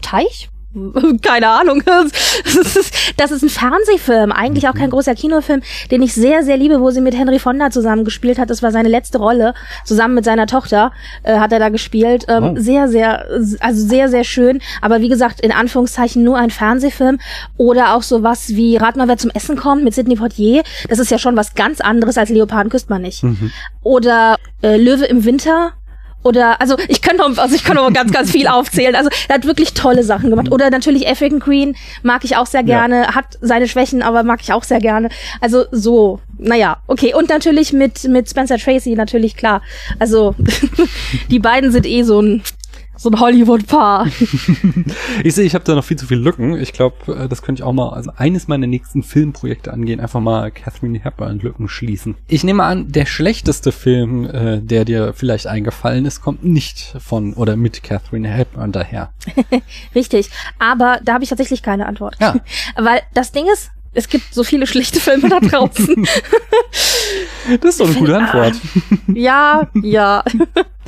Teich? 0.01 0.49
keine 1.23 1.49
Ahnung. 1.49 1.83
Das 3.17 3.33
ist, 3.33 3.43
ein 3.43 3.49
Fernsehfilm, 3.49 4.31
eigentlich 4.31 4.69
auch 4.69 4.75
kein 4.75 4.91
großer 4.91 5.15
Kinofilm, 5.15 5.63
den 5.91 6.03
ich 6.03 6.15
sehr, 6.15 6.45
sehr 6.45 6.57
liebe, 6.57 6.81
wo 6.81 6.91
sie 6.91 7.01
mit 7.01 7.17
Henry 7.17 7.39
Fonda 7.39 7.71
zusammen 7.71 8.05
gespielt 8.05 8.39
hat. 8.39 8.49
Das 8.49 8.63
war 8.63 8.71
seine 8.71 8.89
letzte 8.89 9.19
Rolle. 9.19 9.55
Zusammen 9.85 10.15
mit 10.15 10.25
seiner 10.25 10.47
Tochter 10.47 10.93
äh, 11.25 11.39
hat 11.39 11.53
er 11.53 11.59
da 11.59 11.69
gespielt. 11.69 12.27
Ähm, 12.29 12.55
oh. 12.57 12.61
Sehr, 12.61 12.89
sehr, 12.89 13.27
also 13.61 13.87
sehr, 13.87 14.09
sehr 14.09 14.25
schön. 14.25 14.61
Aber 14.81 15.01
wie 15.01 15.09
gesagt, 15.09 15.41
in 15.41 15.53
Anführungszeichen 15.53 16.23
nur 16.23 16.37
ein 16.39 16.51
Fernsehfilm. 16.51 17.19
Oder 17.57 17.95
auch 17.95 18.03
sowas 18.03 18.51
wie 18.51 18.77
Rat 18.77 18.97
mal, 18.97 19.09
wer 19.09 19.19
zum 19.19 19.31
Essen 19.31 19.57
kommt 19.57 19.83
mit 19.83 19.95
Sidney 19.95 20.17
Portier. 20.17 20.63
Das 20.89 20.99
ist 20.99 21.11
ja 21.11 21.19
schon 21.19 21.37
was 21.37 21.55
ganz 21.55 21.81
anderes 21.81 22.19
als 22.19 22.31
Leoparden 22.31 22.71
küsst 22.71 22.89
man 22.89 23.03
nicht. 23.03 23.25
Mhm. 23.25 23.51
Oder 23.83 24.37
äh, 24.63 24.77
Löwe 24.77 25.07
im 25.07 25.25
Winter 25.25 25.73
oder, 26.23 26.61
also 26.61 26.77
ich 26.89 27.01
könnte 27.01 27.23
noch, 27.23 27.39
also 27.39 27.55
ich 27.55 27.65
könnte 27.65 27.83
noch 27.83 27.93
ganz, 27.93 28.13
ganz 28.13 28.31
viel 28.31 28.49
aufzählen. 28.49 28.95
Also 28.95 29.09
er 29.29 29.37
hat 29.37 29.47
wirklich 29.47 29.75
tolle 29.75 30.03
Sachen 30.03 30.31
gemacht. 30.31 30.51
Oder 30.51 30.71
natürlich 30.71 31.09
African 31.09 31.41
Queen 31.41 31.77
mag 32.03 32.25
ich 32.25 32.37
auch 32.37 32.47
sehr 32.47 32.63
gerne. 32.63 33.03
Ja. 33.03 33.15
Hat 33.15 33.39
seine 33.41 33.69
Schwächen, 33.69 34.03
aber 34.03 34.23
mag 34.25 34.41
ich 34.43 34.53
auch 34.53 34.65
sehr 34.65 34.81
gerne. 34.81 35.09
Also 35.41 35.65
so, 35.71 36.21
naja, 36.37 36.79
okay. 36.87 37.15
Und 37.15 37.29
natürlich 37.29 37.73
mit, 37.73 38.05
mit 38.05 38.29
Spencer 38.29 38.59
Tracy, 38.59 38.95
natürlich 38.95 39.37
klar. 39.37 39.63
Also 39.99 40.35
die 41.31 41.39
beiden 41.39 41.71
sind 41.71 41.87
eh 41.87 42.03
so 42.03 42.21
ein 42.21 42.43
So 42.99 43.11
ein 43.11 43.21
Hollywood-Paar. 43.21 44.07
ich 45.25 45.35
sehe, 45.35 45.45
ich 45.45 45.55
habe 45.55 45.65
da 45.65 45.77
noch 45.77 45.85
viel 45.85 45.97
zu 45.97 46.09
viele 46.09 46.21
Lücken. 46.21 46.61
Ich 46.61 46.73
glaube, 46.73 47.15
äh, 47.15 47.29
das 47.29 47.43
könnte 47.43 47.61
ich 47.61 47.65
auch 47.65 47.73
mal, 47.73 47.91
also 47.91 48.11
eines 48.17 48.49
meiner 48.49 48.67
nächsten 48.67 49.05
Filmprojekte 49.05 49.73
angehen, 49.73 50.01
einfach 50.01 50.19
mal 50.19 50.51
Catherine 50.51 50.99
Hepburn-Lücken 50.99 51.69
schließen. 51.69 52.17
Ich 52.27 52.43
nehme 52.43 52.65
an, 52.65 52.91
der 52.91 53.07
schlechteste 53.07 53.71
Film, 53.71 54.25
äh, 54.25 54.61
der 54.61 54.85
dir 54.85 55.13
vielleicht 55.15 55.47
eingefallen 55.47 56.07
ist, 56.07 56.23
kommt 56.23 56.43
nicht 56.43 56.97
von 56.99 57.35
oder 57.35 57.55
mit 57.55 57.85
Catherine 57.85 58.29
Hepburn 58.29 58.73
daher. 58.73 59.13
Richtig, 59.95 60.31
aber 60.59 60.99
da 61.05 61.15
habe 61.15 61.23
ich 61.23 61.31
tatsächlich 61.31 61.63
keine 61.63 61.87
Antwort. 61.87 62.17
Ja. 62.21 62.35
Weil 62.77 63.03
das 63.15 63.31
Ding 63.31 63.47
ist, 63.53 63.71
es 63.95 64.09
gibt 64.09 64.35
so 64.35 64.43
viele 64.43 64.67
schlechte 64.67 64.99
Filme 64.99 65.29
da 65.29 65.39
draußen. 65.39 66.05
das 67.61 67.71
ist 67.71 67.81
doch 67.81 67.87
eine 67.87 67.95
gute 67.95 68.17
Antwort. 68.17 68.55
Ja, 69.07 69.69
ja. 69.83 70.25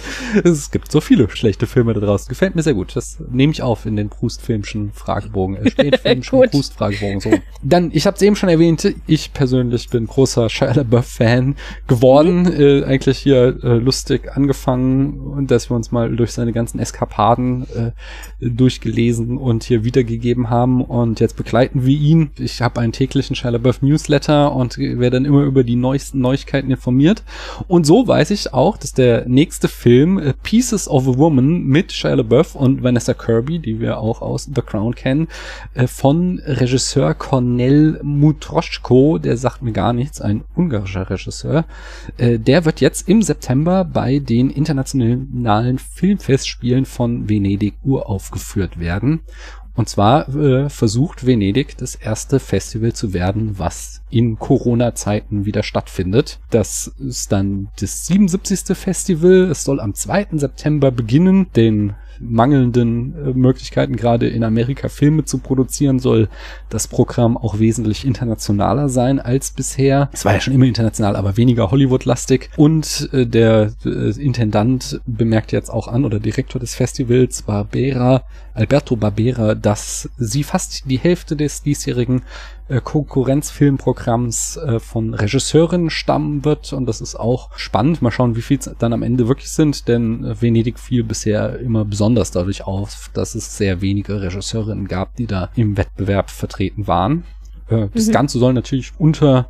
Es 0.45 0.71
gibt 0.71 0.91
so 0.91 1.01
viele 1.01 1.29
schlechte 1.31 1.67
Filme 1.67 1.95
da 1.95 2.01
draußen. 2.01 2.29
Gefällt 2.29 2.55
mir 2.55 2.63
sehr 2.63 2.75
gut. 2.75 2.95
Das 2.97 3.19
nehme 3.31 3.53
ich 3.53 3.63
auf 3.63 3.87
in 3.87 3.97
den 3.97 4.09
Proust-filmischen 4.09 4.93
Fragebogen. 4.93 5.57
Es 5.57 5.73
steht 5.73 5.99
filmischen 6.01 6.41
Proust-Fragebogen 6.51 7.21
so. 7.21 7.31
Dann, 7.63 7.91
ich 7.93 8.07
habe 8.07 8.17
es 8.17 8.23
eben 8.23 8.37
schon 8.37 8.49
erwähnt, 8.49 8.95
ich 9.07 9.33
persönlich 9.33 9.89
bin 9.91 10.07
großer 10.07 10.49
Shia 10.49 10.73
LaBeouf-Fan 10.73 11.57
geworden. 11.87 12.43
Mhm. 12.43 12.61
Äh, 12.61 12.85
eigentlich 12.85 13.19
hier 13.19 13.59
äh, 13.63 13.75
lustig 13.75 14.37
angefangen 14.37 15.21
und 15.21 15.51
dass 15.51 15.71
wir 15.71 15.77
uns 15.77 15.93
mal 15.93 16.15
durch 16.15 16.33
seine 16.33 16.53
ganzen 16.53 16.79
Eskapaden 16.79 17.67
äh, 17.75 17.93
durchgelesen 18.41 19.37
und 19.37 19.65
hier 19.65 19.85
wiedergegeben 19.85 20.51
haben. 20.51 20.85
Und 20.85 21.21
jetzt 21.21 21.37
begleiten 21.37 21.85
wir 21.85 21.97
ihn. 21.97 22.31
Ich 22.39 22.63
habe 22.63 22.81
einen 22.81 22.93
täglichen 22.93 23.37
Shia 23.37 23.51
LaBeouf-Newsletter 23.51 24.55
und 24.55 24.79
werde 24.79 25.11
dann 25.11 25.25
immer 25.25 25.43
über 25.43 25.65
die 25.65 25.77
neuesten 25.77 26.21
Neuigkeiten 26.21 26.71
informiert. 26.71 27.23
Und 27.69 27.87
so 27.87 28.07
weiß 28.07 28.31
ich 28.31 28.53
auch, 28.55 28.77
dass 28.77 28.93
der 28.93 29.29
nächste 29.29 29.69
Film 29.69 29.90
Film 29.91 30.21
äh, 30.21 30.35
Pieces 30.45 30.87
of 30.87 31.09
a 31.09 31.19
Woman 31.19 31.65
mit 31.65 31.91
Shia 31.91 32.15
LaBeouf 32.15 32.55
und 32.55 32.85
Vanessa 32.85 33.13
Kirby, 33.13 33.59
die 33.59 33.81
wir 33.81 33.99
auch 33.99 34.23
aus 34.23 34.49
The 34.55 34.63
Crown 34.63 34.95
kennen, 34.95 35.27
äh, 35.75 35.89
von 35.89 36.41
Regisseur 36.47 37.13
Cornel 37.15 37.99
Mutroschko, 38.05 39.19
der 39.19 39.37
sagt 39.37 39.63
mir 39.63 39.73
gar 39.73 39.93
nichts, 39.93 40.21
ein 40.21 40.45
ungarischer 40.55 41.11
Regisseur. 41.11 41.65
Äh, 42.19 42.39
der 42.39 42.67
wird 42.67 42.81
jetzt 42.81 43.09
im 43.09 43.21
September 43.21 43.85
bei 43.85 44.21
den 44.21 44.51
internationalen 44.51 45.79
Filmfestspielen 45.81 46.85
von 46.85 47.29
Venedig 47.29 47.75
uraufgeführt 47.83 48.79
werden. 48.79 49.23
Und 49.81 49.89
zwar 49.89 50.29
äh, 50.37 50.69
versucht 50.69 51.25
Venedig 51.25 51.79
das 51.79 51.95
erste 51.95 52.39
Festival 52.39 52.93
zu 52.93 53.15
werden, 53.15 53.59
was 53.59 54.03
in 54.11 54.39
Corona-Zeiten 54.39 55.47
wieder 55.47 55.63
stattfindet. 55.63 56.39
Das 56.51 56.89
ist 56.99 57.33
dann 57.33 57.69
das 57.81 58.05
77. 58.05 58.77
Festival. 58.77 59.49
Es 59.51 59.65
soll 59.65 59.81
am 59.81 59.95
2. 59.95 60.27
September 60.33 60.91
beginnen. 60.91 61.47
Den 61.57 61.95
mangelnden 62.21 63.15
äh, 63.15 63.33
Möglichkeiten, 63.33 63.97
gerade 63.97 64.29
in 64.29 64.45
Amerika 64.45 64.91
Filme 64.91 65.25
zu 65.25 65.39
produzieren, 65.39 65.99
soll 65.99 66.29
das 66.69 66.87
Programm 66.87 67.39
auch 67.39 67.59
wesentlich 67.59 68.05
internationaler 68.05 68.91
sein 68.91 69.19
als 69.19 69.53
bisher. 69.53 70.11
Es 70.13 70.27
war 70.27 70.35
ja 70.35 70.41
schon 70.41 70.53
immer 70.53 70.67
international, 70.67 71.17
aber 71.17 71.39
weniger 71.39 71.71
Hollywood-lastig. 71.71 72.51
Und 72.59 73.09
äh, 73.13 73.27
der 73.27 73.73
äh, 73.87 74.11
Intendant 74.21 75.01
bemerkt 75.07 75.53
jetzt 75.53 75.71
auch 75.71 75.89
an, 75.89 76.05
oder 76.05 76.21
Direktor 76.21 76.61
des 76.61 76.75
Festivals, 76.75 77.43
Barbera, 77.43 78.25
Alberto 78.61 78.95
Barbera, 78.95 79.55
dass 79.55 80.11
sie 80.19 80.45
fast 80.45 80.83
die 80.85 80.99
Hälfte 80.99 81.35
des 81.35 81.63
diesjährigen 81.63 82.23
äh, 82.69 82.83
Konkurrenzfilmprogramms 82.83 84.59
äh, 84.59 84.79
von 84.79 85.15
Regisseuren 85.15 85.89
stammen 85.89 86.45
wird 86.45 86.75
und 86.75 86.85
das 86.85 87.01
ist 87.01 87.17
auch 87.17 87.57
spannend. 87.57 88.03
Mal 88.03 88.11
schauen, 88.11 88.37
wie 88.37 88.43
viel 88.43 88.59
es 88.59 88.71
dann 88.79 88.93
am 88.93 89.03
Ende 89.03 89.29
wirklich 89.29 89.51
sind, 89.51 89.89
denn 89.89 90.25
äh, 90.25 90.41
Venedig 90.43 90.79
fiel 90.79 91.05
bisher 91.05 91.59
immer 91.59 91.87
besonders 91.87 92.33
dadurch 92.33 92.67
auf, 92.67 93.11
dass 93.15 93.35
es 93.35 93.57
sehr 93.57 93.81
wenige 93.81 94.21
Regisseurinnen 94.21 94.89
gab, 94.89 95.17
die 95.17 95.27
da 95.27 95.49
im 95.57 95.79
Wettbewerb 95.79 96.31
vertreten 96.31 96.87
waren. 96.87 97.25
Das 97.95 98.09
mhm. 98.09 98.13
Ganze 98.13 98.41
soll 98.41 98.53
natürlich 98.53 98.91
unter 98.99 99.49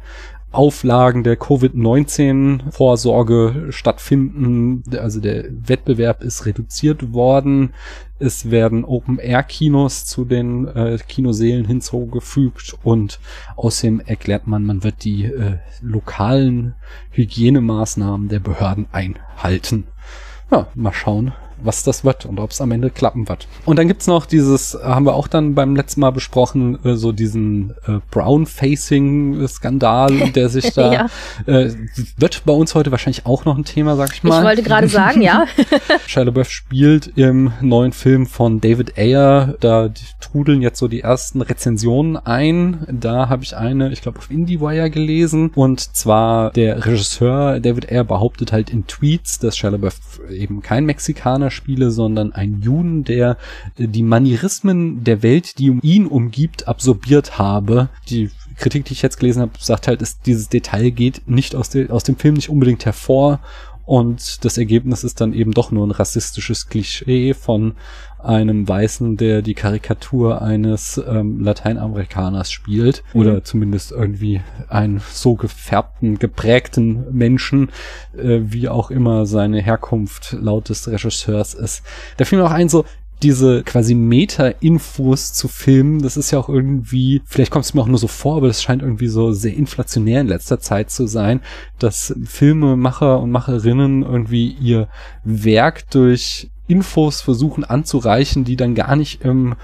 Auflagen 0.53 1.23
der 1.23 1.37
Covid-19-Vorsorge 1.37 3.67
stattfinden. 3.71 4.83
Also 4.99 5.21
der 5.21 5.45
Wettbewerb 5.51 6.23
ist 6.23 6.47
reduziert 6.47 7.13
worden. 7.13 7.75
Es 8.19 8.51
werden 8.51 8.85
Open-Air-Kinos 8.85 10.07
zu 10.07 10.25
den 10.25 10.67
äh, 10.69 10.99
Kinoseelen 11.07 11.67
hinzugefügt 11.67 12.77
und 12.83 13.21
außerdem 13.57 14.01
erklärt 14.01 14.47
man, 14.47 14.65
man 14.67 14.83
wird 14.83 15.05
die 15.05 15.25
äh, 15.25 15.59
lokalen 15.81 16.75
Hygienemaßnahmen 17.13 18.29
der 18.29 18.41
Behörden 18.41 18.87
einhalten. 18.93 19.87
Ja, 20.51 20.67
mal 20.75 20.93
schauen, 20.93 21.33
was 21.63 21.83
das 21.83 22.05
wird 22.05 22.27
und 22.27 22.39
ob 22.41 22.51
es 22.51 22.61
am 22.61 22.73
Ende 22.73 22.91
klappen 22.91 23.27
wird. 23.29 23.49
Und 23.65 23.79
dann 23.79 23.89
gibt's 23.89 24.07
noch 24.07 24.27
dieses, 24.27 24.77
haben 24.83 25.07
wir 25.07 25.15
auch 25.15 25.29
dann 25.29 25.55
beim 25.55 25.77
letzten 25.77 26.01
Mal 26.01 26.11
besprochen, 26.11 26.79
äh, 26.85 26.97
so 26.97 27.13
diesen 27.13 27.75
äh, 27.87 28.01
Brown-Facing-Skandal, 28.11 30.31
der 30.35 30.49
sich 30.49 30.73
da 30.75 30.93
ja. 30.93 31.07
äh, 31.47 31.71
wird 32.17 32.43
bei 32.45 32.53
uns 32.53 32.75
heute 32.75 32.91
wahrscheinlich 32.91 33.27
auch 33.27 33.45
noch 33.45 33.57
ein 33.57 33.65
Thema, 33.65 33.97
sag 33.97 34.13
ich 34.13 34.23
mal. 34.23 34.39
Ich 34.39 34.45
wollte 34.45 34.63
gerade 34.63 34.89
sagen, 34.89 35.23
ja. 35.23 35.47
Shia 36.07 36.25
LaBeouf 36.25 36.51
spielt 36.51 37.07
im 37.17 37.53
neuen 37.61 37.93
Film 37.93 38.27
von 38.27 38.61
David 38.61 38.99
Ayer, 38.99 39.55
da 39.61 39.91
trudeln 40.21 40.63
jetzt 40.63 40.79
so 40.79 40.89
die 40.89 41.01
ersten 41.01 41.43
Rezensionen 41.43 42.17
ein. 42.17 42.87
Da 42.91 43.29
habe 43.29 43.45
ich 43.45 43.57
eine, 43.57 43.93
ich 43.93 44.03
glaube 44.03 44.19
auf 44.19 44.31
IndieWire 44.31 44.91
gelesen 44.91 45.51
und 45.55 45.81
zwar 45.81 46.51
der 46.51 46.87
Regisseur 46.87 47.61
David 47.61 47.91
Ayer 47.91 48.05
behauptet 48.05 48.53
halt 48.53 48.71
in 48.71 48.87
Tweets, 48.87 49.39
dass 49.39 49.57
Shia 49.57 49.71
LaBeouf 49.71 50.21
eben 50.31 50.63
kein 50.63 50.85
Mexikaner 50.85 51.50
Computerspiele, 51.51 51.91
sondern 51.91 52.33
ein 52.33 52.61
Juden, 52.63 53.05
der 53.05 53.37
äh, 53.77 53.87
die 53.89 54.03
Manierismen 54.03 55.05
der 55.05 55.23
Welt, 55.23 55.59
die 55.59 55.71
um 55.71 55.81
ihn 55.83 56.07
umgibt, 56.07 56.69
absorbiert 56.69 57.39
habe. 57.39 57.89
Die 58.09 58.31
Kritik, 58.57 58.85
die 58.85 58.93
ich 58.93 59.03
jetzt 59.03 59.19
gelesen 59.19 59.43
habe, 59.43 59.53
sagt 59.59 59.89
halt, 59.89 60.01
dass 60.01 60.21
dieses 60.21 60.49
Detail 60.49 60.91
geht 60.91 61.29
nicht 61.29 61.55
aus, 61.55 61.71
de 61.71 61.91
aus 61.91 62.05
dem 62.05 62.17
Film 62.17 62.35
nicht 62.35 62.51
unbedingt 62.51 62.85
hervor 62.85 63.41
und 63.85 64.45
das 64.45 64.59
Ergebnis 64.59 65.05
ist 65.05 65.21
dann 65.21 65.33
eben 65.33 65.53
doch 65.53 65.71
nur 65.71 65.87
ein 65.87 65.91
rassistisches 65.91 66.69
Klischee 66.69 67.35
von 67.35 67.75
einem 68.23 68.69
Weißen, 68.69 69.17
der 69.17 69.43
die 69.43 69.55
Karikatur 69.55 70.43
eines 70.43 71.01
ähm, 71.09 71.41
Lateinamerikaners 71.41 72.53
spielt 72.53 73.03
mhm. 73.13 73.21
oder 73.21 73.45
zumindest 73.45 73.93
irgendwie 73.93 74.43
einen 74.69 75.01
so 75.11 75.35
gefärbten, 75.35 76.19
geprägten 76.19 77.07
Menschen, 77.13 77.71
äh, 78.17 78.41
wie 78.43 78.69
auch 78.69 78.91
immer 78.91 79.27
seine 79.27 79.61
Herkunft 79.63 80.37
laut 80.39 80.69
des 80.69 80.87
Regisseurs 80.89 81.55
ist. 81.55 81.83
Da 82.17 82.25
fiel 82.25 82.39
mir 82.39 82.47
auch 82.47 82.51
ein 82.51 82.69
so, 82.69 82.85
diese 83.23 83.63
quasi 83.63 83.95
Meta-Infos 83.95 85.33
zu 85.33 85.49
filmen, 85.49 86.01
das 86.01 86.17
ist 86.17 86.31
ja 86.31 86.39
auch 86.39 86.49
irgendwie, 86.49 87.23
vielleicht 87.27 87.51
kommt 87.51 87.65
es 87.65 87.75
mir 87.75 87.83
auch 87.83 87.87
nur 87.87 87.99
so 87.99 88.09
vor, 88.09 88.37
aber 88.37 88.49
das 88.49 88.63
scheint 88.63 88.83
irgendwie 88.83 89.09
so 89.09 89.33
sehr 89.33 89.55
inflationär 89.55 90.23
in 90.23 90.29
letzter 90.29 90.59
Zeit 90.59 90.91
zu 90.91 91.07
sein, 91.07 91.41
dass 91.79 92.15
Filmemacher 92.25 93.21
und 93.21 93.31
Macherinnen 93.31 94.03
irgendwie 94.03 94.57
ihr 94.61 94.89
Werk 95.25 95.91
durch 95.91 96.51
Infos 96.67 97.21
versuchen 97.21 97.65
anzureichen, 97.65 98.45
die 98.45 98.57
dann 98.57 98.75
gar 98.75 98.97
nicht 98.97 99.23
im 99.23 99.57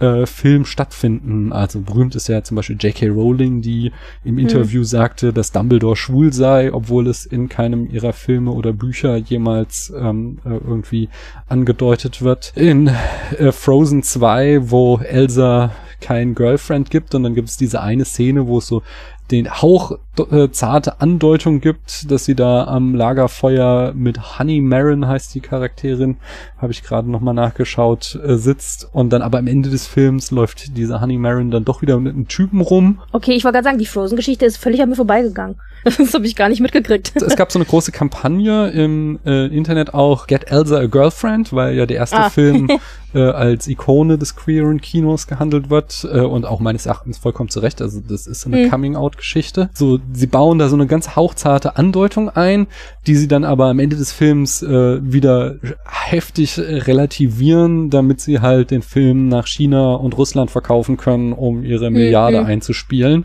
äh, 0.00 0.26
Film 0.26 0.64
stattfinden. 0.64 1.52
Also 1.52 1.80
berühmt 1.80 2.14
ist 2.14 2.28
ja 2.28 2.42
zum 2.42 2.56
Beispiel 2.56 2.76
J.K. 2.78 3.08
Rowling, 3.08 3.62
die 3.62 3.92
im 4.24 4.38
Interview 4.38 4.80
hm. 4.80 4.86
sagte, 4.86 5.32
dass 5.32 5.52
Dumbledore 5.52 5.96
schwul 5.96 6.32
sei, 6.32 6.72
obwohl 6.72 7.06
es 7.06 7.26
in 7.26 7.48
keinem 7.48 7.88
ihrer 7.90 8.12
Filme 8.12 8.52
oder 8.52 8.72
Bücher 8.72 9.16
jemals 9.16 9.92
ähm, 9.96 10.38
äh, 10.44 10.50
irgendwie 10.50 11.08
angedeutet 11.48 12.22
wird. 12.22 12.52
In 12.56 12.90
äh, 13.38 13.52
Frozen 13.52 14.02
2, 14.02 14.70
wo 14.70 14.98
Elsa 14.98 15.72
kein 16.00 16.34
Girlfriend 16.34 16.90
gibt 16.90 17.14
und 17.14 17.22
dann 17.22 17.34
gibt 17.34 17.48
es 17.48 17.56
diese 17.56 17.80
eine 17.80 18.04
Szene, 18.04 18.46
wo 18.46 18.58
es 18.58 18.66
so 18.66 18.82
den 19.30 19.50
Hauch 19.50 19.98
äh, 20.30 20.50
zarte 20.50 21.00
Andeutung 21.00 21.60
gibt, 21.60 22.10
dass 22.10 22.24
sie 22.24 22.34
da 22.34 22.64
am 22.64 22.94
Lagerfeuer 22.94 23.92
mit 23.94 24.38
Honey 24.38 24.60
Marin 24.60 25.06
heißt 25.06 25.34
die 25.34 25.40
Charakterin, 25.40 26.16
habe 26.58 26.72
ich 26.72 26.82
gerade 26.82 27.10
noch 27.10 27.20
mal 27.20 27.32
nachgeschaut, 27.32 28.18
äh, 28.24 28.36
sitzt 28.36 28.88
und 28.92 29.12
dann 29.12 29.22
aber 29.22 29.38
am 29.38 29.46
Ende 29.46 29.70
des 29.70 29.86
Films 29.86 30.30
läuft 30.30 30.76
diese 30.76 31.00
Honey 31.00 31.18
Marin 31.18 31.50
dann 31.50 31.64
doch 31.64 31.82
wieder 31.82 31.98
mit 31.98 32.14
einem 32.14 32.28
Typen 32.28 32.60
rum. 32.60 33.00
Okay, 33.12 33.32
ich 33.32 33.44
wollte 33.44 33.56
gerade 33.56 33.64
sagen, 33.64 33.78
die 33.78 33.86
Frozen-Geschichte 33.86 34.44
ist 34.44 34.56
völlig 34.56 34.82
an 34.82 34.88
mir 34.90 34.96
vorbeigegangen. 34.96 35.56
Das 35.98 36.14
habe 36.14 36.26
ich 36.26 36.34
gar 36.34 36.48
nicht 36.48 36.60
mitgekriegt. 36.60 37.12
Es 37.14 37.36
gab 37.36 37.52
so 37.52 37.58
eine 37.58 37.66
große 37.66 37.92
Kampagne 37.92 38.70
im 38.70 39.18
äh, 39.26 39.46
Internet 39.54 39.92
auch 39.92 40.26
Get 40.26 40.50
Elsa 40.50 40.78
a 40.78 40.86
Girlfriend, 40.86 41.52
weil 41.52 41.74
ja 41.74 41.84
der 41.84 41.98
erste 41.98 42.16
ah. 42.16 42.30
Film 42.30 42.68
äh, 43.14 43.20
als 43.20 43.68
Ikone 43.68 44.18
des 44.18 44.34
queeren 44.34 44.80
Kinos 44.80 45.26
gehandelt 45.26 45.70
wird 45.70 46.06
äh, 46.10 46.20
und 46.20 46.46
auch 46.46 46.60
meines 46.60 46.86
Erachtens 46.86 47.18
vollkommen 47.18 47.48
zu 47.48 47.60
Recht. 47.60 47.82
Also 47.82 48.00
das 48.00 48.26
ist 48.26 48.40
so 48.40 48.50
eine 48.50 48.64
mhm. 48.64 48.70
Coming-out-Geschichte. 48.70 49.70
So, 49.74 49.98
sie 50.12 50.26
bauen 50.26 50.58
da 50.58 50.68
so 50.68 50.76
eine 50.76 50.86
ganz 50.86 51.16
hauchzarte 51.16 51.76
Andeutung 51.76 52.28
ein, 52.28 52.66
die 53.06 53.16
sie 53.16 53.28
dann 53.28 53.44
aber 53.44 53.66
am 53.66 53.78
Ende 53.78 53.96
des 53.96 54.12
Films 54.12 54.62
äh, 54.62 55.00
wieder 55.02 55.56
heftig 55.84 56.58
relativieren, 56.58 57.90
damit 57.90 58.20
sie 58.20 58.40
halt 58.40 58.70
den 58.70 58.82
Film 58.82 59.28
nach 59.28 59.46
China 59.46 59.94
und 59.94 60.16
Russland 60.16 60.50
verkaufen 60.50 60.96
können, 60.96 61.32
um 61.32 61.64
ihre 61.64 61.90
mhm. 61.90 61.96
Milliarde 61.96 62.40
mhm. 62.40 62.46
einzuspielen. 62.46 63.24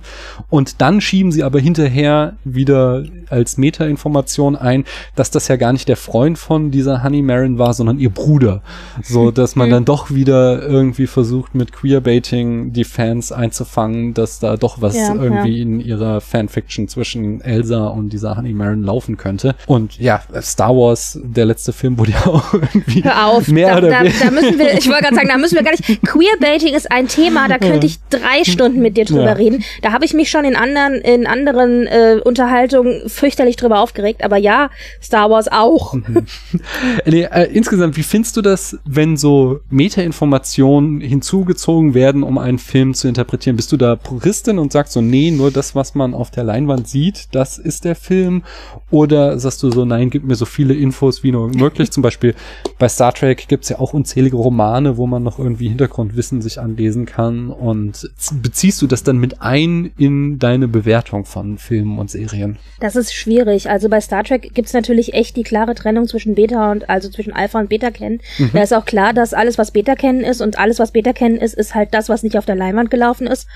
Und 0.50 0.82
dann 0.82 1.02
schieben 1.02 1.32
sie 1.32 1.44
aber 1.44 1.60
hinterher 1.60 2.36
wieder 2.44 3.04
als 3.30 3.58
Meta-Information 3.58 4.56
ein, 4.56 4.86
dass 5.16 5.32
das 5.32 5.48
ja 5.48 5.56
gar 5.56 5.74
nicht 5.74 5.88
der 5.88 5.98
Freund 5.98 6.38
von 6.38 6.72
dieser 6.72 7.04
Honey 7.04 7.22
Marin 7.22 7.58
war, 7.58 7.74
sondern 7.74 8.00
ihr 8.00 8.10
Bruder. 8.10 8.62
So, 9.04 9.32
dass 9.40 9.56
man 9.56 9.68
mhm. 9.68 9.74
dann 9.74 9.86
doch 9.86 10.12
wieder 10.12 10.62
irgendwie 10.62 11.08
versucht, 11.08 11.56
mit 11.56 11.72
Queerbaiting 11.72 12.74
die 12.74 12.84
Fans 12.84 13.32
einzufangen, 13.32 14.14
dass 14.14 14.40
da 14.40 14.58
doch 14.58 14.82
was 14.82 14.96
ja, 14.96 15.14
irgendwie 15.16 15.58
ja. 15.58 15.64
in 15.64 15.80
ihrer 15.80 16.22
Fanfiction 16.22 16.69
zwischen 16.70 17.42
Elsa 17.42 17.88
und 17.88 18.14
dieser 18.14 18.38
Honey 18.38 18.54
Marin 18.54 18.84
laufen 18.84 19.18
könnte. 19.18 19.56
Und 19.68 20.00
ja, 20.00 20.22
Star 20.42 20.76
Wars, 20.76 21.20
der 21.24 21.46
letzte 21.46 21.74
Film 21.74 21.98
wurde 21.98 22.12
ja 22.26 22.26
auch 22.28 22.54
irgendwie 22.54 23.04
Hör 23.04 23.28
auf, 23.28 23.48
mehr 23.48 23.70
da, 23.70 23.78
oder 23.78 23.90
da, 23.90 24.04
da 24.04 24.32
müssen 24.32 24.60
wir, 24.60 24.74
ich 24.74 24.88
wollte 24.88 25.04
gerade 25.04 25.16
sagen, 25.16 25.28
da 25.28 25.38
müssen 25.38 25.56
wir 25.56 25.64
gar 25.64 25.72
nicht. 25.72 26.02
Queerbaiting 26.04 26.74
ist 26.74 26.92
ein 26.92 27.08
Thema, 27.08 27.48
da 27.48 27.58
könnte 27.58 27.86
ich 27.86 28.00
drei 28.10 28.44
Stunden 28.44 28.82
mit 28.82 28.98
dir 28.98 29.06
drüber 29.06 29.26
ja. 29.26 29.34
reden. 29.34 29.64
Da 29.82 29.92
habe 29.92 30.06
ich 30.06 30.14
mich 30.14 30.30
schon 30.30 30.46
in 30.46 30.56
anderen, 30.56 30.96
in 30.96 31.28
anderen 31.28 31.88
äh, 31.88 32.20
Unterhaltungen 32.24 33.10
fürchterlich 33.10 33.56
drüber 33.56 33.80
aufgeregt. 33.80 34.24
Aber 34.24 34.38
ja, 34.38 34.70
Star 35.02 35.30
Wars 35.30 35.48
auch. 35.50 35.94
Mhm. 35.94 36.26
nee, 37.06 37.24
äh, 37.24 37.50
insgesamt, 37.52 37.98
wie 37.98 38.04
findest 38.04 38.38
du 38.38 38.42
das, 38.42 38.78
wenn 38.86 39.18
so 39.18 39.60
Metainformationen 39.70 41.02
hinzugezogen 41.02 41.94
werden, 41.94 42.24
um 42.24 42.38
einen 42.38 42.60
Film 42.60 42.94
zu 42.94 43.08
interpretieren? 43.08 43.56
Bist 43.56 43.72
du 43.72 43.78
da 43.78 43.96
Puristin 43.96 44.60
und 44.60 44.72
sagst 44.72 44.94
so, 44.94 45.02
nee, 45.02 45.32
nur 45.32 45.52
das, 45.52 45.76
was 45.76 45.96
man 45.96 46.14
auf 46.14 46.32
der 46.32 46.44
Leinwand 46.44 46.59
sieht, 46.86 47.30
das 47.32 47.58
ist 47.58 47.86
der 47.86 47.96
Film? 47.96 48.44
Oder 48.92 49.40
sagst 49.40 49.62
du 49.64 49.72
so, 49.72 49.86
nein, 49.86 50.10
gib 50.10 50.24
mir 50.24 50.36
so 50.36 50.46
viele 50.46 50.74
Infos 50.74 51.24
wie 51.24 51.32
nur 51.32 51.50
möglich? 51.50 51.92
Zum 51.92 52.04
Beispiel 52.04 52.36
bei 52.78 52.90
Star 52.90 53.14
Trek 53.14 53.48
gibt's 53.48 53.70
ja 53.70 53.80
auch 53.80 53.94
unzählige 53.94 54.36
Romane, 54.36 54.98
wo 54.98 55.08
man 55.08 55.24
noch 55.24 55.40
irgendwie 55.40 55.68
Hintergrundwissen 55.68 56.42
sich 56.42 56.60
anlesen 56.60 57.06
kann. 57.06 57.50
Und 57.50 58.10
beziehst 58.42 58.82
du 58.82 58.88
das 58.88 59.04
dann 59.04 59.18
mit 59.18 59.42
ein 59.42 59.92
in 59.98 60.40
deine 60.40 60.68
Bewertung 60.68 61.26
von 61.26 61.58
Filmen 61.58 62.00
und 62.00 62.10
Serien? 62.10 62.58
Das 62.80 62.96
ist 62.96 63.14
schwierig. 63.14 63.70
Also 63.70 63.90
bei 63.90 64.02
Star 64.02 64.24
Trek 64.24 64.54
gibt's 64.54 64.74
natürlich 64.74 65.14
echt 65.14 65.36
die 65.36 65.44
klare 65.44 65.76
Trennung 65.76 66.08
zwischen 66.08 66.36
Beta 66.36 66.72
und, 66.72 66.90
also 66.90 67.10
zwischen 67.10 67.34
Alpha 67.34 67.60
und 67.60 67.70
Beta 67.70 67.92
kennen. 67.92 68.20
Mhm. 68.38 68.52
Da 68.54 68.64
ist 68.64 68.74
auch 68.74 68.86
klar, 68.86 69.14
dass 69.14 69.34
alles, 69.34 69.58
was 69.58 69.72
Beta 69.72 69.96
kennen 69.96 70.22
ist 70.22 70.42
und 70.42 70.58
alles, 70.58 70.80
was 70.80 70.92
Beta 70.92 71.14
kennen 71.14 71.38
ist, 71.38 71.54
ist 71.54 71.76
halt 71.76 71.94
das, 71.94 72.10
was 72.10 72.24
nicht 72.24 72.38
auf 72.38 72.46
der 72.46 72.56
Leinwand 72.56 72.90
gelaufen 72.90 73.28
ist. 73.28 73.48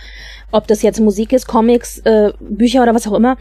Ob 0.54 0.68
das 0.68 0.84
jetzt 0.84 0.99
Musik 0.99 1.34
ist, 1.34 1.47
Comics, 1.47 1.97
äh, 2.06 2.32
Bücher 2.39 2.84
oder 2.84 2.93
was 2.93 3.08
auch 3.08 3.14
immer, 3.14 3.38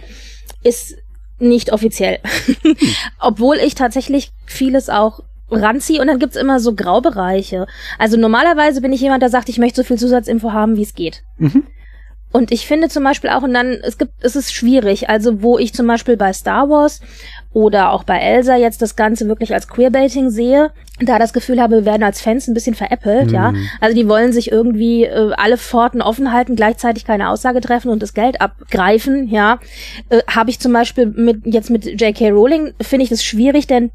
ist 0.65 0.97
nicht 1.39 1.71
offiziell. 1.71 2.21
Obwohl 3.21 3.57
ich 3.57 3.75
tatsächlich 3.75 4.33
vieles 4.47 4.89
auch 4.89 5.21
ranziehe 5.51 6.01
und 6.01 6.07
dann 6.07 6.19
gibt's 6.19 6.37
immer 6.37 6.59
so 6.59 6.75
Graubereiche. 6.75 7.67
Also 7.99 8.17
normalerweise 8.17 8.81
bin 8.81 8.95
ich 8.95 9.03
jemand, 9.03 9.23
der 9.23 9.29
sagt, 9.29 9.51
ich 9.51 9.59
möchte 9.59 9.83
so 9.83 9.87
viel 9.87 9.99
Zusatzinfo 9.99 10.53
haben, 10.53 10.77
wie 10.77 10.83
es 10.83 10.95
geht. 10.95 11.23
Mhm. 11.37 11.67
Und 12.33 12.51
ich 12.51 12.67
finde 12.67 12.89
zum 12.89 13.05
Beispiel 13.05 13.31
auch, 13.31 13.43
und 13.43 13.53
dann, 13.53 13.79
es 13.83 13.99
gibt, 13.99 14.13
es 14.21 14.37
ist 14.37 14.55
schwierig, 14.55 15.11
also 15.11 15.43
wo 15.43 15.59
ich 15.59 15.75
zum 15.75 15.87
Beispiel 15.87 16.17
bei 16.17 16.33
Star 16.33 16.71
Wars 16.71 17.01
oder 17.53 17.93
auch 17.93 18.05
bei 18.05 18.19
Elsa 18.19 18.57
jetzt 18.57 18.81
das 18.81 18.97
Ganze 18.97 19.29
wirklich 19.29 19.53
als 19.53 19.69
Queerbaiting 19.69 20.31
sehe, 20.31 20.71
da 21.01 21.19
das 21.19 21.35
Gefühl 21.35 21.61
habe, 21.61 21.77
wir 21.77 21.85
werden 21.85 22.03
als 22.03 22.23
Fans 22.23 22.49
ein 22.49 22.55
bisschen 22.55 22.75
veräppelt, 22.75 23.29
mhm. 23.29 23.35
ja. 23.35 23.53
Also 23.81 23.95
die 23.95 24.09
wollen 24.09 24.33
sich 24.33 24.51
irgendwie 24.51 25.05
äh, 25.05 25.33
alle 25.37 25.59
Pforten 25.59 26.01
offen 26.01 26.33
halten, 26.33 26.57
gleichzeitig 26.57 27.05
keine 27.05 27.29
Aussage 27.29 27.61
treffen 27.61 27.91
und 27.91 28.03
das 28.03 28.15
Geld 28.15 28.41
abgreifen, 28.41 29.29
ja. 29.29 29.61
Äh, 30.09 30.23
habe 30.27 30.49
ich 30.49 30.59
zum 30.59 30.73
Beispiel 30.73 31.07
mit, 31.07 31.43
jetzt 31.45 31.69
mit 31.69 31.85
J.K. 32.01 32.31
Rowling, 32.31 32.73
finde 32.81 33.05
ich 33.05 33.11
das 33.11 33.23
schwierig, 33.23 33.67
denn 33.67 33.91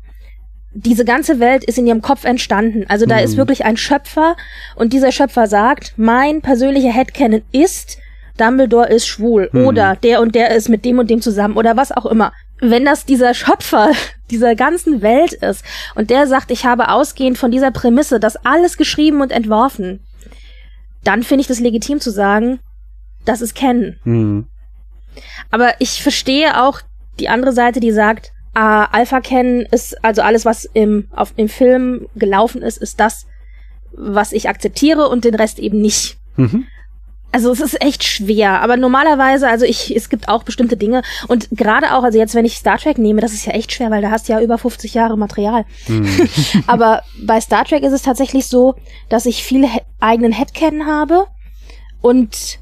diese 0.74 1.06
ganze 1.06 1.40
Welt 1.40 1.64
ist 1.64 1.80
in 1.80 1.88
ihrem 1.88 2.04
Kopf 2.04 2.24
entstanden. 2.24 2.86
Also 2.88 3.08
da 3.08 3.18
mhm. 3.18 3.24
ist 3.24 3.38
wirklich 3.38 3.66
ein 3.66 3.78
Schöpfer 3.78 4.36
und 4.76 4.94
dieser 4.94 5.12
Schöpfer 5.12 5.48
sagt, 5.48 5.94
mein 5.98 6.42
persönlicher 6.42 6.92
Headcanon 6.92 7.42
ist, 7.52 7.98
Dumbledore 8.38 8.90
ist 8.90 9.08
schwul 9.08 9.50
hm. 9.52 9.66
oder 9.66 9.96
der 9.96 10.22
und 10.22 10.36
der 10.36 10.56
ist 10.56 10.70
mit 10.70 10.86
dem 10.86 11.00
und 11.00 11.10
dem 11.10 11.22
zusammen 11.22 11.58
oder 11.58 11.78
was 11.78 11.92
auch 11.92 12.06
immer. 12.06 12.32
Wenn 12.60 12.86
das 12.86 13.06
dieser 13.06 13.34
Schöpfer 13.34 13.92
dieser 14.32 14.56
ganzen 14.56 15.02
Welt 15.02 15.34
ist 15.34 15.64
und 15.96 16.10
der 16.10 16.28
sagt, 16.28 16.52
ich 16.52 16.66
habe 16.66 16.90
ausgehend 16.90 17.38
von 17.38 17.52
dieser 17.52 17.72
Prämisse 17.72 18.20
das 18.20 18.38
alles 18.38 18.78
geschrieben 18.78 19.22
und 19.22 19.32
entworfen, 19.32 20.00
dann 21.04 21.24
finde 21.24 21.42
ich 21.42 21.48
das 21.48 21.60
legitim 21.60 22.00
zu 22.00 22.12
sagen, 22.12 22.60
das 23.26 23.42
ist 23.42 23.56
kennen. 23.56 24.00
Hm. 24.04 24.48
Aber 25.52 25.74
ich 25.80 26.02
verstehe 26.02 26.64
auch 26.64 26.82
die 27.20 27.30
andere 27.30 27.54
Seite, 27.54 27.80
die 27.80 27.92
sagt, 27.92 28.32
ah, 28.54 28.86
Alpha 28.86 29.22
kennen 29.22 29.66
ist 29.72 30.04
also 30.04 30.22
alles, 30.22 30.46
was 30.46 30.66
im, 30.66 31.08
auf, 31.12 31.34
im 31.36 31.50
Film 31.50 32.08
gelaufen 32.16 32.62
ist, 32.62 32.78
ist 32.78 33.00
das, 33.00 33.26
was 33.92 34.32
ich 34.32 34.50
akzeptiere 34.50 35.10
und 35.10 35.26
den 35.26 35.36
Rest 35.36 35.60
eben 35.60 35.82
nicht. 35.82 36.18
Mhm. 36.36 36.68
Also 37.32 37.52
es 37.52 37.60
ist 37.60 37.82
echt 37.82 38.04
schwer, 38.04 38.62
aber 38.62 38.78
normalerweise, 38.78 39.48
also 39.48 39.66
ich, 39.66 39.94
es 39.96 40.10
gibt 40.10 40.30
auch 40.30 40.44
bestimmte 40.44 40.78
Dinge 40.78 41.02
und 41.28 41.50
gerade 41.52 41.94
auch, 41.94 42.04
also 42.04 42.18
jetzt, 42.18 42.36
wenn 42.36 42.46
ich 42.46 42.56
Star 42.56 42.78
Trek 42.78 42.98
nehme, 42.98 43.22
das 43.22 43.34
ist 43.34 43.46
ja 43.46 43.54
echt 43.54 43.74
schwer, 43.74 43.92
weil 43.92 44.02
da 44.02 44.12
hast 44.12 44.28
du 44.28 44.34
ja 44.34 44.42
über 44.42 44.58
50 44.58 44.94
Jahre 44.94 45.18
Material. 45.18 45.66
Hm. 45.86 46.08
aber 46.68 47.04
bei 47.22 47.42
Star 47.42 47.66
Trek 47.66 47.84
ist 47.84 47.94
es 47.94 48.02
tatsächlich 48.02 48.48
so, 48.48 48.76
dass 49.10 49.26
ich 49.26 49.44
viel 49.44 49.68
he 49.68 49.82
eigenen 50.00 50.32
Headcanon 50.32 50.88
habe 50.88 51.28
und 52.02 52.60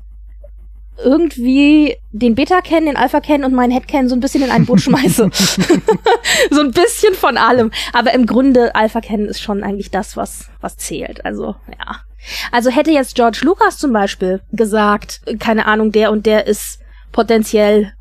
irgendwie 1.04 1.98
den 2.12 2.36
Beta 2.36 2.62
kennen, 2.62 2.86
den 2.86 2.98
Alpha 2.98 3.20
kennen 3.20 3.44
und 3.44 3.54
meinen 3.54 3.72
Head 3.72 3.88
kennen 3.88 4.10
so 4.10 4.16
ein 4.16 4.22
bisschen 4.22 4.44
in 4.44 4.52
ein 4.52 4.66
Boot 4.66 4.82
schmeiße. 4.82 5.30
so 6.52 6.62
ein 6.62 6.72
bisschen 6.72 7.14
von 7.14 7.38
allem. 7.38 7.72
Aber 7.94 8.14
im 8.14 8.26
Grunde 8.26 8.74
Alpha 8.76 9.02
kennen 9.02 9.28
ist 9.28 9.42
schon 9.42 9.64
eigentlich 9.64 9.92
das, 9.92 10.16
was, 10.16 10.50
was 10.62 10.78
zählt. 10.78 11.26
Also, 11.26 11.56
ja. 11.78 12.05
Also 12.52 12.70
hätte 12.70 12.92
jetzt 12.92 13.16
George 13.16 13.40
Lucas 13.44 13.78
zum 13.78 13.94
Beispiel 13.94 14.42
gesagt, 14.52 15.22
keine 15.40 15.66
Ahnung, 15.66 15.92
der 15.92 16.12
und 16.12 16.26
der 16.26 16.48
ist 16.48 16.80
potenziell 17.12 17.94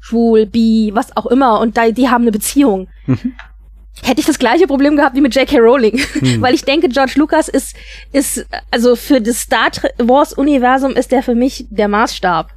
schwul, 0.00 0.46
bi, 0.46 0.90
was 0.94 1.16
auch 1.16 1.26
immer, 1.26 1.60
und 1.60 1.76
da, 1.76 1.90
die 1.90 2.08
haben 2.08 2.22
eine 2.22 2.32
Beziehung. 2.32 2.88
Mhm. 3.06 3.34
Hätte 4.02 4.20
ich 4.20 4.26
das 4.26 4.38
gleiche 4.38 4.66
Problem 4.66 4.96
gehabt 4.96 5.14
wie 5.14 5.20
mit 5.20 5.34
J.K. 5.34 5.58
Rowling. 5.58 6.00
Mhm. 6.20 6.40
Weil 6.40 6.54
ich 6.54 6.64
denke, 6.64 6.88
George 6.88 7.12
Lucas 7.16 7.48
ist, 7.48 7.76
ist, 8.12 8.46
also 8.70 8.96
für 8.96 9.20
das 9.20 9.40
Star 9.40 9.70
Wars 9.98 10.32
Universum 10.32 10.92
ist 10.92 11.12
der 11.12 11.22
für 11.22 11.34
mich 11.34 11.66
der 11.70 11.88
Maßstab. 11.88 12.50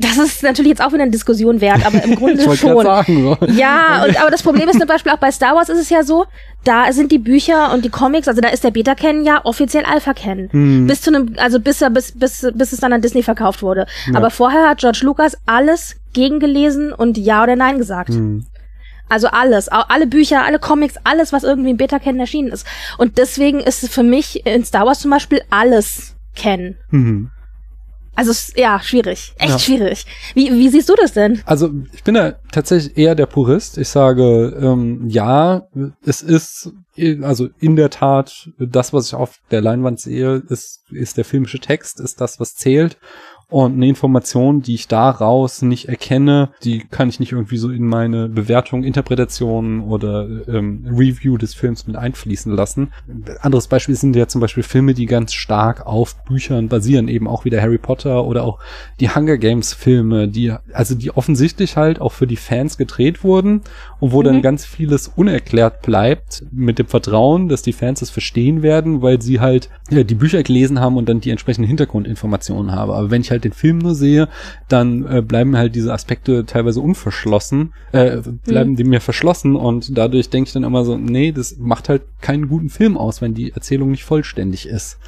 Das 0.00 0.18
ist 0.18 0.42
natürlich 0.42 0.70
jetzt 0.70 0.82
auch 0.82 0.92
wieder 0.92 1.02
eine 1.02 1.10
Diskussion 1.10 1.60
wert, 1.60 1.84
aber 1.84 2.02
im 2.02 2.14
Grunde 2.14 2.42
schon. 2.56 2.84
Sagen, 2.84 3.22
so. 3.22 3.46
Ja, 3.46 4.04
und, 4.04 4.20
aber 4.20 4.30
das 4.30 4.42
Problem 4.42 4.68
ist 4.68 4.78
zum 4.78 4.86
Beispiel 4.88 5.12
auch 5.12 5.18
bei 5.18 5.30
Star 5.30 5.54
Wars 5.54 5.68
ist 5.68 5.78
es 5.78 5.90
ja 5.90 6.02
so, 6.02 6.26
da 6.64 6.92
sind 6.92 7.12
die 7.12 7.18
Bücher 7.18 7.72
und 7.72 7.84
die 7.84 7.88
Comics, 7.88 8.28
also 8.28 8.40
da 8.40 8.48
ist 8.48 8.64
der 8.64 8.70
Beta-Ken 8.70 9.24
ja 9.24 9.44
offiziell 9.44 9.84
Alpha-Ken. 9.84 10.48
Hm. 10.50 10.86
Bis 10.86 11.02
zu 11.02 11.10
einem, 11.14 11.34
also 11.36 11.60
bis 11.60 11.82
er, 11.82 11.90
bis, 11.90 12.12
bis, 12.12 12.46
bis 12.54 12.72
es 12.72 12.80
dann 12.80 12.92
an 12.92 13.02
Disney 13.02 13.22
verkauft 13.22 13.62
wurde. 13.62 13.86
Ja. 14.06 14.16
Aber 14.16 14.30
vorher 14.30 14.68
hat 14.68 14.78
George 14.78 15.00
Lucas 15.02 15.36
alles 15.46 15.96
gegengelesen 16.12 16.92
und 16.92 17.18
Ja 17.18 17.42
oder 17.42 17.56
Nein 17.56 17.78
gesagt. 17.78 18.10
Hm. 18.10 18.46
Also 19.08 19.26
alles, 19.26 19.68
alle 19.68 20.06
Bücher, 20.06 20.44
alle 20.44 20.60
Comics, 20.60 20.94
alles, 21.02 21.32
was 21.32 21.42
irgendwie 21.42 21.70
im 21.70 21.76
Beta-Ken 21.76 22.20
erschienen 22.20 22.52
ist. 22.52 22.64
Und 22.96 23.18
deswegen 23.18 23.58
ist 23.58 23.82
es 23.82 23.90
für 23.90 24.04
mich 24.04 24.46
in 24.46 24.64
Star 24.64 24.86
Wars 24.86 25.00
zum 25.00 25.10
Beispiel 25.10 25.42
alles 25.50 26.14
Ken. 26.36 26.76
Mhm. 26.90 27.30
Also 28.16 28.32
ja, 28.56 28.80
schwierig. 28.80 29.32
Echt 29.38 29.50
ja. 29.50 29.58
schwierig. 29.58 30.04
Wie, 30.34 30.50
wie 30.50 30.68
siehst 30.68 30.88
du 30.88 30.94
das 30.94 31.12
denn? 31.12 31.40
Also 31.46 31.70
ich 31.92 32.02
bin 32.04 32.14
da 32.14 32.32
tatsächlich 32.52 32.96
eher 32.96 33.14
der 33.14 33.26
Purist. 33.26 33.78
Ich 33.78 33.88
sage, 33.88 34.58
ähm, 34.60 35.08
ja, 35.08 35.62
es 36.04 36.20
ist 36.20 36.72
also 37.22 37.48
in 37.60 37.76
der 37.76 37.90
Tat 37.90 38.50
das, 38.58 38.92
was 38.92 39.08
ich 39.08 39.14
auf 39.14 39.38
der 39.50 39.62
Leinwand 39.62 40.00
sehe, 40.00 40.42
ist, 40.48 40.82
ist 40.90 41.16
der 41.16 41.24
filmische 41.24 41.60
Text, 41.60 42.00
ist 42.00 42.20
das, 42.20 42.40
was 42.40 42.54
zählt. 42.54 42.98
Und 43.50 43.74
eine 43.74 43.88
Information, 43.88 44.62
die 44.62 44.74
ich 44.74 44.86
daraus 44.86 45.60
nicht 45.62 45.88
erkenne, 45.88 46.50
die 46.62 46.84
kann 46.88 47.08
ich 47.08 47.18
nicht 47.18 47.32
irgendwie 47.32 47.56
so 47.56 47.70
in 47.70 47.84
meine 47.84 48.28
Bewertung, 48.28 48.84
Interpretation 48.84 49.80
oder 49.80 50.28
ähm, 50.48 50.86
Review 50.88 51.36
des 51.36 51.54
Films 51.54 51.86
mit 51.88 51.96
einfließen 51.96 52.54
lassen. 52.54 52.92
Anderes 53.40 53.66
Beispiel 53.66 53.96
sind 53.96 54.14
ja 54.14 54.28
zum 54.28 54.40
Beispiel 54.40 54.62
Filme, 54.62 54.94
die 54.94 55.06
ganz 55.06 55.34
stark 55.34 55.84
auf 55.84 56.22
Büchern 56.24 56.68
basieren, 56.68 57.08
eben 57.08 57.26
auch 57.26 57.44
wieder 57.44 57.60
Harry 57.60 57.78
Potter 57.78 58.24
oder 58.24 58.44
auch 58.44 58.60
die 59.00 59.10
Hunger 59.10 59.36
Games 59.36 59.74
Filme, 59.74 60.28
die, 60.28 60.52
also 60.72 60.94
die 60.94 61.10
offensichtlich 61.10 61.76
halt 61.76 62.00
auch 62.00 62.12
für 62.12 62.28
die 62.28 62.36
Fans 62.36 62.78
gedreht 62.78 63.24
wurden 63.24 63.62
und 63.98 64.12
wo 64.12 64.20
mhm. 64.20 64.26
dann 64.26 64.42
ganz 64.42 64.64
vieles 64.64 65.08
unerklärt 65.08 65.82
bleibt 65.82 66.44
mit 66.52 66.78
dem 66.78 66.86
Vertrauen, 66.86 67.48
dass 67.48 67.62
die 67.62 67.72
Fans 67.72 68.00
es 68.00 68.10
verstehen 68.10 68.62
werden, 68.62 69.02
weil 69.02 69.20
sie 69.20 69.40
halt 69.40 69.70
ja, 69.90 70.04
die 70.04 70.14
Bücher 70.14 70.42
gelesen 70.44 70.78
haben 70.78 70.96
und 70.96 71.08
dann 71.08 71.20
die 71.20 71.30
entsprechenden 71.30 71.66
Hintergrundinformationen 71.66 72.72
haben. 72.72 72.92
Aber 72.92 73.10
wenn 73.10 73.22
ich 73.22 73.30
halt 73.30 73.39
halt 73.40 73.44
den 73.44 73.52
Film 73.52 73.78
nur 73.78 73.94
sehe, 73.94 74.28
dann 74.68 75.06
äh, 75.06 75.22
bleiben 75.22 75.56
halt 75.56 75.74
diese 75.74 75.92
Aspekte 75.92 76.44
teilweise 76.44 76.80
unverschlossen, 76.80 77.72
äh, 77.92 78.18
bleiben 78.44 78.72
mhm. 78.72 78.76
die 78.76 78.84
mir 78.84 79.00
verschlossen 79.00 79.56
und 79.56 79.96
dadurch 79.96 80.30
denke 80.30 80.48
ich 80.48 80.52
dann 80.52 80.64
immer 80.64 80.84
so, 80.84 80.96
nee, 80.96 81.32
das 81.32 81.56
macht 81.58 81.88
halt 81.88 82.02
keinen 82.20 82.48
guten 82.48 82.68
Film 82.68 82.96
aus, 82.96 83.20
wenn 83.20 83.34
die 83.34 83.52
Erzählung 83.52 83.90
nicht 83.90 84.04
vollständig 84.04 84.66
ist. 84.66 84.98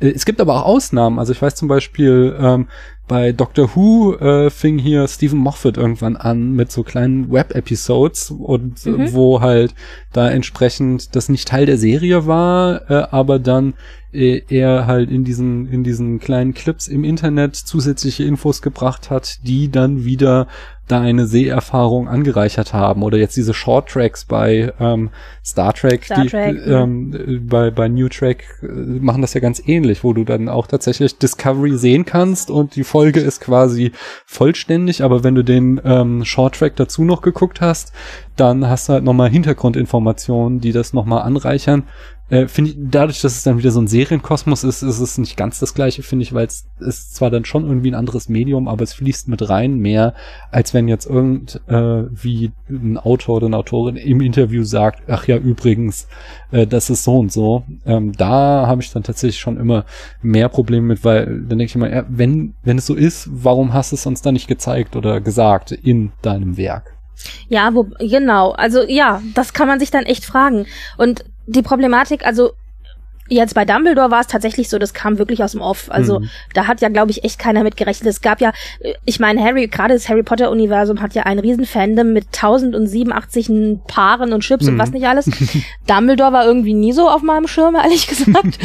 Äh, 0.00 0.10
es 0.10 0.24
gibt 0.24 0.40
aber 0.40 0.56
auch 0.56 0.66
Ausnahmen. 0.66 1.18
Also 1.18 1.32
ich 1.32 1.40
weiß 1.40 1.54
zum 1.54 1.68
Beispiel, 1.68 2.36
ähm, 2.38 2.68
bei 3.08 3.32
Doctor 3.32 3.74
Who 3.74 4.14
äh, 4.16 4.50
fing 4.50 4.78
hier 4.78 5.08
Stephen 5.08 5.38
Moffat 5.38 5.76
irgendwann 5.76 6.16
an 6.16 6.52
mit 6.52 6.70
so 6.70 6.84
kleinen 6.84 7.32
Web-Episodes 7.32 8.30
und 8.30 8.86
äh, 8.86 8.90
mhm. 8.90 9.12
wo 9.12 9.40
halt 9.40 9.74
da 10.12 10.30
entsprechend 10.30 11.16
das 11.16 11.28
nicht 11.28 11.48
Teil 11.48 11.66
der 11.66 11.76
Serie 11.76 12.26
war, 12.26 12.88
äh, 12.90 13.06
aber 13.10 13.38
dann 13.38 13.74
äh, 14.12 14.42
er 14.48 14.86
halt 14.86 15.10
in 15.10 15.24
diesen 15.24 15.66
in 15.70 15.84
diesen 15.84 16.18
kleinen 16.18 16.54
Clips 16.54 16.88
im 16.88 17.04
Internet 17.04 17.56
zusätzliche 17.56 18.24
Infos 18.24 18.62
gebracht 18.62 19.10
hat, 19.10 19.38
die 19.44 19.70
dann 19.70 20.04
wieder 20.04 20.46
da 20.90 21.00
eine 21.00 21.26
Seherfahrung 21.26 22.08
angereichert 22.08 22.72
haben. 22.74 23.02
Oder 23.02 23.18
jetzt 23.18 23.36
diese 23.36 23.54
Short 23.54 23.88
Tracks 23.88 24.24
bei 24.24 24.72
ähm, 24.80 25.10
Star 25.44 25.72
Trek, 25.72 26.04
Star 26.04 26.22
die, 26.22 26.28
Trek 26.28 26.56
ähm, 26.66 27.46
bei, 27.48 27.70
bei 27.70 27.88
New 27.88 28.08
Track 28.08 28.44
äh, 28.62 28.66
machen 28.66 29.22
das 29.22 29.34
ja 29.34 29.40
ganz 29.40 29.62
ähnlich, 29.64 30.02
wo 30.02 30.12
du 30.12 30.24
dann 30.24 30.48
auch 30.48 30.66
tatsächlich 30.66 31.16
Discovery 31.18 31.76
sehen 31.76 32.04
kannst 32.04 32.50
und 32.50 32.74
die 32.76 32.84
Folge 32.84 33.20
ist 33.20 33.40
quasi 33.40 33.92
vollständig, 34.26 35.02
aber 35.02 35.22
wenn 35.22 35.34
du 35.34 35.44
den 35.44 35.80
ähm, 35.84 36.24
Short 36.24 36.56
Track 36.56 36.76
dazu 36.76 37.04
noch 37.04 37.22
geguckt 37.22 37.60
hast, 37.60 37.92
dann 38.36 38.68
hast 38.68 38.88
du 38.88 38.94
halt 38.94 39.04
nochmal 39.04 39.30
Hintergrundinformationen, 39.30 40.60
die 40.60 40.72
das 40.72 40.92
nochmal 40.92 41.22
anreichern 41.22 41.84
äh, 42.30 42.46
finde 42.46 42.70
ich, 42.70 42.76
dadurch, 42.78 43.20
dass 43.20 43.36
es 43.36 43.42
dann 43.42 43.58
wieder 43.58 43.72
so 43.72 43.80
ein 43.80 43.88
Serienkosmos 43.88 44.64
ist, 44.64 44.82
ist 44.82 45.00
es 45.00 45.18
nicht 45.18 45.36
ganz 45.36 45.58
das 45.58 45.74
gleiche, 45.74 46.02
finde 46.02 46.22
ich, 46.22 46.32
weil 46.32 46.46
es 46.46 46.66
ist 46.78 47.16
zwar 47.16 47.30
dann 47.30 47.44
schon 47.44 47.66
irgendwie 47.66 47.90
ein 47.90 47.96
anderes 47.96 48.28
Medium, 48.28 48.68
aber 48.68 48.84
es 48.84 48.94
fließt 48.94 49.28
mit 49.28 49.48
rein 49.48 49.78
mehr, 49.78 50.14
als 50.50 50.72
wenn 50.72 50.88
jetzt 50.88 51.06
irgend 51.06 51.60
äh, 51.68 52.04
ein 52.68 52.98
Autor 52.98 53.36
oder 53.36 53.46
eine 53.46 53.56
Autorin 53.56 53.96
im 53.96 54.20
Interview 54.20 54.62
sagt, 54.62 55.02
ach 55.08 55.26
ja, 55.26 55.36
übrigens, 55.36 56.06
äh, 56.52 56.66
das 56.66 56.88
ist 56.88 57.04
so 57.04 57.18
und 57.18 57.32
so. 57.32 57.64
Ähm, 57.84 58.12
da 58.12 58.66
habe 58.66 58.80
ich 58.80 58.92
dann 58.92 59.02
tatsächlich 59.02 59.40
schon 59.40 59.56
immer 59.56 59.84
mehr 60.22 60.48
Probleme 60.48 60.86
mit, 60.86 61.04
weil 61.04 61.26
dann 61.26 61.58
denke 61.58 61.64
ich 61.64 61.74
immer, 61.74 61.92
ja, 61.92 62.04
wenn, 62.08 62.54
wenn 62.62 62.78
es 62.78 62.86
so 62.86 62.94
ist, 62.94 63.28
warum 63.30 63.74
hast 63.74 63.90
du 63.90 63.96
es 63.96 64.06
uns 64.06 64.22
dann 64.22 64.34
nicht 64.34 64.48
gezeigt 64.48 64.94
oder 64.94 65.20
gesagt 65.20 65.72
in 65.72 66.12
deinem 66.22 66.56
Werk? 66.56 66.94
Ja, 67.48 67.74
wo, 67.74 67.86
genau. 67.98 68.52
Also 68.52 68.82
ja, 68.86 69.20
das 69.34 69.52
kann 69.52 69.68
man 69.68 69.78
sich 69.78 69.90
dann 69.90 70.04
echt 70.04 70.24
fragen. 70.24 70.66
Und 70.96 71.24
die 71.46 71.62
Problematik, 71.62 72.24
also 72.24 72.52
Jetzt 73.32 73.54
bei 73.54 73.64
Dumbledore 73.64 74.10
war 74.10 74.20
es 74.20 74.26
tatsächlich 74.26 74.68
so, 74.68 74.80
das 74.80 74.92
kam 74.92 75.18
wirklich 75.18 75.44
aus 75.44 75.52
dem 75.52 75.60
Off. 75.60 75.86
Also 75.88 76.18
mhm. 76.18 76.28
da 76.52 76.66
hat 76.66 76.80
ja, 76.80 76.88
glaube 76.88 77.12
ich, 77.12 77.22
echt 77.22 77.38
keiner 77.38 77.62
mit 77.62 77.76
gerechnet. 77.76 78.08
Es 78.08 78.22
gab 78.22 78.40
ja, 78.40 78.52
ich 79.04 79.20
meine, 79.20 79.40
Harry, 79.40 79.68
gerade 79.68 79.94
das 79.94 80.08
Harry 80.08 80.24
Potter 80.24 80.50
Universum 80.50 81.00
hat 81.00 81.14
ja 81.14 81.22
ein 81.22 81.38
riesen 81.38 81.64
Fandom 81.64 82.12
mit 82.12 82.26
1087 82.26 83.48
Paaren 83.86 84.32
und 84.32 84.40
Chips 84.40 84.64
mhm. 84.64 84.72
und 84.72 84.78
was 84.80 84.90
nicht 84.90 85.06
alles. 85.06 85.30
Dumbledore 85.86 86.32
war 86.32 86.44
irgendwie 86.44 86.74
nie 86.74 86.92
so 86.92 87.08
auf 87.08 87.22
meinem 87.22 87.46
Schirm, 87.46 87.76
ehrlich 87.80 88.08
gesagt. 88.08 88.58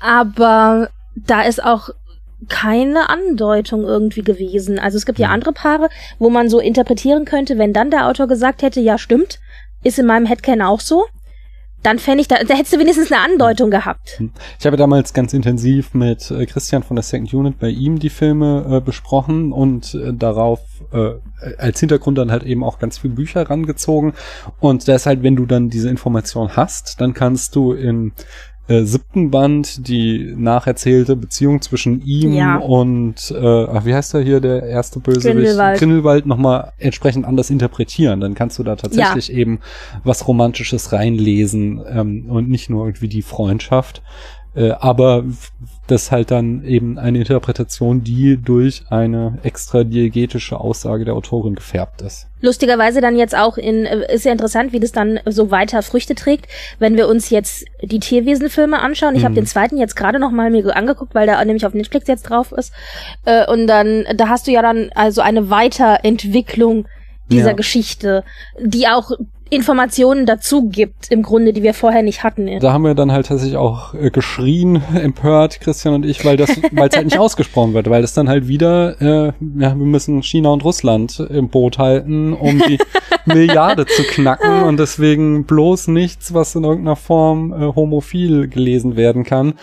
Aber 0.00 0.88
da 1.14 1.42
ist 1.42 1.62
auch 1.62 1.90
keine 2.48 3.10
Andeutung 3.10 3.84
irgendwie 3.84 4.22
gewesen. 4.22 4.78
Also 4.78 4.96
es 4.96 5.04
gibt 5.04 5.18
ja 5.18 5.28
mhm. 5.28 5.34
andere 5.34 5.52
Paare, 5.52 5.90
wo 6.18 6.30
man 6.30 6.48
so 6.48 6.58
interpretieren 6.58 7.26
könnte, 7.26 7.58
wenn 7.58 7.74
dann 7.74 7.90
der 7.90 8.06
Autor 8.06 8.28
gesagt 8.28 8.62
hätte, 8.62 8.80
ja 8.80 8.96
stimmt, 8.96 9.40
ist 9.84 9.98
in 9.98 10.06
meinem 10.06 10.24
Headcan 10.24 10.62
auch 10.62 10.80
so 10.80 11.04
dann 11.82 11.98
fände 11.98 12.20
ich, 12.20 12.28
da, 12.28 12.36
da 12.44 12.54
hättest 12.54 12.74
du 12.74 12.78
wenigstens 12.78 13.10
eine 13.10 13.22
Andeutung 13.22 13.70
gehabt. 13.70 14.18
Hm. 14.18 14.30
Ich 14.58 14.66
habe 14.66 14.76
damals 14.76 15.14
ganz 15.14 15.32
intensiv 15.32 15.94
mit 15.94 16.30
äh, 16.30 16.46
Christian 16.46 16.82
von 16.82 16.96
der 16.96 17.02
Second 17.02 17.32
Unit 17.32 17.58
bei 17.58 17.68
ihm 17.68 17.98
die 17.98 18.10
Filme 18.10 18.66
äh, 18.68 18.80
besprochen 18.80 19.52
und 19.52 19.94
äh, 19.94 20.12
darauf 20.12 20.60
äh, 20.92 21.12
als 21.58 21.80
Hintergrund 21.80 22.18
dann 22.18 22.30
halt 22.30 22.42
eben 22.42 22.64
auch 22.64 22.78
ganz 22.78 22.98
viele 22.98 23.14
Bücher 23.14 23.48
rangezogen. 23.48 24.12
Und 24.58 24.88
da 24.88 24.94
ist 24.94 25.06
halt, 25.06 25.22
wenn 25.22 25.36
du 25.36 25.46
dann 25.46 25.70
diese 25.70 25.88
Information 25.88 26.56
hast, 26.56 27.00
dann 27.00 27.14
kannst 27.14 27.56
du 27.56 27.72
in 27.72 28.12
äh, 28.70 28.84
siebten 28.84 29.32
Band 29.32 29.88
die 29.88 30.32
nacherzählte 30.36 31.16
Beziehung 31.16 31.60
zwischen 31.60 32.02
ihm 32.02 32.32
ja. 32.32 32.56
und 32.56 33.32
äh, 33.32 33.64
ach, 33.64 33.84
wie 33.84 33.92
heißt 33.92 34.14
er 34.14 34.20
hier, 34.20 34.40
der 34.40 34.62
erste 34.62 35.00
Bösewicht? 35.00 35.34
Grindelwald. 35.34 35.78
Grindelwald 35.80 36.26
nochmal 36.26 36.72
entsprechend 36.78 37.26
anders 37.26 37.50
interpretieren. 37.50 38.20
Dann 38.20 38.34
kannst 38.34 38.60
du 38.60 38.62
da 38.62 38.76
tatsächlich 38.76 39.26
ja. 39.26 39.34
eben 39.34 39.58
was 40.04 40.28
Romantisches 40.28 40.92
reinlesen 40.92 41.82
ähm, 41.90 42.26
und 42.28 42.48
nicht 42.48 42.70
nur 42.70 42.86
irgendwie 42.86 43.08
die 43.08 43.22
Freundschaft. 43.22 44.02
Äh, 44.54 44.70
aber 44.72 45.24
das 45.86 46.10
halt 46.10 46.30
dann 46.30 46.64
eben 46.64 46.98
eine 46.98 47.18
Interpretation, 47.18 48.02
die 48.02 48.36
durch 48.36 48.84
eine 48.90 49.38
extra 49.42 49.84
diegetische 49.84 50.58
Aussage 50.58 51.04
der 51.04 51.14
Autorin 51.14 51.54
gefärbt 51.54 52.02
ist. 52.02 52.26
Lustigerweise 52.40 53.00
dann 53.00 53.16
jetzt 53.16 53.36
auch 53.36 53.58
in, 53.58 53.86
äh, 53.86 54.12
ist 54.12 54.24
ja 54.24 54.32
interessant, 54.32 54.72
wie 54.72 54.80
das 54.80 54.92
dann 54.92 55.20
so 55.26 55.50
weiter 55.50 55.82
Früchte 55.82 56.14
trägt, 56.14 56.46
wenn 56.78 56.96
wir 56.96 57.08
uns 57.08 57.30
jetzt 57.30 57.64
die 57.82 58.00
Tierwesenfilme 58.00 58.80
anschauen. 58.80 59.14
Ich 59.14 59.22
mhm. 59.22 59.26
habe 59.26 59.34
den 59.34 59.46
zweiten 59.46 59.76
jetzt 59.76 59.96
gerade 59.96 60.18
noch 60.18 60.30
mal 60.30 60.50
mir 60.50 60.76
angeguckt, 60.76 61.14
weil 61.14 61.26
der 61.26 61.44
nämlich 61.44 61.66
auf 61.66 61.74
Netflix 61.74 62.06
jetzt 62.08 62.22
drauf 62.22 62.52
ist. 62.52 62.72
Äh, 63.24 63.50
und 63.50 63.66
dann, 63.66 64.04
da 64.16 64.28
hast 64.28 64.46
du 64.46 64.52
ja 64.52 64.62
dann 64.62 64.90
also 64.94 65.20
eine 65.20 65.50
Weiterentwicklung 65.50 66.86
dieser 67.30 67.50
ja. 67.50 67.52
Geschichte, 67.52 68.24
die 68.60 68.88
auch 68.88 69.12
Informationen 69.50 70.26
dazu 70.26 70.68
gibt, 70.68 71.10
im 71.10 71.22
Grunde, 71.22 71.52
die 71.52 71.62
wir 71.62 71.74
vorher 71.74 72.02
nicht 72.02 72.22
hatten. 72.22 72.48
Da 72.60 72.72
haben 72.72 72.84
wir 72.84 72.94
dann 72.94 73.10
halt 73.10 73.26
tatsächlich 73.26 73.56
auch 73.56 73.94
äh, 73.94 74.10
geschrien, 74.10 74.82
empört, 74.94 75.60
Christian 75.60 75.94
und 75.94 76.06
ich, 76.06 76.24
weil 76.24 76.36
das, 76.36 76.50
weil 76.70 76.88
es 76.88 76.96
halt 76.96 77.06
nicht 77.06 77.18
ausgesprochen 77.18 77.74
wird, 77.74 77.90
weil 77.90 78.04
es 78.04 78.14
dann 78.14 78.28
halt 78.28 78.46
wieder, 78.48 79.00
äh, 79.00 79.32
ja, 79.58 79.74
wir 79.74 79.74
müssen 79.74 80.22
China 80.22 80.50
und 80.50 80.64
Russland 80.64 81.18
im 81.18 81.48
Boot 81.48 81.78
halten, 81.78 82.32
um 82.32 82.58
die 82.58 82.78
Milliarde 83.24 83.86
zu 83.86 84.04
knacken 84.04 84.62
und 84.62 84.78
deswegen 84.78 85.44
bloß 85.44 85.88
nichts, 85.88 86.32
was 86.32 86.54
in 86.54 86.64
irgendeiner 86.64 86.96
Form 86.96 87.52
äh, 87.52 87.74
homophil 87.74 88.48
gelesen 88.48 88.96
werden 88.96 89.24
kann. 89.24 89.54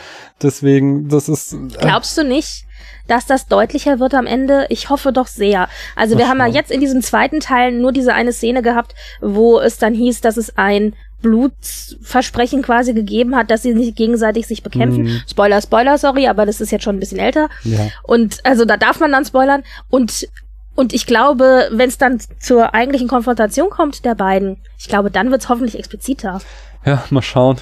Deswegen, 0.42 1.08
das 1.08 1.30
ist. 1.30 1.54
Äh, 1.54 1.58
Glaubst 1.80 2.18
du 2.18 2.24
nicht? 2.24 2.66
Dass 3.08 3.26
das 3.26 3.48
deutlicher 3.48 4.00
wird 4.00 4.14
am 4.14 4.26
Ende? 4.26 4.66
Ich 4.70 4.90
hoffe 4.90 5.12
doch 5.12 5.28
sehr. 5.28 5.70
Also 5.96 6.16
das 6.16 6.24
wir 6.24 6.30
haben 6.30 6.40
ja 6.40 6.48
jetzt 6.48 6.72
in 6.72 6.80
diesem 6.80 7.02
zweiten 7.02 7.40
Teil 7.40 7.72
nur 7.72 7.92
diese 7.92 8.14
eine 8.14 8.34
Szene 8.34 8.62
gehabt, 8.62 8.96
wo 9.22 9.60
es 9.60 9.78
dann 9.78 9.94
hieß, 9.94 10.22
dass 10.22 10.38
es 10.38 10.58
ein 10.58 10.94
Blutversprechen 11.22 12.62
quasi 12.62 12.94
gegeben 12.94 13.36
hat, 13.36 13.50
dass 13.50 13.64
sie 13.64 13.74
nicht 13.74 13.96
gegenseitig 13.96 14.46
sich 14.46 14.62
bekämpfen. 14.62 15.04
Mhm. 15.04 15.22
Spoiler, 15.30 15.62
Spoiler, 15.62 15.98
sorry, 15.98 16.28
aber 16.28 16.46
das 16.46 16.62
ist 16.62 16.72
jetzt 16.72 16.84
schon 16.84 16.98
ein 16.98 17.00
bisschen 17.00 17.20
älter. 17.20 17.50
Ja. 17.64 17.88
Und 18.04 18.46
also 18.46 18.66
da 18.66 18.78
darf 18.78 19.00
man 19.00 19.12
dann 19.12 19.26
spoilern. 19.26 19.64
Und 19.90 20.28
und 20.76 20.94
ich 20.94 21.08
glaube, 21.08 21.70
wenn 21.72 21.90
es 21.90 21.98
dann 21.98 22.20
zur 22.40 22.76
eigentlichen 22.76 23.08
Konfrontation 23.08 23.72
kommt 23.72 24.06
der 24.06 24.14
beiden, 24.14 24.58
ich 24.78 24.88
glaube, 24.88 25.10
dann 25.10 25.32
wird 25.32 25.42
es 25.42 25.50
hoffentlich 25.50 25.78
expliziter. 25.78 26.40
Ja, 26.86 27.04
mal 27.10 27.24
schauen. 27.24 27.58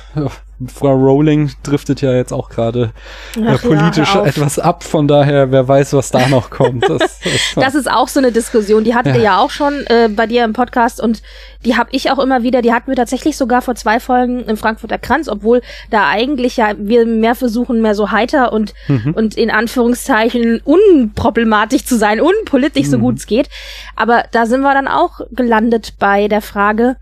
Frau 0.67 0.93
Rowling 0.93 1.51
driftet 1.63 2.01
ja 2.01 2.13
jetzt 2.13 2.31
auch 2.31 2.49
gerade 2.49 2.91
äh, 3.35 3.57
politisch 3.57 4.15
ja, 4.15 4.25
etwas 4.25 4.57
ab, 4.57 4.83
von 4.83 5.07
daher, 5.07 5.51
wer 5.51 5.67
weiß, 5.67 5.93
was 5.93 6.11
da 6.11 6.29
noch 6.29 6.49
kommt. 6.49 6.87
Das, 6.87 7.19
das, 7.23 7.55
das 7.55 7.75
ist 7.75 7.91
auch 7.91 8.07
so 8.07 8.19
eine 8.19 8.31
Diskussion, 8.31 8.85
die 8.85 8.95
hatten 8.95 9.09
ja. 9.09 9.15
wir 9.15 9.21
ja 9.21 9.37
auch 9.39 9.49
schon 9.49 9.73
äh, 9.87 10.07
bei 10.07 10.27
dir 10.27 10.45
im 10.45 10.53
Podcast 10.53 11.01
und 11.01 11.21
die 11.65 11.75
habe 11.75 11.89
ich 11.91 12.09
auch 12.09 12.19
immer 12.19 12.43
wieder, 12.43 12.61
die 12.61 12.71
hatten 12.71 12.87
wir 12.87 12.95
tatsächlich 12.95 13.35
sogar 13.35 13.61
vor 13.61 13.75
zwei 13.75 13.99
Folgen 13.99 14.45
im 14.45 14.55
Frankfurter 14.55 14.97
Kranz, 14.97 15.27
obwohl 15.27 15.61
da 15.89 16.07
eigentlich 16.07 16.55
ja 16.57 16.73
wir 16.77 17.05
mehr 17.05 17.35
versuchen, 17.35 17.81
mehr 17.81 17.95
so 17.95 18.11
heiter 18.11 18.53
und, 18.53 18.73
mhm. 18.87 19.13
und 19.13 19.35
in 19.35 19.51
Anführungszeichen 19.51 20.61
unproblematisch 20.63 21.85
zu 21.85 21.97
sein, 21.97 22.21
unpolitisch 22.21 22.87
so 22.87 22.97
mhm. 22.97 23.01
gut 23.01 23.17
es 23.17 23.27
geht. 23.27 23.49
Aber 23.95 24.23
da 24.31 24.45
sind 24.45 24.61
wir 24.61 24.73
dann 24.73 24.87
auch 24.87 25.19
gelandet 25.31 25.95
bei 25.99 26.27
der 26.27 26.41
Frage, 26.41 26.95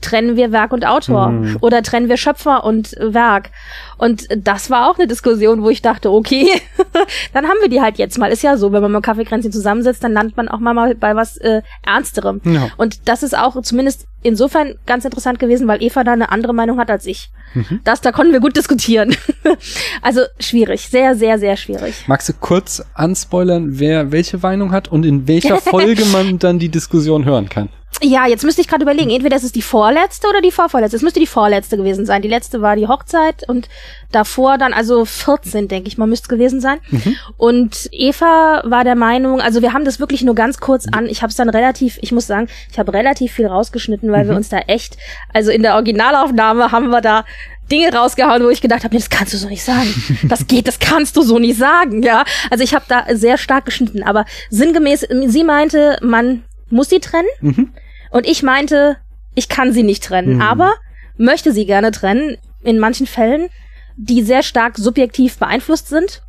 trennen 0.00 0.36
wir 0.36 0.52
Werk 0.52 0.72
und 0.72 0.86
Autor 0.86 1.28
mhm. 1.28 1.58
oder 1.60 1.82
trennen 1.82 2.08
wir 2.08 2.16
Schöpfer 2.16 2.64
und 2.64 2.92
Werk. 2.98 3.50
Und 3.96 4.26
das 4.36 4.70
war 4.70 4.88
auch 4.88 4.98
eine 4.98 5.08
Diskussion, 5.08 5.62
wo 5.62 5.70
ich 5.70 5.82
dachte, 5.82 6.10
okay, 6.10 6.48
dann 7.32 7.46
haben 7.46 7.58
wir 7.60 7.68
die 7.68 7.80
halt 7.80 7.98
jetzt 7.98 8.18
mal. 8.18 8.30
Ist 8.30 8.42
ja 8.42 8.56
so, 8.56 8.72
wenn 8.72 8.82
man 8.82 8.92
mal 8.92 9.00
Kaffeekränzchen 9.00 9.52
zusammensitzt, 9.52 10.04
dann 10.04 10.12
landet 10.12 10.36
man 10.36 10.48
auch 10.48 10.60
mal 10.60 10.94
bei 10.94 11.16
was 11.16 11.36
äh, 11.38 11.62
Ernsterem. 11.84 12.40
Ja. 12.44 12.68
Und 12.76 13.08
das 13.08 13.22
ist 13.22 13.36
auch 13.36 13.60
zumindest 13.62 14.06
insofern 14.22 14.74
ganz 14.86 15.04
interessant 15.04 15.38
gewesen, 15.38 15.66
weil 15.68 15.82
Eva 15.82 16.04
da 16.04 16.12
eine 16.12 16.30
andere 16.30 16.52
Meinung 16.52 16.78
hat 16.78 16.90
als 16.90 17.06
ich. 17.06 17.30
Mhm. 17.54 17.80
Das, 17.84 18.00
da 18.00 18.12
konnten 18.12 18.32
wir 18.32 18.40
gut 18.40 18.56
diskutieren. 18.56 19.16
also 20.02 20.22
schwierig, 20.38 20.88
sehr, 20.88 21.14
sehr, 21.14 21.38
sehr 21.38 21.56
schwierig. 21.56 22.04
Magst 22.06 22.28
du 22.28 22.32
kurz 22.34 22.84
anspoilern, 22.94 23.78
wer 23.78 24.12
welche 24.12 24.38
Meinung 24.38 24.72
hat 24.72 24.88
und 24.88 25.04
in 25.04 25.26
welcher 25.26 25.56
Folge 25.60 26.04
man 26.06 26.38
dann 26.38 26.58
die 26.58 26.68
Diskussion 26.68 27.24
hören 27.24 27.48
kann? 27.48 27.68
Ja, 28.00 28.26
jetzt 28.26 28.44
müsste 28.44 28.60
ich 28.60 28.68
gerade 28.68 28.84
überlegen, 28.84 29.10
entweder 29.10 29.36
ist 29.36 29.42
es 29.42 29.50
die 29.50 29.62
vorletzte 29.62 30.28
oder 30.28 30.40
die 30.40 30.52
vorvorletzte. 30.52 30.96
Es 30.96 31.02
müsste 31.02 31.18
die 31.18 31.26
vorletzte 31.26 31.76
gewesen 31.76 32.06
sein. 32.06 32.22
Die 32.22 32.28
letzte 32.28 32.62
war 32.62 32.76
die 32.76 32.86
Hochzeit 32.86 33.48
und 33.48 33.68
davor 34.12 34.56
dann 34.56 34.72
also 34.72 35.04
14, 35.04 35.66
denke 35.66 35.88
ich 35.88 35.98
mal, 35.98 36.06
müsste 36.06 36.28
gewesen 36.28 36.60
sein. 36.60 36.78
Mhm. 36.90 37.16
Und 37.36 37.88
Eva 37.90 38.62
war 38.64 38.84
der 38.84 38.94
Meinung, 38.94 39.40
also 39.40 39.62
wir 39.62 39.72
haben 39.72 39.84
das 39.84 39.98
wirklich 39.98 40.22
nur 40.22 40.36
ganz 40.36 40.58
kurz 40.58 40.86
an. 40.86 41.06
Ich 41.06 41.22
habe 41.22 41.30
es 41.30 41.36
dann 41.36 41.48
relativ, 41.48 41.98
ich 42.00 42.12
muss 42.12 42.28
sagen, 42.28 42.48
ich 42.70 42.78
habe 42.78 42.92
relativ 42.92 43.32
viel 43.32 43.46
rausgeschnitten, 43.46 44.12
weil 44.12 44.24
mhm. 44.24 44.28
wir 44.28 44.36
uns 44.36 44.48
da 44.48 44.58
echt, 44.58 44.96
also 45.34 45.50
in 45.50 45.62
der 45.62 45.74
Originalaufnahme 45.74 46.70
haben 46.70 46.90
wir 46.90 47.00
da 47.00 47.24
Dinge 47.70 47.92
rausgehauen, 47.92 48.42
wo 48.44 48.48
ich 48.48 48.60
gedacht 48.60 48.84
habe, 48.84 48.94
nee, 48.94 49.00
das 49.00 49.10
kannst 49.10 49.34
du 49.34 49.38
so 49.38 49.48
nicht 49.48 49.64
sagen. 49.64 49.88
Das 50.28 50.46
geht, 50.46 50.68
das 50.68 50.78
kannst 50.78 51.16
du 51.16 51.22
so 51.22 51.38
nicht 51.38 51.58
sagen, 51.58 52.02
ja. 52.02 52.24
Also 52.50 52.62
ich 52.62 52.74
habe 52.74 52.84
da 52.88 53.04
sehr 53.10 53.38
stark 53.38 53.64
geschnitten, 53.64 54.02
aber 54.02 54.24
sinngemäß, 54.50 55.06
sie 55.26 55.44
meinte, 55.44 55.98
man 56.00 56.44
muss 56.70 56.88
sie 56.90 57.00
trennen 57.00 57.28
Mhm. 57.40 57.70
und 58.10 58.26
ich 58.26 58.42
meinte, 58.42 58.96
ich 59.34 59.48
kann 59.48 59.72
sie 59.72 59.82
nicht 59.82 60.02
trennen, 60.04 60.36
Mhm. 60.36 60.42
aber 60.42 60.74
möchte 61.16 61.52
sie 61.52 61.66
gerne 61.66 61.90
trennen 61.90 62.36
in 62.62 62.78
manchen 62.78 63.06
Fällen, 63.06 63.48
die 63.96 64.22
sehr 64.22 64.42
stark 64.42 64.76
subjektiv 64.78 65.38
beeinflusst 65.38 65.88
sind. 65.88 66.22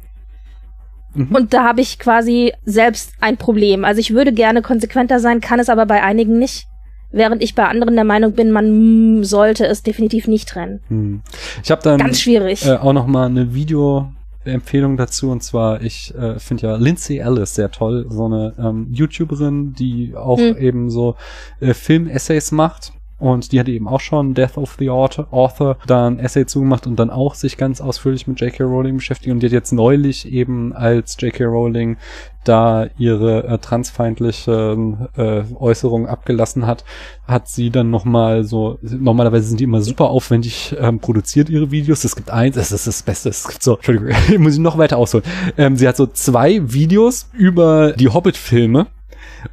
Mhm. 1.14 1.36
Und 1.36 1.54
da 1.54 1.64
habe 1.64 1.82
ich 1.82 2.00
quasi 2.00 2.54
selbst 2.66 3.14
ein 3.20 3.38
Problem. 3.38 3.84
Also 3.86 4.00
ich 4.00 4.14
würde 4.14 4.32
gerne 4.34 4.62
konsequenter 4.62 5.20
sein, 5.20 5.42
kann 5.42 5.60
es 5.60 5.70
aber 5.70 5.86
bei 5.86 6.02
einigen 6.04 6.38
nicht. 6.40 6.66
Während 7.12 7.42
ich 7.42 7.56
bei 7.56 7.66
anderen 7.66 7.96
der 7.96 8.04
Meinung 8.04 8.34
bin, 8.34 8.52
man 8.52 9.24
sollte 9.24 9.66
es 9.66 9.82
definitiv 9.82 10.28
nicht 10.28 10.48
trennen. 10.48 10.80
Hm. 10.90 11.22
Ich 11.64 11.72
habe 11.72 11.82
dann 11.82 11.98
Ganz 11.98 12.22
schwierig. 12.22 12.64
äh, 12.68 12.76
auch 12.76 12.94
noch 12.94 13.08
mal 13.08 13.26
eine 13.26 13.56
Video-Empfehlung 14.44 14.98
dazu 14.98 15.32
und 15.32 15.44
zwar 15.44 15.82
ich 15.82 16.14
äh, 16.16 16.40
finde 16.40 16.68
ja 16.68 16.76
Lindsay 16.76 17.18
Ellis 17.18 17.56
sehr 17.56 17.72
toll, 17.72 18.06
so 18.10 18.26
eine 18.26 18.54
ähm, 18.58 18.88
YouTuberin, 18.92 19.74
die 19.74 20.16
auch 20.16 20.40
Hm. 20.40 20.58
eben 20.58 20.90
so 20.90 21.16
äh, 21.60 21.74
Film-Essays 21.74 22.52
macht. 22.52 22.94
Und 23.20 23.52
die 23.52 23.60
hat 23.60 23.68
eben 23.68 23.88
auch 23.88 24.00
schon 24.00 24.34
Death 24.34 24.58
of 24.58 24.78
the 24.80 24.90
Author, 24.90 25.28
Author 25.32 25.78
da 25.86 26.08
ein 26.08 26.20
Essay 26.20 26.46
zugemacht 26.46 26.88
und 26.88 26.98
dann 26.98 27.10
auch 27.10 27.36
sich 27.36 27.58
ganz 27.58 27.82
ausführlich 27.82 28.28
mit 28.28 28.40
J.K. 28.40 28.64
Rowling 28.64 28.98
beschäftigt. 28.98 29.32
Und 29.32 29.42
die 29.42 29.48
hat 29.48 29.54
jetzt 29.54 29.74
neulich 29.74 30.32
eben, 30.32 30.74
als 30.74 31.18
J.K. 31.20 31.46
Rowling 31.46 31.98
da 32.46 32.88
ihre 32.98 33.44
äh, 33.44 33.58
transfeindlichen 33.58 35.10
äh, 35.18 35.44
Äußerungen 35.60 36.08
abgelassen 36.08 36.66
hat, 36.66 36.86
hat 37.28 37.50
sie 37.50 37.70
dann 37.70 37.90
nochmal 37.90 38.46
so, 38.46 38.80
normalerweise 38.82 39.48
sind 39.48 39.60
die 39.60 39.66
immer 39.66 39.82
super 39.82 40.10
aufwendig 40.10 40.76
ähm, 40.80 41.00
produziert, 41.00 41.50
ihre 41.50 41.72
Videos. 41.72 42.06
Es 42.06 42.16
gibt 42.16 42.32
eins, 42.32 42.56
das 42.56 42.72
ist 42.72 42.88
das 42.88 43.04
Beste, 43.04 43.30
es 43.30 43.48
gibt 43.48 43.62
so, 43.62 43.76
Entschuldigung, 43.76 44.16
muss 44.40 44.54
ich 44.54 44.60
noch 44.60 44.78
weiter 44.78 44.98
ausholen. 44.98 45.26
Ähm, 45.58 45.76
sie 45.76 45.88
hat 45.88 45.98
so 45.98 46.08
zwei 46.08 46.62
Videos 46.72 47.30
über 47.34 47.92
die 47.92 48.08
Hobbit-Filme 48.08 48.88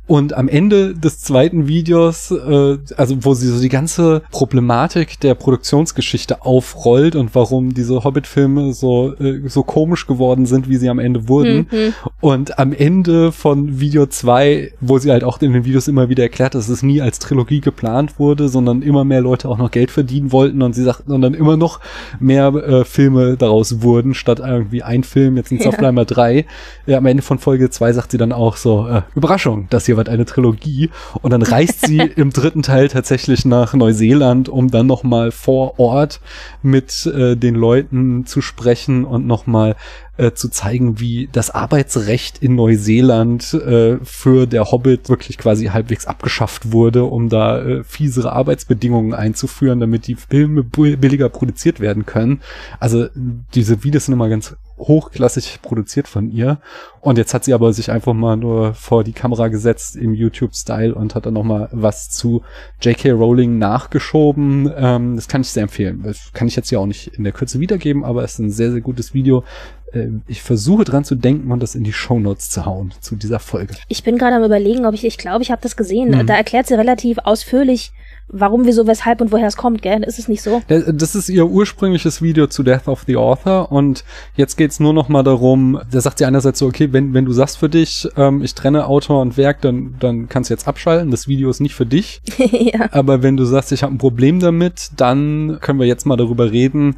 und 0.06 0.34
am 0.34 0.48
Ende 0.48 0.94
des 0.94 1.20
zweiten 1.20 1.68
Videos, 1.68 2.30
äh, 2.30 2.78
also 2.96 3.16
wo 3.24 3.34
sie 3.34 3.48
so 3.48 3.60
die 3.60 3.68
ganze 3.68 4.22
Problematik 4.30 5.20
der 5.20 5.34
Produktionsgeschichte 5.34 6.42
aufrollt 6.42 7.16
und 7.16 7.34
warum 7.34 7.74
diese 7.74 8.04
Hobbit-Filme 8.04 8.72
so, 8.72 9.14
äh, 9.14 9.48
so 9.48 9.62
komisch 9.62 10.06
geworden 10.06 10.46
sind, 10.46 10.68
wie 10.68 10.76
sie 10.76 10.88
am 10.88 10.98
Ende 10.98 11.28
wurden. 11.28 11.66
Mhm. 11.70 11.94
Und 12.20 12.58
am 12.58 12.72
Ende 12.72 13.32
von 13.32 13.80
Video 13.80 14.06
2, 14.06 14.72
wo 14.80 14.98
sie 14.98 15.10
halt 15.10 15.24
auch 15.24 15.40
in 15.40 15.52
den 15.52 15.64
Videos 15.64 15.88
immer 15.88 16.08
wieder 16.08 16.22
erklärt, 16.22 16.54
dass 16.54 16.68
es 16.68 16.82
nie 16.82 17.00
als 17.00 17.18
Trilogie 17.18 17.60
geplant 17.60 18.18
wurde, 18.18 18.48
sondern 18.48 18.82
immer 18.82 19.04
mehr 19.04 19.20
Leute 19.20 19.48
auch 19.48 19.58
noch 19.58 19.70
Geld 19.70 19.90
verdienen 19.90 20.32
wollten 20.32 20.62
und 20.62 20.74
sie 20.74 20.82
sagten, 20.82 21.12
und 21.12 21.20
dann 21.22 21.34
immer 21.34 21.56
noch 21.56 21.80
mehr 22.20 22.48
äh, 22.54 22.84
Filme 22.84 23.36
daraus 23.36 23.82
wurden, 23.82 24.14
statt 24.14 24.40
irgendwie 24.40 24.82
ein 24.82 25.04
Film, 25.04 25.36
jetzt 25.36 25.48
sind 25.48 25.58
es 25.58 25.64
Ja. 25.64 25.70
auf 25.72 25.78
einmal 25.78 26.06
drei. 26.06 26.46
Ja, 26.86 26.98
am 26.98 27.06
Ende 27.06 27.22
von 27.22 27.38
Folge 27.38 27.70
2 27.70 27.92
sagt 27.92 28.10
sie 28.12 28.18
dann 28.18 28.32
auch 28.32 28.56
so, 28.56 28.86
äh, 28.88 29.02
Überraschung, 29.14 29.66
das 29.76 29.86
hier 29.86 29.96
wird 29.96 30.08
eine 30.08 30.24
Trilogie. 30.24 30.90
Und 31.22 31.30
dann 31.30 31.42
reist 31.42 31.86
sie 31.86 31.98
im 32.16 32.30
dritten 32.30 32.62
Teil 32.62 32.88
tatsächlich 32.88 33.44
nach 33.44 33.74
Neuseeland, 33.74 34.48
um 34.48 34.70
dann 34.70 34.86
nochmal 34.86 35.30
vor 35.30 35.78
Ort 35.78 36.20
mit 36.62 37.06
äh, 37.06 37.36
den 37.36 37.54
Leuten 37.54 38.26
zu 38.26 38.40
sprechen 38.40 39.04
und 39.04 39.26
nochmal 39.26 39.76
äh, 40.16 40.32
zu 40.32 40.48
zeigen, 40.48 40.98
wie 40.98 41.28
das 41.30 41.50
Arbeitsrecht 41.50 42.38
in 42.38 42.54
Neuseeland 42.54 43.52
äh, 43.52 43.98
für 44.02 44.46
der 44.46 44.70
Hobbit 44.70 45.08
wirklich 45.10 45.36
quasi 45.36 45.66
halbwegs 45.66 46.06
abgeschafft 46.06 46.72
wurde, 46.72 47.04
um 47.04 47.28
da 47.28 47.60
äh, 47.60 47.84
fiesere 47.84 48.32
Arbeitsbedingungen 48.32 49.12
einzuführen, 49.12 49.78
damit 49.78 50.06
die 50.06 50.14
Filme 50.14 50.64
billiger 50.64 51.28
produziert 51.28 51.80
werden 51.80 52.06
können. 52.06 52.40
Also 52.80 53.08
diese 53.54 53.84
Videos 53.84 54.06
sind 54.06 54.14
immer 54.14 54.30
ganz 54.30 54.56
hochklassig 54.78 55.60
produziert 55.62 56.08
von 56.08 56.30
ihr. 56.30 56.60
Und 57.00 57.18
jetzt 57.18 57.34
hat 57.34 57.44
sie 57.44 57.54
aber 57.54 57.72
sich 57.72 57.90
einfach 57.90 58.14
mal 58.14 58.36
nur 58.36 58.74
vor 58.74 59.04
die 59.04 59.12
Kamera 59.12 59.48
gesetzt 59.48 59.96
im 59.96 60.14
YouTube-Style 60.14 60.94
und 60.94 61.14
hat 61.14 61.26
dann 61.26 61.34
noch 61.34 61.44
mal 61.44 61.68
was 61.72 62.10
zu 62.10 62.42
J.K. 62.80 63.12
Rowling 63.12 63.58
nachgeschoben. 63.58 64.70
Ähm, 64.76 65.16
das 65.16 65.28
kann 65.28 65.40
ich 65.40 65.48
sehr 65.48 65.64
empfehlen. 65.64 66.02
Das 66.04 66.32
kann 66.32 66.48
ich 66.48 66.56
jetzt 66.56 66.70
ja 66.70 66.78
auch 66.78 66.86
nicht 66.86 67.08
in 67.08 67.24
der 67.24 67.32
Kürze 67.32 67.60
wiedergeben, 67.60 68.04
aber 68.04 68.24
es 68.24 68.34
ist 68.34 68.38
ein 68.40 68.50
sehr, 68.50 68.72
sehr 68.72 68.80
gutes 68.80 69.14
Video. 69.14 69.44
Ähm, 69.92 70.22
ich 70.26 70.42
versuche 70.42 70.84
dran 70.84 71.04
zu 71.04 71.14
denken 71.14 71.50
und 71.50 71.62
das 71.62 71.74
in 71.74 71.84
die 71.84 71.92
Shownotes 71.92 72.50
zu 72.50 72.66
hauen 72.66 72.92
zu 73.00 73.16
dieser 73.16 73.38
Folge. 73.38 73.74
Ich 73.88 74.02
bin 74.02 74.18
gerade 74.18 74.36
am 74.36 74.44
überlegen, 74.44 74.86
ob 74.86 74.94
ich, 74.94 75.04
ich 75.04 75.18
glaube, 75.18 75.42
ich 75.42 75.50
habe 75.50 75.62
das 75.62 75.76
gesehen. 75.76 76.10
Mhm. 76.10 76.26
Da 76.26 76.34
erklärt 76.34 76.66
sie 76.66 76.74
relativ 76.74 77.18
ausführlich, 77.24 77.92
warum, 78.28 78.66
wieso, 78.66 78.86
weshalb 78.86 79.20
und 79.20 79.32
woher 79.32 79.46
es 79.46 79.56
kommt, 79.56 79.82
gell? 79.82 80.02
Ist 80.02 80.18
es 80.18 80.28
nicht 80.28 80.42
so? 80.42 80.62
Das 80.68 81.14
ist 81.14 81.28
ihr 81.28 81.46
ursprüngliches 81.46 82.22
Video 82.22 82.46
zu 82.46 82.62
Death 82.62 82.88
of 82.88 83.04
the 83.06 83.16
Author 83.16 83.70
und 83.70 84.04
jetzt 84.34 84.56
geht's 84.56 84.80
nur 84.80 84.92
noch 84.92 85.08
mal 85.08 85.22
darum, 85.22 85.80
da 85.90 86.00
sagt 86.00 86.18
sie 86.18 86.24
einerseits 86.24 86.58
so, 86.58 86.66
okay, 86.66 86.92
wenn, 86.92 87.14
wenn 87.14 87.24
du 87.24 87.32
sagst 87.32 87.58
für 87.58 87.68
dich, 87.68 88.08
ähm, 88.16 88.42
ich 88.42 88.54
trenne 88.54 88.86
Autor 88.86 89.22
und 89.22 89.36
Werk, 89.36 89.60
dann, 89.60 89.96
dann 90.00 90.28
kannst 90.28 90.50
du 90.50 90.54
jetzt 90.54 90.66
abschalten, 90.66 91.10
das 91.10 91.28
Video 91.28 91.50
ist 91.50 91.60
nicht 91.60 91.74
für 91.74 91.86
dich. 91.86 92.20
ja. 92.38 92.88
Aber 92.92 93.22
wenn 93.22 93.36
du 93.36 93.44
sagst, 93.44 93.72
ich 93.72 93.82
habe 93.82 93.94
ein 93.94 93.98
Problem 93.98 94.40
damit, 94.40 94.90
dann 94.96 95.58
können 95.60 95.78
wir 95.78 95.86
jetzt 95.86 96.06
mal 96.06 96.16
darüber 96.16 96.50
reden. 96.50 96.96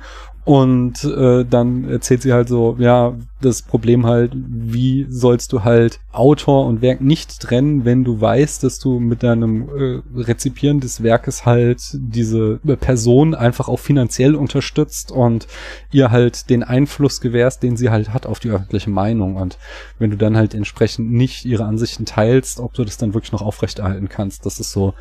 Und 0.48 1.04
äh, 1.04 1.44
dann 1.44 1.90
erzählt 1.90 2.22
sie 2.22 2.32
halt 2.32 2.48
so, 2.48 2.74
ja, 2.78 3.14
das 3.42 3.60
Problem 3.60 4.06
halt, 4.06 4.32
wie 4.34 5.06
sollst 5.10 5.52
du 5.52 5.62
halt 5.62 6.00
Autor 6.10 6.64
und 6.64 6.80
Werk 6.80 7.02
nicht 7.02 7.38
trennen, 7.38 7.84
wenn 7.84 8.02
du 8.02 8.18
weißt, 8.18 8.64
dass 8.64 8.78
du 8.78 8.98
mit 8.98 9.22
deinem 9.22 9.68
äh, 9.68 10.00
Rezipieren 10.18 10.80
des 10.80 11.02
Werkes 11.02 11.44
halt 11.44 11.82
diese 11.92 12.60
Person 12.80 13.34
einfach 13.34 13.68
auch 13.68 13.78
finanziell 13.78 14.34
unterstützt 14.34 15.12
und 15.12 15.48
ihr 15.92 16.10
halt 16.10 16.48
den 16.48 16.62
Einfluss 16.62 17.20
gewährst, 17.20 17.62
den 17.62 17.76
sie 17.76 17.90
halt 17.90 18.14
hat 18.14 18.24
auf 18.24 18.40
die 18.40 18.48
öffentliche 18.48 18.88
Meinung. 18.88 19.36
Und 19.36 19.58
wenn 19.98 20.08
du 20.08 20.16
dann 20.16 20.34
halt 20.34 20.54
entsprechend 20.54 21.12
nicht 21.12 21.44
ihre 21.44 21.66
Ansichten 21.66 22.06
teilst, 22.06 22.58
ob 22.58 22.72
du 22.72 22.84
das 22.84 22.96
dann 22.96 23.12
wirklich 23.12 23.32
noch 23.32 23.42
aufrechterhalten 23.42 24.08
kannst, 24.08 24.46
das 24.46 24.60
ist 24.60 24.72
so 24.72 24.94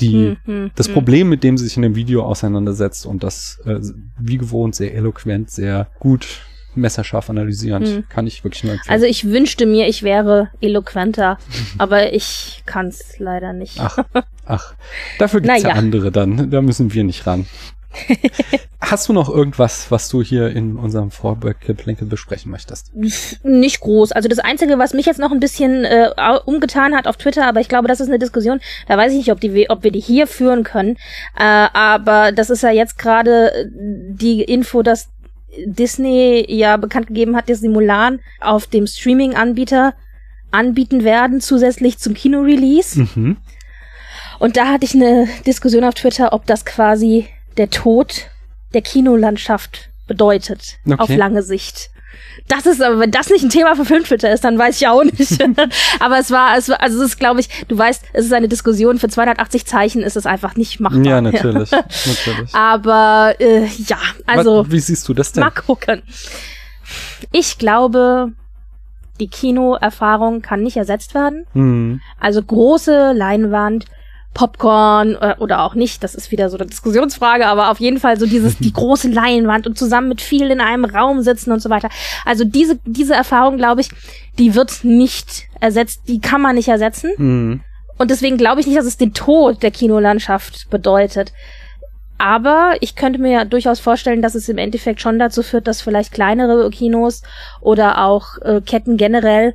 die, 0.00 0.36
Hm, 0.44 0.62
hm, 0.64 0.70
das 0.74 0.86
hm. 0.88 0.94
Problem, 0.94 1.28
mit 1.28 1.42
dem 1.44 1.56
sie 1.58 1.64
sich 1.64 1.76
in 1.76 1.82
dem 1.82 1.94
Video 1.96 2.22
auseinandersetzt 2.24 3.06
und 3.06 3.22
das 3.22 3.58
äh, 3.64 3.78
wie 4.18 4.38
gewohnt 4.38 4.74
sehr 4.74 4.94
eloquent, 4.94 5.50
sehr 5.50 5.88
gut 5.98 6.40
messerscharf 6.74 7.30
analysierend, 7.30 7.86
Hm. 7.88 8.04
kann 8.10 8.26
ich 8.26 8.44
wirklich 8.44 8.62
nur 8.64 8.74
empfehlen. 8.74 8.92
Also 8.92 9.06
ich 9.06 9.24
wünschte 9.24 9.64
mir, 9.64 9.88
ich 9.88 10.02
wäre 10.02 10.50
eloquenter, 10.60 11.38
aber 11.78 12.12
ich 12.12 12.62
kann's 12.66 13.18
leider 13.18 13.52
nicht. 13.54 13.80
ach, 13.80 13.98
ach, 14.44 14.74
dafür 15.18 15.40
gibt's 15.42 15.62
ja 15.62 15.68
Naja. 15.70 15.78
andere 15.80 16.12
dann, 16.12 16.50
da 16.50 16.60
müssen 16.60 16.92
wir 16.92 17.02
nicht 17.04 17.26
ran. 17.26 17.46
Hast 18.80 19.08
du 19.08 19.12
noch 19.12 19.28
irgendwas, 19.28 19.90
was 19.90 20.08
du 20.08 20.22
hier 20.22 20.48
in 20.50 20.76
unserem 20.76 21.10
Vorgeplänkel 21.10 22.06
besprechen 22.06 22.50
möchtest? 22.50 22.92
Nicht 23.42 23.80
groß. 23.80 24.12
Also 24.12 24.28
das 24.28 24.38
Einzige, 24.38 24.78
was 24.78 24.94
mich 24.94 25.06
jetzt 25.06 25.18
noch 25.18 25.32
ein 25.32 25.40
bisschen 25.40 25.84
äh, 25.84 26.10
umgetan 26.44 26.94
hat 26.94 27.08
auf 27.08 27.16
Twitter, 27.16 27.46
aber 27.46 27.60
ich 27.60 27.68
glaube, 27.68 27.88
das 27.88 28.00
ist 28.00 28.08
eine 28.08 28.18
Diskussion, 28.18 28.60
da 28.86 28.96
weiß 28.96 29.12
ich 29.12 29.18
nicht, 29.18 29.32
ob, 29.32 29.40
die, 29.40 29.68
ob 29.70 29.82
wir 29.82 29.90
die 29.90 30.00
hier 30.00 30.26
führen 30.26 30.62
können. 30.62 30.96
Äh, 31.36 31.68
aber 31.72 32.32
das 32.32 32.50
ist 32.50 32.62
ja 32.62 32.70
jetzt 32.70 32.98
gerade 32.98 33.52
äh, 33.52 33.66
die 33.70 34.42
Info, 34.42 34.82
dass 34.82 35.08
Disney 35.64 36.44
ja 36.48 36.76
bekannt 36.76 37.08
gegeben 37.08 37.34
hat, 37.34 37.48
dass 37.48 37.60
sie 37.60 37.68
Mulan 37.68 38.20
auf 38.40 38.66
dem 38.66 38.86
Streaming-Anbieter 38.86 39.94
anbieten 40.50 41.02
werden, 41.02 41.40
zusätzlich 41.40 41.98
zum 41.98 42.14
Kino-Release. 42.14 43.00
Mhm. 43.00 43.38
Und 44.38 44.56
da 44.56 44.68
hatte 44.68 44.84
ich 44.84 44.94
eine 44.94 45.28
Diskussion 45.46 45.84
auf 45.84 45.94
Twitter, 45.94 46.32
ob 46.32 46.46
das 46.46 46.64
quasi 46.64 47.26
der 47.56 47.70
Tod 47.70 48.26
der 48.74 48.82
Kinolandschaft 48.82 49.90
bedeutet, 50.06 50.76
Okay. 50.86 50.96
auf 50.98 51.08
lange 51.10 51.42
Sicht. 51.42 51.90
Das 52.48 52.64
ist 52.66 52.80
aber, 52.80 53.00
wenn 53.00 53.10
das 53.10 53.28
nicht 53.28 53.42
ein 53.42 53.50
Thema 53.50 53.74
für 53.74 53.84
Filmtwitter 53.84 54.32
ist, 54.32 54.44
dann 54.44 54.56
weiß 54.58 54.80
ich 54.80 54.86
auch 54.86 55.02
nicht. 55.02 55.42
aber 56.00 56.18
es 56.18 56.30
war, 56.30 56.56
es 56.56 56.68
war, 56.68 56.80
also 56.80 57.02
es 57.02 57.10
ist, 57.10 57.18
glaube 57.18 57.40
ich, 57.40 57.48
du 57.68 57.76
weißt, 57.76 58.04
es 58.12 58.26
ist 58.26 58.32
eine 58.32 58.48
Diskussion, 58.48 58.98
für 58.98 59.08
280 59.08 59.66
Zeichen 59.66 60.02
ist 60.02 60.16
es 60.16 60.26
einfach 60.26 60.54
nicht 60.56 60.78
machbar. 60.78 61.02
Ja, 61.02 61.20
natürlich, 61.20 61.70
natürlich. 62.06 62.54
Aber 62.54 63.34
äh, 63.38 63.66
ja, 63.86 63.98
also 64.26 64.64
Was, 64.64 64.70
wie 64.70 64.78
siehst 64.80 65.08
du 65.08 65.14
das 65.14 65.32
denn? 65.32 65.42
mal 65.42 65.50
gucken. 65.50 66.02
Ich 67.32 67.58
glaube, 67.58 68.32
die 69.18 69.28
Kinoerfahrung 69.28 70.42
kann 70.42 70.62
nicht 70.62 70.76
ersetzt 70.76 71.14
werden. 71.14 71.46
Hm. 71.52 72.00
Also 72.20 72.42
große 72.42 73.12
Leinwand, 73.12 73.86
Popcorn 74.36 75.14
äh, 75.14 75.34
oder 75.38 75.62
auch 75.62 75.74
nicht, 75.74 76.04
das 76.04 76.14
ist 76.14 76.30
wieder 76.30 76.50
so 76.50 76.58
eine 76.58 76.66
Diskussionsfrage, 76.66 77.46
aber 77.46 77.70
auf 77.70 77.80
jeden 77.80 77.98
Fall 77.98 78.20
so 78.20 78.26
dieses, 78.26 78.58
die 78.58 78.72
große 78.74 79.08
Leinwand 79.08 79.66
und 79.66 79.78
zusammen 79.78 80.08
mit 80.10 80.20
vielen 80.20 80.50
in 80.50 80.60
einem 80.60 80.84
Raum 80.84 81.22
sitzen 81.22 81.52
und 81.52 81.60
so 81.60 81.70
weiter. 81.70 81.88
Also 82.26 82.44
diese, 82.44 82.78
diese 82.84 83.14
Erfahrung, 83.14 83.56
glaube 83.56 83.80
ich, 83.80 83.88
die 84.38 84.54
wird 84.54 84.84
nicht 84.84 85.48
ersetzt, 85.58 86.02
die 86.06 86.20
kann 86.20 86.42
man 86.42 86.56
nicht 86.56 86.68
ersetzen. 86.68 87.12
Hm. 87.16 87.60
Und 87.96 88.10
deswegen 88.10 88.36
glaube 88.36 88.60
ich 88.60 88.66
nicht, 88.66 88.78
dass 88.78 88.84
es 88.84 88.98
den 88.98 89.14
Tod 89.14 89.62
der 89.62 89.70
Kinolandschaft 89.70 90.68
bedeutet. 90.68 91.32
Aber 92.18 92.74
ich 92.80 92.94
könnte 92.94 93.18
mir 93.18 93.46
durchaus 93.46 93.80
vorstellen, 93.80 94.20
dass 94.20 94.34
es 94.34 94.50
im 94.50 94.58
Endeffekt 94.58 95.00
schon 95.00 95.18
dazu 95.18 95.42
führt, 95.42 95.66
dass 95.66 95.80
vielleicht 95.80 96.12
kleinere 96.12 96.68
Kinos 96.68 97.22
oder 97.62 98.04
auch 98.04 98.36
äh, 98.42 98.60
Ketten 98.60 98.98
generell 98.98 99.54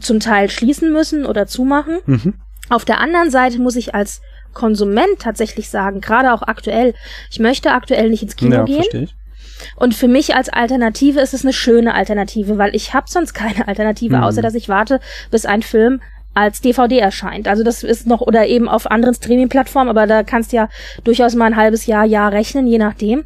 zum 0.00 0.18
Teil 0.18 0.48
schließen 0.50 0.90
müssen 0.92 1.26
oder 1.26 1.46
zumachen. 1.46 1.98
Mhm. 2.06 2.34
Auf 2.70 2.84
der 2.84 3.00
anderen 3.00 3.30
Seite 3.30 3.58
muss 3.60 3.76
ich 3.76 3.94
als 3.94 4.20
Konsument 4.52 5.18
tatsächlich 5.18 5.68
sagen, 5.68 6.00
gerade 6.00 6.32
auch 6.32 6.42
aktuell, 6.42 6.94
ich 7.30 7.40
möchte 7.40 7.72
aktuell 7.72 8.08
nicht 8.08 8.22
ins 8.22 8.36
Kino 8.36 8.56
ja, 8.56 8.64
gehen. 8.64 8.76
verstehe 8.76 9.02
ich. 9.02 9.14
Und 9.76 9.94
für 9.94 10.08
mich 10.08 10.34
als 10.34 10.48
Alternative 10.48 11.20
ist 11.20 11.34
es 11.34 11.44
eine 11.44 11.52
schöne 11.52 11.94
Alternative, 11.94 12.58
weil 12.58 12.74
ich 12.74 12.92
habe 12.94 13.06
sonst 13.08 13.34
keine 13.34 13.66
Alternative, 13.68 14.16
Mhm. 14.16 14.22
außer 14.22 14.42
dass 14.42 14.54
ich 14.54 14.68
warte, 14.68 15.00
bis 15.30 15.46
ein 15.46 15.62
Film 15.62 16.00
als 16.34 16.60
DVD 16.60 16.98
erscheint. 16.98 17.46
Also 17.46 17.62
das 17.62 17.84
ist 17.84 18.08
noch 18.08 18.20
oder 18.20 18.46
eben 18.46 18.68
auf 18.68 18.90
anderen 18.90 19.14
Streaming-Plattformen, 19.14 19.88
aber 19.88 20.06
da 20.08 20.24
kannst 20.24 20.52
du 20.52 20.56
ja 20.56 20.68
durchaus 21.04 21.36
mal 21.36 21.46
ein 21.46 21.56
halbes 21.56 21.86
Jahr, 21.86 22.04
Jahr 22.04 22.32
rechnen, 22.32 22.66
je 22.66 22.78
nachdem. 22.78 23.24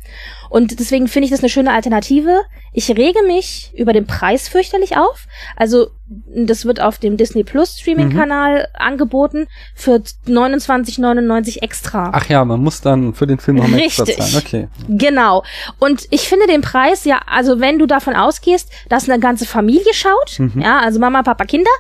Und 0.51 0.79
deswegen 0.79 1.09
finde 1.09 1.25
ich 1.25 1.31
das 1.31 1.41
eine 1.41 1.49
schöne 1.49 1.73
Alternative. 1.73 2.43
Ich 2.75 2.91
rege 2.91 3.23
mich 3.27 3.73
über 3.75 3.95
den 3.95 4.07
Preis 4.07 4.49
fürchterlich 4.49 4.99
auf. 4.99 5.27
Also 5.57 5.89
das 6.11 6.65
wird 6.65 6.81
auf 6.81 6.99
dem 6.99 7.17
Disney 7.19 7.45
Plus 7.45 7.79
Streaming-Kanal 7.79 8.69
angeboten 8.75 9.47
für 9.75 10.01
29,99 10.27 11.63
extra. 11.63 12.11
Ach 12.15 12.27
ja, 12.29 12.45
man 12.45 12.61
muss 12.61 12.81
dann 12.81 13.15
für 13.15 13.27
den 13.27 13.39
Film 13.39 13.59
noch 13.59 13.69
mal 13.69 13.79
extra 13.81 14.05
zahlen. 14.07 14.35
Okay. 14.37 14.69
Genau. 14.89 15.43
Und 15.79 16.07
ich 16.11 16.29
finde 16.29 16.47
den 16.47 16.63
Preis 16.63 17.05
ja, 17.05 17.21
also 17.27 17.61
wenn 17.61 17.79
du 17.79 17.87
davon 17.87 18.15
ausgehst, 18.15 18.71
dass 18.89 19.09
eine 19.09 19.19
ganze 19.21 19.47
Familie 19.47 19.93
schaut, 19.95 20.39
Mhm. 20.39 20.61
ja, 20.63 20.79
also 20.81 20.99
Mama, 20.99 21.23
Papa, 21.23 21.45
Kinder, 21.45 21.71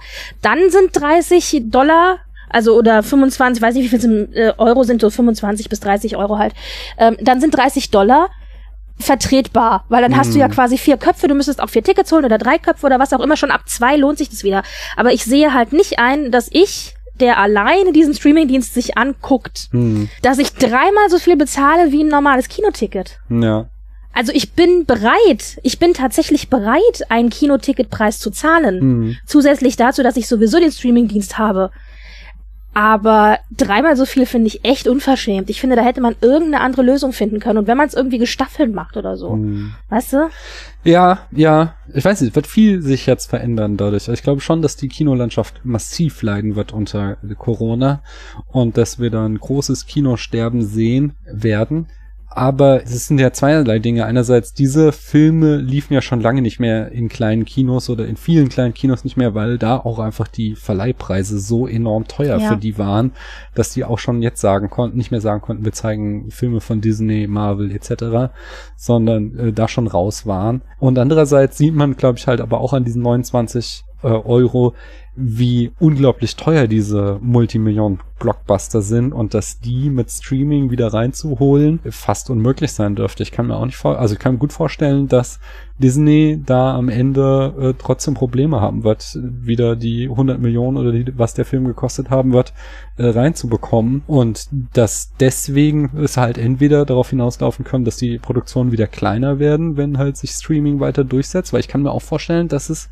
dann 0.42 0.70
sind 0.70 0.90
30 0.92 1.62
Dollar, 1.66 2.18
also 2.50 2.76
oder 2.76 3.02
25, 3.02 3.62
weiß 3.62 3.74
nicht, 3.74 3.84
wie 3.84 3.88
viel 3.88 4.00
sind, 4.00 4.34
äh, 4.34 4.52
Euro 4.58 4.82
sind, 4.84 5.00
so 5.00 5.10
25 5.10 5.68
bis 5.68 5.80
30 5.80 6.16
Euro 6.16 6.38
halt, 6.38 6.54
ähm, 6.98 7.16
dann 7.20 7.40
sind 7.40 7.54
30 7.56 7.90
Dollar 7.90 8.28
vertretbar, 9.00 9.84
weil 9.88 10.02
dann 10.02 10.16
hast 10.16 10.34
du 10.34 10.38
ja 10.38 10.48
Mhm. 10.48 10.52
quasi 10.52 10.78
vier 10.78 10.96
Köpfe, 10.96 11.28
du 11.28 11.34
müsstest 11.34 11.60
auch 11.60 11.70
vier 11.70 11.82
Tickets 11.82 12.10
holen 12.12 12.24
oder 12.24 12.38
drei 12.38 12.58
Köpfe 12.58 12.86
oder 12.86 12.98
was 12.98 13.12
auch 13.12 13.20
immer, 13.20 13.36
schon 13.36 13.50
ab 13.50 13.62
zwei 13.66 13.96
lohnt 13.96 14.18
sich 14.18 14.28
das 14.30 14.42
wieder. 14.44 14.62
Aber 14.96 15.12
ich 15.12 15.24
sehe 15.24 15.54
halt 15.54 15.72
nicht 15.72 15.98
ein, 15.98 16.30
dass 16.30 16.48
ich, 16.50 16.94
der 17.20 17.38
alleine 17.38 17.92
diesen 17.92 18.14
Streamingdienst 18.14 18.74
sich 18.74 18.96
anguckt, 18.98 19.68
Hm. 19.72 20.08
dass 20.22 20.38
ich 20.38 20.52
dreimal 20.54 21.08
so 21.10 21.18
viel 21.18 21.36
bezahle 21.36 21.90
wie 21.92 22.02
ein 22.04 22.08
normales 22.08 22.48
Kinoticket. 22.48 23.18
Ja. 23.28 23.66
Also 24.12 24.32
ich 24.34 24.52
bin 24.52 24.84
bereit, 24.84 25.58
ich 25.62 25.78
bin 25.78 25.94
tatsächlich 25.94 26.48
bereit, 26.48 27.02
einen 27.08 27.30
Kinoticketpreis 27.30 28.18
zu 28.18 28.30
zahlen. 28.30 28.80
Hm. 28.80 29.16
Zusätzlich 29.26 29.76
dazu, 29.76 30.02
dass 30.02 30.16
ich 30.16 30.26
sowieso 30.26 30.58
den 30.58 30.72
Streamingdienst 30.72 31.38
habe. 31.38 31.70
Aber 32.78 33.40
dreimal 33.50 33.96
so 33.96 34.06
viel 34.06 34.24
finde 34.24 34.46
ich 34.46 34.64
echt 34.64 34.86
unverschämt. 34.86 35.50
Ich 35.50 35.60
finde, 35.60 35.74
da 35.74 35.82
hätte 35.82 36.00
man 36.00 36.14
irgendeine 36.20 36.62
andere 36.62 36.82
Lösung 36.82 37.12
finden 37.12 37.40
können. 37.40 37.58
Und 37.58 37.66
wenn 37.66 37.76
man 37.76 37.88
es 37.88 37.94
irgendwie 37.94 38.18
gestaffelt 38.18 38.72
macht 38.72 38.96
oder 38.96 39.16
so. 39.16 39.32
Hm. 39.32 39.72
Weißt 39.88 40.12
du? 40.12 40.30
Ja, 40.84 41.26
ja. 41.32 41.74
Ich 41.92 42.04
weiß 42.04 42.20
nicht, 42.20 42.36
wird 42.36 42.46
viel 42.46 42.80
sich 42.80 43.04
jetzt 43.06 43.26
verändern 43.26 43.76
dadurch. 43.76 44.06
Ich 44.06 44.22
glaube 44.22 44.42
schon, 44.42 44.62
dass 44.62 44.76
die 44.76 44.86
Kinolandschaft 44.86 45.64
massiv 45.64 46.22
leiden 46.22 46.54
wird 46.54 46.72
unter 46.72 47.16
Corona 47.36 48.00
und 48.46 48.76
dass 48.76 49.00
wir 49.00 49.10
da 49.10 49.26
ein 49.26 49.40
großes 49.40 49.86
Kinosterben 49.86 50.62
sehen 50.62 51.14
werden. 51.26 51.88
Aber 52.30 52.82
es 52.82 53.06
sind 53.06 53.18
ja 53.18 53.32
zweierlei 53.32 53.78
Dinge. 53.78 54.04
Einerseits, 54.04 54.52
diese 54.52 54.92
Filme 54.92 55.56
liefen 55.56 55.94
ja 55.94 56.02
schon 56.02 56.20
lange 56.20 56.42
nicht 56.42 56.60
mehr 56.60 56.92
in 56.92 57.08
kleinen 57.08 57.44
Kinos 57.44 57.90
oder 57.90 58.06
in 58.06 58.16
vielen 58.16 58.48
kleinen 58.48 58.74
Kinos 58.74 59.02
nicht 59.02 59.16
mehr, 59.16 59.34
weil 59.34 59.58
da 59.58 59.76
auch 59.78 59.98
einfach 59.98 60.28
die 60.28 60.54
Verleihpreise 60.54 61.38
so 61.40 61.66
enorm 61.66 62.06
teuer 62.06 62.38
Ja. 62.38 62.48
für 62.50 62.56
die 62.56 62.78
waren, 62.78 63.12
dass 63.54 63.72
die 63.72 63.84
auch 63.84 63.98
schon 63.98 64.22
jetzt 64.22 64.40
sagen 64.40 64.70
konnten, 64.70 64.98
nicht 64.98 65.10
mehr 65.10 65.20
sagen 65.20 65.40
konnten, 65.40 65.64
wir 65.64 65.72
zeigen 65.72 66.30
Filme 66.30 66.60
von 66.60 66.80
Disney, 66.80 67.26
Marvel 67.26 67.72
etc., 67.72 68.30
sondern 68.76 69.36
äh, 69.38 69.52
da 69.52 69.66
schon 69.66 69.86
raus 69.86 70.26
waren. 70.26 70.62
Und 70.78 70.98
andererseits 70.98 71.58
sieht 71.58 71.74
man, 71.74 71.96
glaube 71.96 72.18
ich, 72.18 72.26
halt 72.26 72.40
aber 72.40 72.60
auch 72.60 72.72
an 72.72 72.84
diesen 72.84 73.02
29 73.02 73.84
äh, 74.02 74.08
Euro, 74.08 74.74
wie 75.20 75.72
unglaublich 75.80 76.36
teuer 76.36 76.68
diese 76.68 77.18
Multimillionen-Blockbuster 77.20 78.82
sind 78.82 79.12
und 79.12 79.34
dass 79.34 79.58
die 79.58 79.90
mit 79.90 80.12
Streaming 80.12 80.70
wieder 80.70 80.92
reinzuholen 80.92 81.80
fast 81.90 82.30
unmöglich 82.30 82.70
sein 82.70 82.94
dürfte. 82.94 83.24
Ich 83.24 83.32
kann 83.32 83.48
mir 83.48 83.56
auch 83.56 83.64
nicht 83.64 83.76
vor, 83.76 83.98
also 83.98 84.14
ich 84.14 84.20
kann 84.20 84.34
mir 84.34 84.38
gut 84.38 84.52
vorstellen, 84.52 85.08
dass 85.08 85.40
Disney 85.78 86.40
da 86.46 86.76
am 86.76 86.88
Ende 86.88 87.52
äh, 87.60 87.74
trotzdem 87.76 88.14
Probleme 88.14 88.60
haben 88.60 88.84
wird, 88.84 89.18
wieder 89.20 89.74
die 89.74 90.04
100 90.04 90.38
Millionen 90.38 90.76
oder 90.76 90.92
die, 90.92 91.18
was 91.18 91.34
der 91.34 91.44
Film 91.44 91.64
gekostet 91.64 92.10
haben 92.10 92.32
wird, 92.32 92.52
äh, 92.96 93.06
reinzubekommen 93.06 94.02
und 94.06 94.48
dass 94.72 95.14
deswegen 95.18 95.90
es 95.98 96.16
halt 96.16 96.38
entweder 96.38 96.84
darauf 96.86 97.10
hinauslaufen 97.10 97.64
können, 97.64 97.84
dass 97.84 97.96
die 97.96 98.18
Produktionen 98.18 98.70
wieder 98.70 98.86
kleiner 98.86 99.40
werden, 99.40 99.76
wenn 99.76 99.98
halt 99.98 100.16
sich 100.16 100.30
Streaming 100.30 100.78
weiter 100.78 101.02
durchsetzt, 101.02 101.52
weil 101.52 101.60
ich 101.60 101.68
kann 101.68 101.82
mir 101.82 101.90
auch 101.90 102.02
vorstellen, 102.02 102.46
dass 102.46 102.70
es 102.70 102.88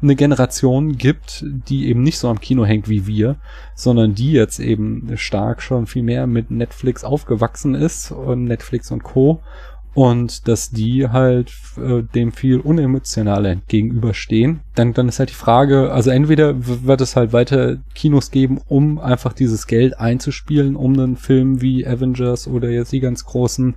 eine 0.00 0.14
Generation 0.14 0.96
gibt, 0.96 1.44
die 1.44 1.88
eben 1.88 2.02
nicht 2.02 2.18
so 2.18 2.28
am 2.28 2.40
Kino 2.40 2.64
hängt 2.64 2.88
wie 2.88 3.06
wir, 3.06 3.36
sondern 3.74 4.14
die 4.14 4.32
jetzt 4.32 4.60
eben 4.60 5.16
stark 5.16 5.62
schon 5.62 5.86
viel 5.86 6.02
mehr 6.02 6.26
mit 6.26 6.50
Netflix 6.50 7.04
aufgewachsen 7.04 7.74
ist 7.74 8.12
und 8.12 8.44
Netflix 8.44 8.90
und 8.90 9.02
Co. 9.02 9.40
Und 9.94 10.46
dass 10.46 10.70
die 10.70 11.08
halt 11.08 11.50
äh, 11.76 12.04
dem 12.14 12.30
viel 12.30 12.60
unemotionaler 12.60 13.56
gegenüberstehen. 13.56 14.60
Dann, 14.76 14.92
dann 14.92 15.08
ist 15.08 15.18
halt 15.18 15.30
die 15.30 15.34
Frage, 15.34 15.90
also 15.90 16.10
entweder 16.10 16.54
wird 16.56 17.00
es 17.00 17.16
halt 17.16 17.32
weiter 17.32 17.78
Kinos 17.96 18.30
geben, 18.30 18.60
um 18.68 19.00
einfach 19.00 19.32
dieses 19.32 19.66
Geld 19.66 19.98
einzuspielen, 19.98 20.76
um 20.76 20.92
einen 20.92 21.16
Film 21.16 21.62
wie 21.62 21.84
Avengers 21.84 22.46
oder 22.46 22.68
jetzt 22.68 22.92
die 22.92 23.00
ganz 23.00 23.24
großen 23.24 23.74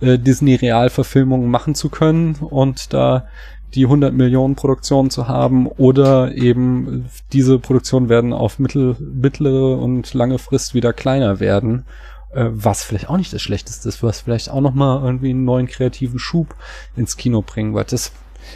äh, 0.00 0.18
Disney-Realverfilmungen 0.18 1.50
machen 1.50 1.74
zu 1.74 1.88
können 1.88 2.34
und 2.34 2.92
da 2.92 3.26
die 3.74 3.84
100 3.84 4.14
Millionen 4.14 4.54
Produktionen 4.54 5.10
zu 5.10 5.28
haben 5.28 5.66
oder 5.66 6.34
eben 6.34 7.06
diese 7.32 7.58
Produktionen 7.58 8.08
werden 8.08 8.32
auf 8.32 8.58
mittel, 8.58 8.96
mittlere 9.00 9.78
und 9.78 10.14
lange 10.14 10.38
Frist 10.38 10.74
wieder 10.74 10.92
kleiner 10.92 11.40
werden, 11.40 11.84
äh, 12.32 12.46
was 12.50 12.84
vielleicht 12.84 13.10
auch 13.10 13.16
nicht 13.16 13.32
das 13.32 13.42
Schlechteste 13.42 13.88
ist, 13.88 14.02
was 14.02 14.20
vielleicht 14.20 14.50
auch 14.50 14.60
nochmal 14.60 15.02
irgendwie 15.02 15.30
einen 15.30 15.44
neuen 15.44 15.66
kreativen 15.66 16.18
Schub 16.18 16.54
ins 16.96 17.16
Kino 17.16 17.42
bringen 17.42 17.74
wird. 17.74 17.92
Das, 17.92 18.12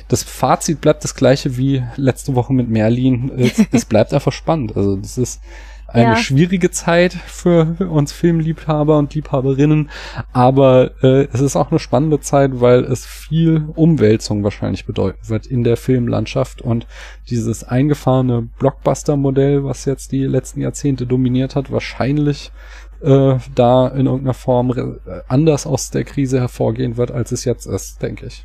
das 0.07 0.23
Fazit 0.23 0.81
bleibt 0.81 1.03
das 1.03 1.15
gleiche 1.15 1.57
wie 1.57 1.83
letzte 1.97 2.35
Woche 2.35 2.53
mit 2.53 2.69
Merlin. 2.69 3.33
Es, 3.37 3.63
es 3.73 3.85
bleibt 3.85 4.15
einfach 4.15 4.33
spannend. 4.33 4.77
Also 4.77 4.97
das 4.97 5.19
ist 5.19 5.41
eine 5.89 6.11
Ja. 6.11 6.17
schwierige 6.17 6.71
Zeit 6.71 7.15
für 7.15 7.77
uns 7.89 8.13
Filmliebhaber 8.13 8.99
und 8.99 9.15
Liebhaberinnen, 9.15 9.91
aber 10.33 10.91
äh, 11.03 11.27
es 11.33 11.41
ist 11.41 11.57
auch 11.57 11.71
eine 11.71 11.81
spannende 11.81 12.21
Zeit, 12.21 12.61
weil 12.61 12.85
es 12.85 13.07
viel 13.07 13.65
Umwälzung 13.75 14.45
wahrscheinlich 14.45 14.85
bedeuten 14.85 15.29
wird 15.29 15.47
in 15.47 15.65
der 15.65 15.79
Filmlandschaft 15.79 16.61
und 16.61 16.87
dieses 17.31 17.65
eingefahrene 17.65 18.49
Blockbuster-Modell, 18.59 19.65
was 19.65 19.87
jetzt 19.87 20.13
die 20.13 20.25
letzten 20.25 20.61
Jahrzehnte 20.61 21.07
dominiert 21.07 21.57
hat, 21.57 21.73
wahrscheinlich 21.73 22.53
äh, 23.01 23.37
da 23.55 23.89
in 23.89 24.07
irgendeiner 24.07 24.35
Form 24.35 24.99
anders 25.29 25.67
aus 25.67 25.91
der 25.91 26.05
Krise 26.05 26.41
hervorgehen 26.41 26.97
wird, 26.97 27.11
als 27.11 27.33
es 27.33 27.45
jetzt 27.45 27.67
ist, 27.67 28.03
denke 28.03 28.27
ich. 28.27 28.45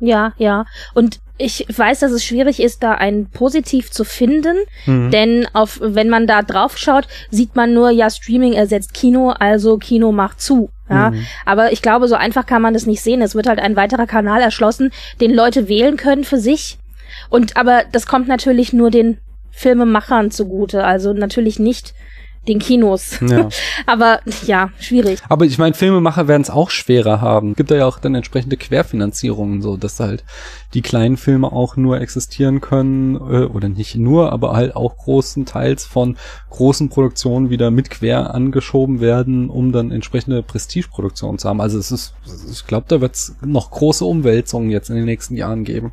Ja, 0.00 0.32
ja. 0.36 0.64
Und 0.94 1.20
ich 1.38 1.66
weiß, 1.74 2.00
dass 2.00 2.12
es 2.12 2.24
schwierig 2.24 2.60
ist, 2.60 2.82
da 2.82 2.92
ein 2.92 3.26
Positiv 3.30 3.90
zu 3.90 4.04
finden, 4.04 4.56
Mhm. 4.86 5.10
denn 5.10 5.48
auf, 5.54 5.78
wenn 5.82 6.08
man 6.08 6.26
da 6.26 6.42
drauf 6.42 6.76
schaut, 6.78 7.08
sieht 7.30 7.56
man 7.56 7.72
nur, 7.74 7.90
ja, 7.90 8.10
Streaming 8.10 8.52
ersetzt 8.52 8.94
Kino, 8.94 9.30
also 9.30 9.78
Kino 9.78 10.12
macht 10.12 10.40
zu. 10.40 10.70
Ja, 10.90 11.10
Mhm. 11.10 11.26
aber 11.46 11.72
ich 11.72 11.80
glaube, 11.82 12.06
so 12.08 12.14
einfach 12.16 12.46
kann 12.46 12.62
man 12.62 12.74
das 12.74 12.86
nicht 12.86 13.00
sehen. 13.02 13.22
Es 13.22 13.34
wird 13.34 13.46
halt 13.48 13.60
ein 13.60 13.76
weiterer 13.76 14.06
Kanal 14.06 14.42
erschlossen, 14.42 14.90
den 15.20 15.32
Leute 15.34 15.68
wählen 15.68 15.96
können 15.96 16.24
für 16.24 16.38
sich. 16.38 16.78
Und 17.30 17.56
aber 17.56 17.84
das 17.90 18.06
kommt 18.06 18.28
natürlich 18.28 18.72
nur 18.72 18.90
den 18.90 19.18
Filmemachern 19.50 20.30
zugute, 20.30 20.84
also 20.84 21.12
natürlich 21.12 21.58
nicht 21.58 21.94
den 22.48 22.58
Kinos. 22.58 23.20
Ja. 23.20 23.48
aber 23.86 24.20
ja, 24.46 24.70
schwierig. 24.80 25.20
Aber 25.28 25.44
ich 25.44 25.58
meine, 25.58 25.74
Filmemacher 25.74 26.28
werden 26.28 26.42
es 26.42 26.50
auch 26.50 26.70
schwerer 26.70 27.20
haben. 27.20 27.54
Gibt 27.54 27.70
da 27.70 27.76
ja 27.76 27.86
auch 27.86 27.98
dann 27.98 28.14
entsprechende 28.14 28.56
Querfinanzierungen, 28.56 29.62
so 29.62 29.76
dass 29.76 30.00
halt 30.00 30.24
die 30.74 30.82
kleinen 30.82 31.16
Filme 31.16 31.52
auch 31.52 31.76
nur 31.76 32.00
existieren 32.00 32.60
können, 32.60 33.16
äh, 33.16 33.44
oder 33.44 33.68
nicht 33.68 33.94
nur, 33.94 34.32
aber 34.32 34.54
halt 34.54 34.74
auch 34.74 34.96
großenteils 34.96 35.84
von 35.84 36.16
großen 36.50 36.88
Produktionen 36.88 37.50
wieder 37.50 37.70
mit 37.70 37.90
quer 37.90 38.34
angeschoben 38.34 39.00
werden, 39.00 39.48
um 39.48 39.72
dann 39.72 39.90
entsprechende 39.90 40.42
Prestigeproduktionen 40.42 41.38
zu 41.38 41.48
haben. 41.48 41.60
Also 41.60 41.78
es 41.78 41.92
ist, 41.92 42.14
ich 42.50 42.66
glaube, 42.66 42.86
da 42.88 43.00
wird 43.00 43.14
es 43.14 43.36
noch 43.44 43.70
große 43.70 44.04
Umwälzungen 44.04 44.70
jetzt 44.70 44.90
in 44.90 44.96
den 44.96 45.04
nächsten 45.04 45.36
Jahren 45.36 45.64
geben. 45.64 45.92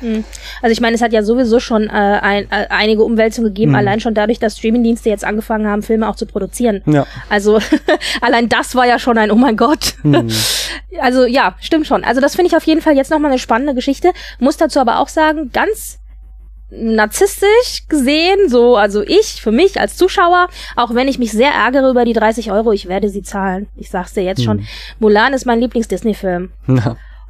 Hm. 0.00 0.24
Also 0.62 0.72
ich 0.72 0.80
meine, 0.80 0.94
es 0.94 1.02
hat 1.02 1.12
ja 1.12 1.22
sowieso 1.22 1.60
schon 1.60 1.84
äh, 1.88 1.90
ein, 1.90 2.50
äh, 2.50 2.66
einige 2.70 3.02
Umwälzungen 3.02 3.50
gegeben, 3.52 3.72
Mhm. 3.72 3.76
allein 3.78 4.00
schon 4.00 4.14
dadurch, 4.14 4.38
dass 4.38 4.56
Streamingdienste 4.58 5.08
jetzt 5.08 5.24
angefangen 5.24 5.66
haben, 5.66 5.82
Filme 5.82 6.08
auch 6.08 6.16
zu 6.16 6.26
produzieren. 6.26 6.82
Ja. 6.86 7.06
Also 7.28 7.58
allein 8.20 8.48
das 8.48 8.74
war 8.74 8.86
ja 8.86 8.98
schon 8.98 9.18
ein 9.18 9.30
Oh 9.30 9.36
mein 9.36 9.56
Gott. 9.56 9.94
Hm. 10.02 10.28
Also 11.00 11.26
ja, 11.26 11.54
stimmt 11.60 11.86
schon. 11.86 12.02
Also 12.02 12.20
das 12.20 12.34
finde 12.34 12.48
ich 12.50 12.56
auf 12.56 12.64
jeden 12.64 12.80
Fall 12.80 12.96
jetzt 12.96 13.10
nochmal 13.10 13.30
eine 13.30 13.38
spannende 13.38 13.74
Geschichte. 13.74 14.10
Muss 14.40 14.56
dazu 14.56 14.80
aber 14.80 14.98
auch 15.00 15.06
sagen, 15.08 15.50
ganz 15.52 15.98
narzisstisch 16.70 17.86
gesehen, 17.88 18.48
so, 18.48 18.76
also 18.76 19.02
ich, 19.02 19.40
für 19.40 19.52
mich 19.52 19.80
als 19.80 19.96
Zuschauer, 19.96 20.48
auch 20.76 20.94
wenn 20.94 21.08
ich 21.08 21.18
mich 21.18 21.32
sehr 21.32 21.50
ärgere 21.50 21.90
über 21.90 22.04
die 22.04 22.12
30 22.12 22.50
Euro, 22.52 22.72
ich 22.72 22.88
werde 22.88 23.08
sie 23.08 23.22
zahlen. 23.22 23.68
Ich 23.76 23.90
sag's 23.90 24.14
dir 24.14 24.22
jetzt 24.22 24.42
schon. 24.42 24.58
Hm. 24.58 24.66
Mulan 24.98 25.32
ist 25.34 25.46
mein 25.46 25.60
Lieblings-Disney-Film. 25.60 26.50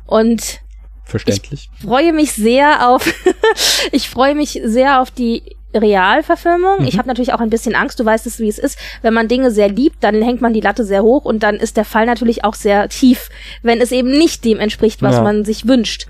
Und 0.07 0.61
verständlich. 1.09 1.71
freue 1.83 2.13
mich 2.13 2.33
sehr 2.33 2.89
auf, 2.89 3.13
ich 3.93 4.09
freue 4.09 4.35
mich 4.35 4.61
sehr 4.65 5.01
auf 5.01 5.11
die 5.11 5.43
Realverfilmung. 5.75 6.81
Mhm. 6.81 6.87
Ich 6.87 6.99
habe 6.99 7.09
natürlich 7.09 7.33
auch 7.33 7.41
ein 7.41 7.51
bisschen 7.51 7.75
Angst, 7.75 8.01
du 8.01 8.05
weißt 8.05 8.27
es, 8.27 8.39
wie 8.39 8.49
es 8.49 8.59
ist. 8.59 8.79
Wenn 9.03 9.13
man 9.13 9.29
Dinge 9.29 9.51
sehr 9.51 9.69
liebt, 9.69 10.03
dann 10.03 10.23
hängt 10.23 10.41
man 10.41 10.53
die 10.53 10.61
Latte 10.61 10.85
sehr 10.85 11.03
hoch 11.03 11.25
und 11.25 11.43
dann 11.43 11.57
ist 11.57 11.77
der 11.77 11.85
Fall 11.85 12.07
natürlich 12.07 12.45
auch 12.45 12.55
sehr 12.55 12.89
tief, 12.89 13.29
wenn 13.63 13.81
es 13.81 13.93
eben 13.93 14.11
nicht 14.11 14.45
dem 14.45 14.59
entspricht, 14.59 15.03
was 15.03 15.17
ja. 15.17 15.23
man 15.23 15.45
sich 15.45 15.67
wünscht. 15.67 16.07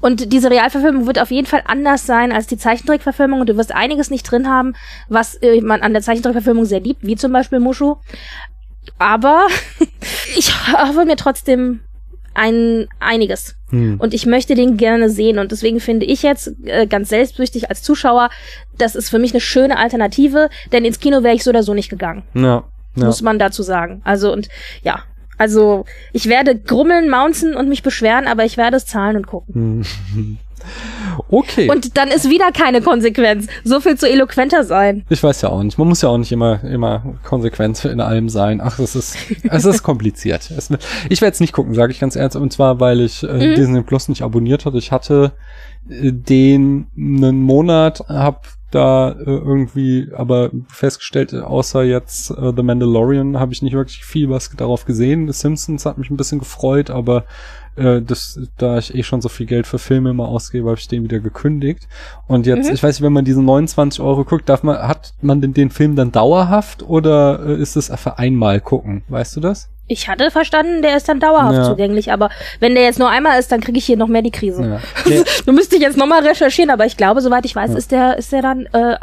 Und 0.00 0.32
diese 0.32 0.50
Realverfilmung 0.50 1.06
wird 1.06 1.20
auf 1.20 1.30
jeden 1.30 1.46
Fall 1.46 1.62
anders 1.66 2.06
sein 2.06 2.32
als 2.32 2.46
die 2.46 2.58
Zeichentrickverfilmung 2.58 3.40
und 3.40 3.48
du 3.48 3.56
wirst 3.56 3.72
einiges 3.72 4.10
nicht 4.10 4.24
drin 4.24 4.48
haben, 4.48 4.74
was 5.08 5.36
äh, 5.36 5.60
man 5.60 5.82
an 5.82 5.92
der 5.92 6.02
Zeichentrickverfilmung 6.02 6.64
sehr 6.64 6.80
liebt, 6.80 7.06
wie 7.06 7.16
zum 7.16 7.32
Beispiel 7.32 7.60
Mushu. 7.60 7.96
Aber 8.98 9.46
ich 10.36 10.52
hoffe 10.72 11.04
mir 11.04 11.16
trotzdem 11.16 11.80
ein 12.36 12.86
einiges. 13.00 13.56
Hm. 13.70 13.98
Und 13.98 14.14
ich 14.14 14.26
möchte 14.26 14.54
den 14.54 14.76
gerne 14.76 15.10
sehen. 15.10 15.38
Und 15.38 15.52
deswegen 15.52 15.80
finde 15.80 16.06
ich 16.06 16.22
jetzt 16.22 16.52
äh, 16.64 16.86
ganz 16.86 17.08
selbstsüchtig 17.08 17.68
als 17.68 17.82
Zuschauer, 17.82 18.30
das 18.78 18.94
ist 18.94 19.08
für 19.08 19.18
mich 19.18 19.32
eine 19.32 19.40
schöne 19.40 19.78
Alternative, 19.78 20.50
denn 20.72 20.84
ins 20.84 21.00
Kino 21.00 21.22
wäre 21.22 21.34
ich 21.34 21.42
so 21.42 21.50
oder 21.50 21.62
so 21.62 21.74
nicht 21.74 21.88
gegangen. 21.88 22.22
Ja, 22.34 22.64
ja. 22.94 23.06
Muss 23.06 23.22
man 23.22 23.38
dazu 23.38 23.62
sagen. 23.62 24.02
Also 24.04 24.32
und 24.32 24.48
ja, 24.82 25.02
also 25.38 25.84
ich 26.12 26.28
werde 26.28 26.58
grummeln, 26.58 27.10
mounzen 27.10 27.54
und 27.54 27.68
mich 27.68 27.82
beschweren, 27.82 28.26
aber 28.26 28.44
ich 28.44 28.56
werde 28.56 28.76
es 28.76 28.86
zahlen 28.86 29.16
und 29.16 29.26
gucken. 29.26 29.84
Okay. 31.28 31.70
Und 31.70 31.96
dann 31.96 32.08
ist 32.08 32.28
wieder 32.28 32.52
keine 32.52 32.80
Konsequenz. 32.80 33.46
So 33.64 33.80
viel 33.80 33.96
zu 33.96 34.08
eloquenter 34.08 34.64
sein. 34.64 35.04
Ich 35.08 35.22
weiß 35.22 35.42
ja 35.42 35.50
auch 35.50 35.62
nicht. 35.62 35.78
Man 35.78 35.88
muss 35.88 36.02
ja 36.02 36.08
auch 36.08 36.18
nicht 36.18 36.32
immer, 36.32 36.62
immer 36.64 37.16
konsequent 37.24 37.84
in 37.84 38.00
allem 38.00 38.28
sein. 38.28 38.60
Ach, 38.62 38.78
es 38.78 38.94
ist, 38.96 39.16
es 39.44 39.64
ist 39.64 39.82
kompliziert. 39.82 40.50
Es, 40.56 40.70
ich 41.10 41.20
werde 41.20 41.34
es 41.34 41.40
nicht 41.40 41.52
gucken, 41.52 41.74
sage 41.74 41.92
ich 41.92 42.00
ganz 42.00 42.16
ernst. 42.16 42.36
Und 42.36 42.52
zwar, 42.52 42.80
weil 42.80 43.00
ich 43.00 43.22
äh, 43.22 43.50
mhm. 43.50 43.54
Disney 43.56 43.82
Plus 43.82 44.08
nicht 44.08 44.22
abonniert 44.22 44.64
hatte. 44.64 44.78
Ich 44.78 44.90
hatte 44.90 45.32
äh, 45.88 46.12
den 46.12 46.86
einen 46.96 47.42
Monat, 47.42 48.00
hab 48.08 48.46
da 48.70 49.12
äh, 49.12 49.24
irgendwie 49.24 50.08
aber 50.14 50.50
festgestellt, 50.68 51.34
außer 51.34 51.84
jetzt 51.84 52.30
äh, 52.30 52.52
The 52.54 52.62
Mandalorian 52.62 53.38
habe 53.38 53.52
ich 53.52 53.62
nicht 53.62 53.74
wirklich 53.74 54.04
viel 54.04 54.28
was 54.28 54.50
darauf 54.56 54.84
gesehen. 54.84 55.26
The 55.26 55.32
Simpsons 55.32 55.86
hat 55.86 55.98
mich 55.98 56.10
ein 56.10 56.16
bisschen 56.16 56.40
gefreut, 56.40 56.90
aber 56.90 57.24
äh, 57.76 58.02
das, 58.02 58.40
da 58.58 58.78
ich 58.78 58.94
eh 58.94 59.02
schon 59.02 59.20
so 59.20 59.28
viel 59.28 59.46
Geld 59.46 59.66
für 59.66 59.78
Filme 59.78 60.10
immer 60.10 60.28
ausgebe, 60.28 60.68
habe 60.68 60.78
ich 60.78 60.88
den 60.88 61.04
wieder 61.04 61.20
gekündigt. 61.20 61.88
Und 62.26 62.46
jetzt, 62.46 62.68
mhm. 62.68 62.74
ich 62.74 62.82
weiß 62.82 62.96
nicht, 62.96 63.04
wenn 63.04 63.12
man 63.12 63.24
diese 63.24 63.42
29 63.42 64.00
Euro 64.00 64.24
guckt, 64.24 64.48
darf 64.48 64.62
man, 64.62 64.78
hat 64.78 65.14
man 65.20 65.40
den, 65.40 65.54
den 65.54 65.70
Film 65.70 65.96
dann 65.96 66.12
dauerhaft 66.12 66.82
oder 66.82 67.40
äh, 67.46 67.60
ist 67.60 67.76
es 67.76 67.92
für 67.96 68.18
einmal 68.18 68.60
gucken? 68.60 69.02
Weißt 69.08 69.36
du 69.36 69.40
das? 69.40 69.68
Ich 69.88 70.08
hatte 70.08 70.32
verstanden, 70.32 70.82
der 70.82 70.96
ist 70.96 71.08
dann 71.08 71.20
dauerhaft 71.20 71.58
ja. 71.58 71.64
zugänglich, 71.64 72.10
aber 72.10 72.30
wenn 72.58 72.74
der 72.74 72.82
jetzt 72.82 72.98
nur 72.98 73.08
einmal 73.08 73.38
ist, 73.38 73.52
dann 73.52 73.60
kriege 73.60 73.78
ich 73.78 73.86
hier 73.86 73.96
noch 73.96 74.08
mehr 74.08 74.22
die 74.22 74.32
Krise. 74.32 74.62
Ja. 74.62 74.80
Nee. 75.08 75.22
du 75.44 75.52
müsstest 75.52 75.80
jetzt 75.80 75.96
nochmal 75.96 76.26
recherchieren, 76.26 76.70
aber 76.70 76.86
ich 76.86 76.96
glaube, 76.96 77.20
soweit 77.20 77.44
ich 77.44 77.54
weiß, 77.54 77.70
ja. 77.70 77.76
ist 77.76 77.92
der 77.92 78.16
ist 78.16 78.32
der 78.32 78.42
dann 78.42 78.66
äh, 78.72 78.96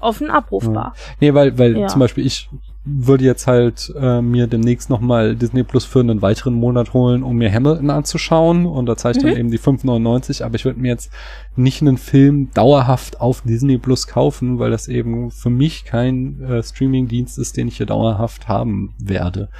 offen 0.00 0.30
abrufbar. 0.30 0.94
Nee, 1.20 1.32
weil 1.32 1.58
weil 1.58 1.86
zum 1.88 2.00
Beispiel 2.00 2.26
ich 2.26 2.50
würde 2.84 3.24
jetzt 3.24 3.46
halt 3.46 3.92
äh, 4.00 4.22
mir 4.22 4.46
demnächst 4.46 4.88
nochmal 4.88 5.36
Disney 5.36 5.62
Plus 5.64 5.84
für 5.84 6.00
einen 6.00 6.22
weiteren 6.22 6.54
Monat 6.54 6.94
holen, 6.94 7.22
um 7.22 7.36
mir 7.36 7.52
Hamilton 7.52 7.90
anzuschauen. 7.90 8.64
Und 8.64 8.86
da 8.86 8.96
zeige 8.96 9.18
ich 9.18 9.24
mhm. 9.24 9.28
dann 9.28 9.38
eben 9.38 9.50
die 9.50 9.58
5,99. 9.58 10.42
Aber 10.42 10.54
ich 10.54 10.64
würde 10.64 10.80
mir 10.80 10.88
jetzt 10.88 11.10
nicht 11.56 11.82
einen 11.82 11.98
Film 11.98 12.50
dauerhaft 12.54 13.20
auf 13.20 13.42
Disney 13.42 13.76
Plus 13.76 14.06
kaufen, 14.06 14.58
weil 14.58 14.70
das 14.70 14.88
eben 14.88 15.30
für 15.30 15.50
mich 15.50 15.84
kein 15.84 16.40
äh, 16.42 16.62
Streaming-Dienst 16.62 17.38
ist, 17.38 17.56
den 17.56 17.68
ich 17.68 17.76
hier 17.76 17.86
dauerhaft 17.86 18.48
haben 18.48 18.94
werde. 18.98 19.50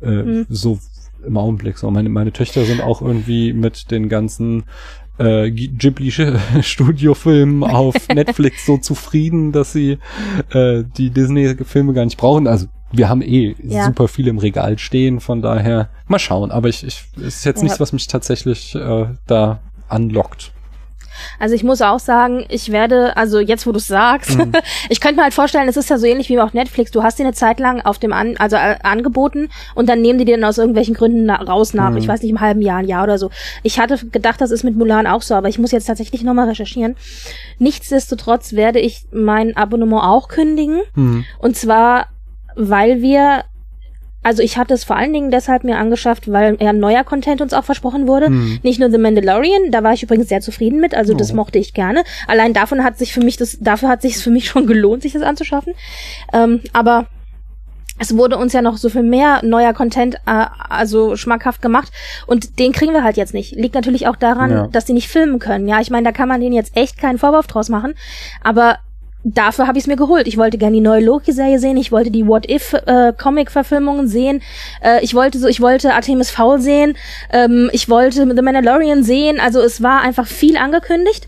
Äh, 0.00 0.22
mhm. 0.22 0.46
So 0.48 0.78
im 1.26 1.36
Augenblick 1.36 1.78
so. 1.78 1.90
Meine, 1.90 2.08
meine 2.08 2.32
Töchter 2.32 2.64
sind 2.64 2.80
auch 2.80 3.02
irgendwie 3.02 3.52
mit 3.52 3.90
den 3.90 4.08
ganzen 4.08 4.64
äh, 5.18 5.50
Ghibli-Studiofilmen 5.50 7.64
auf 7.64 7.94
Netflix 8.14 8.66
so 8.66 8.78
zufrieden, 8.78 9.52
dass 9.52 9.72
sie 9.72 9.98
äh, 10.50 10.84
die 10.96 11.10
Disney-Filme 11.10 11.92
gar 11.92 12.04
nicht 12.04 12.18
brauchen. 12.18 12.46
Also 12.46 12.66
wir 12.90 13.08
haben 13.08 13.22
eh 13.22 13.54
ja. 13.62 13.86
super 13.86 14.08
viele 14.08 14.30
im 14.30 14.38
Regal 14.38 14.78
stehen, 14.78 15.20
von 15.20 15.42
daher 15.42 15.90
mal 16.06 16.18
schauen. 16.18 16.50
Aber 16.50 16.68
ich, 16.68 16.84
ich 16.84 17.04
es 17.16 17.36
ist 17.36 17.44
jetzt 17.44 17.58
ja. 17.58 17.64
nichts, 17.64 17.80
was 17.80 17.92
mich 17.92 18.06
tatsächlich 18.06 18.74
äh, 18.74 19.06
da 19.26 19.60
anlockt. 19.88 20.52
Also 21.38 21.54
ich 21.54 21.64
muss 21.64 21.82
auch 21.82 21.98
sagen, 21.98 22.44
ich 22.48 22.72
werde, 22.72 23.16
also 23.16 23.38
jetzt 23.38 23.66
wo 23.66 23.72
du 23.72 23.78
sagst, 23.78 24.38
mhm. 24.38 24.52
ich 24.88 25.00
könnte 25.00 25.16
mir 25.16 25.22
halt 25.24 25.34
vorstellen, 25.34 25.68
es 25.68 25.76
ist 25.76 25.90
ja 25.90 25.98
so 25.98 26.06
ähnlich 26.06 26.28
wie 26.28 26.38
auf 26.38 26.54
Netflix. 26.54 26.90
Du 26.90 27.02
hast 27.02 27.18
dir 27.18 27.24
eine 27.24 27.34
Zeit 27.34 27.60
lang 27.60 27.80
auf 27.80 27.98
dem 27.98 28.12
An 28.12 28.36
also 28.38 28.56
äh, 28.56 28.76
angeboten 28.82 29.48
und 29.74 29.88
dann 29.88 30.00
nehmen 30.00 30.18
die 30.18 30.24
dir 30.24 30.36
dann 30.36 30.44
aus 30.44 30.58
irgendwelchen 30.58 30.94
Gründen 30.94 31.26
na 31.26 31.36
raus 31.36 31.74
nach, 31.74 31.90
mhm. 31.90 31.98
ich 31.98 32.08
weiß 32.08 32.22
nicht, 32.22 32.30
im 32.30 32.40
halben 32.40 32.62
Jahr, 32.62 32.78
ein 32.78 32.88
Jahr 32.88 33.04
oder 33.04 33.18
so. 33.18 33.30
Ich 33.62 33.78
hatte 33.78 33.98
gedacht, 34.06 34.40
das 34.40 34.50
ist 34.50 34.64
mit 34.64 34.76
Mulan 34.76 35.06
auch 35.06 35.22
so, 35.22 35.34
aber 35.34 35.48
ich 35.48 35.58
muss 35.58 35.72
jetzt 35.72 35.86
tatsächlich 35.86 36.22
nochmal 36.22 36.48
recherchieren. 36.48 36.96
Nichtsdestotrotz 37.58 38.52
werde 38.52 38.78
ich 38.80 39.06
mein 39.12 39.56
Abonnement 39.56 40.02
auch 40.02 40.28
kündigen. 40.28 40.80
Mhm. 40.94 41.24
Und 41.38 41.56
zwar, 41.56 42.08
weil 42.54 43.02
wir 43.02 43.44
also 44.28 44.42
ich 44.42 44.58
hatte 44.58 44.74
es 44.74 44.84
vor 44.84 44.96
allen 44.96 45.14
Dingen 45.14 45.30
deshalb 45.30 45.64
mir 45.64 45.78
angeschafft, 45.78 46.30
weil 46.30 46.58
ja 46.60 46.74
neuer 46.74 47.02
Content 47.02 47.40
uns 47.40 47.54
auch 47.54 47.64
versprochen 47.64 48.06
wurde. 48.06 48.26
Hm. 48.26 48.58
Nicht 48.62 48.78
nur 48.78 48.90
The 48.90 48.98
Mandalorian, 48.98 49.70
da 49.70 49.82
war 49.82 49.94
ich 49.94 50.02
übrigens 50.02 50.28
sehr 50.28 50.42
zufrieden 50.42 50.80
mit, 50.80 50.94
also 50.94 51.14
oh. 51.14 51.16
das 51.16 51.32
mochte 51.32 51.58
ich 51.58 51.72
gerne. 51.72 52.04
Allein 52.26 52.52
davon 52.52 52.84
hat 52.84 52.98
sich 52.98 53.14
für 53.14 53.20
mich 53.20 53.38
das, 53.38 53.56
dafür 53.58 53.88
hat 53.88 54.02
sich 54.02 54.16
es 54.16 54.22
für 54.22 54.30
mich 54.30 54.46
schon 54.50 54.66
gelohnt, 54.66 55.00
sich 55.00 55.14
das 55.14 55.22
anzuschaffen. 55.22 55.72
Ähm, 56.34 56.60
aber 56.74 57.06
es 57.98 58.18
wurde 58.18 58.36
uns 58.36 58.52
ja 58.52 58.60
noch 58.60 58.76
so 58.76 58.90
viel 58.90 59.02
mehr 59.02 59.40
neuer 59.42 59.72
Content 59.72 60.16
äh, 60.26 60.44
also 60.68 61.16
schmackhaft 61.16 61.62
gemacht 61.62 61.90
und 62.26 62.58
den 62.58 62.72
kriegen 62.72 62.92
wir 62.92 63.02
halt 63.02 63.16
jetzt 63.16 63.32
nicht. 63.32 63.56
Liegt 63.56 63.74
natürlich 63.74 64.08
auch 64.08 64.16
daran, 64.16 64.50
ja. 64.50 64.66
dass 64.66 64.84
die 64.84 64.92
nicht 64.92 65.08
filmen 65.08 65.38
können. 65.38 65.66
Ja, 65.68 65.80
ich 65.80 65.88
meine, 65.88 66.04
da 66.04 66.12
kann 66.12 66.28
man 66.28 66.42
denen 66.42 66.52
jetzt 66.52 66.76
echt 66.76 66.98
keinen 66.98 67.16
Vorwurf 67.16 67.46
draus 67.46 67.70
machen, 67.70 67.94
aber 68.42 68.76
dafür 69.24 69.66
habe 69.66 69.78
ich 69.78 69.84
es 69.84 69.88
mir 69.88 69.96
geholt. 69.96 70.26
Ich 70.26 70.36
wollte 70.36 70.58
gerne 70.58 70.76
die 70.76 70.80
neue 70.80 71.04
Loki-Serie 71.04 71.58
sehen, 71.58 71.76
ich 71.76 71.92
wollte 71.92 72.10
die 72.10 72.26
What 72.26 72.48
If 72.48 72.72
äh, 72.72 73.12
sehen, 74.04 74.42
äh, 74.82 75.02
ich 75.02 75.14
wollte 75.14 75.38
so, 75.38 75.48
ich 75.48 75.60
wollte 75.60 75.94
Artemis 75.94 76.30
Fowl 76.30 76.60
sehen, 76.60 76.96
ähm, 77.32 77.70
ich 77.72 77.88
wollte 77.88 78.26
The 78.34 78.42
Mandalorian 78.42 79.02
sehen. 79.02 79.40
Also 79.40 79.60
es 79.60 79.82
war 79.82 80.00
einfach 80.02 80.26
viel 80.26 80.56
angekündigt 80.56 81.26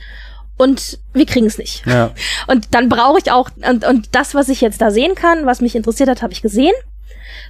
und 0.56 0.98
wir 1.12 1.26
kriegen 1.26 1.46
es 1.46 1.58
nicht. 1.58 1.86
Ja. 1.86 2.10
Und 2.46 2.74
dann 2.74 2.88
brauche 2.88 3.18
ich 3.18 3.32
auch 3.32 3.48
und, 3.66 3.86
und 3.86 4.14
das, 4.14 4.34
was 4.34 4.48
ich 4.48 4.60
jetzt 4.60 4.82
da 4.82 4.90
sehen 4.90 5.14
kann, 5.14 5.46
was 5.46 5.60
mich 5.60 5.74
interessiert 5.74 6.08
hat, 6.08 6.22
habe 6.22 6.32
ich 6.32 6.42
gesehen. 6.42 6.74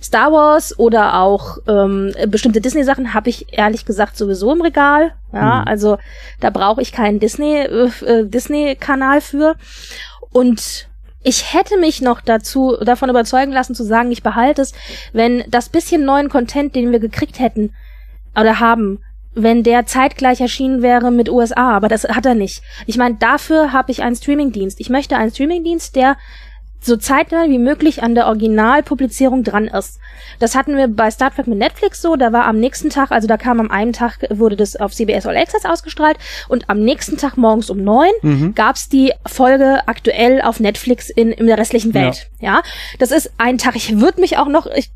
Star 0.02 0.32
Wars 0.32 0.78
oder 0.78 1.20
auch 1.20 1.58
ähm, 1.66 2.14
bestimmte 2.28 2.60
Disney-Sachen 2.60 3.12
habe 3.12 3.28
ich 3.28 3.46
ehrlich 3.50 3.84
gesagt 3.84 4.16
sowieso 4.16 4.52
im 4.52 4.62
Regal. 4.62 5.12
Ja, 5.32 5.60
mhm. 5.60 5.68
also 5.68 5.98
da 6.40 6.50
brauche 6.50 6.80
ich 6.82 6.92
keinen 6.92 7.20
Disney 7.20 7.56
äh, 7.56 7.90
äh 8.06 8.24
Disney-Kanal 8.26 9.20
für. 9.20 9.56
Und 10.32 10.88
ich 11.22 11.52
hätte 11.52 11.76
mich 11.78 12.00
noch 12.00 12.20
dazu 12.20 12.76
davon 12.82 13.10
überzeugen 13.10 13.52
lassen 13.52 13.74
zu 13.74 13.84
sagen, 13.84 14.10
ich 14.10 14.22
behalte 14.22 14.62
es, 14.62 14.72
wenn 15.12 15.44
das 15.48 15.68
bisschen 15.68 16.04
neuen 16.04 16.28
Content, 16.28 16.74
den 16.74 16.92
wir 16.92 16.98
gekriegt 16.98 17.38
hätten 17.38 17.74
oder 18.34 18.60
haben, 18.60 19.00
wenn 19.34 19.62
der 19.62 19.86
zeitgleich 19.86 20.40
erschienen 20.40 20.82
wäre 20.82 21.10
mit 21.10 21.28
USA, 21.28 21.76
aber 21.76 21.88
das 21.88 22.04
hat 22.04 22.26
er 22.26 22.34
nicht. 22.34 22.62
Ich 22.86 22.96
meine, 22.96 23.16
dafür 23.16 23.72
habe 23.72 23.92
ich 23.92 24.02
einen 24.02 24.16
Streamingdienst. 24.16 24.80
Ich 24.80 24.90
möchte 24.90 25.16
einen 25.16 25.30
Streamingdienst, 25.30 25.94
der 25.94 26.16
so 26.80 26.96
zeitnah 26.96 27.48
wie 27.48 27.58
möglich 27.58 28.02
an 28.02 28.14
der 28.14 28.26
Originalpublizierung 28.26 29.44
dran 29.44 29.68
ist. 29.68 29.98
Das 30.38 30.54
hatten 30.54 30.76
wir 30.76 30.88
bei 30.88 31.10
Star 31.10 31.34
Trek 31.34 31.46
mit 31.46 31.58
Netflix 31.58 32.00
so, 32.00 32.16
da 32.16 32.32
war 32.32 32.46
am 32.46 32.58
nächsten 32.58 32.90
Tag, 32.90 33.10
also 33.10 33.28
da 33.28 33.36
kam 33.36 33.60
am 33.60 33.70
einen 33.70 33.92
Tag, 33.92 34.18
wurde 34.30 34.56
das 34.56 34.76
auf 34.76 34.92
CBS 34.92 35.26
All 35.26 35.36
Access 35.36 35.64
ausgestrahlt 35.64 36.16
und 36.48 36.70
am 36.70 36.80
nächsten 36.80 37.18
Tag 37.18 37.36
morgens 37.36 37.68
um 37.70 37.82
neun 37.82 38.10
mhm. 38.22 38.54
gab's 38.54 38.88
die 38.88 39.12
Folge 39.26 39.80
aktuell 39.86 40.40
auf 40.40 40.60
Netflix 40.60 41.10
in, 41.10 41.32
in 41.32 41.46
der 41.46 41.58
restlichen 41.58 41.92
Welt. 41.94 42.30
Ja, 42.40 42.54
ja? 42.54 42.62
das 42.98 43.10
ist 43.10 43.32
ein 43.38 43.58
Tag. 43.58 43.76
Ich 43.76 44.00
würde 44.00 44.20
mich 44.20 44.38
auch 44.38 44.48
noch, 44.48 44.66
ich, 44.66 44.90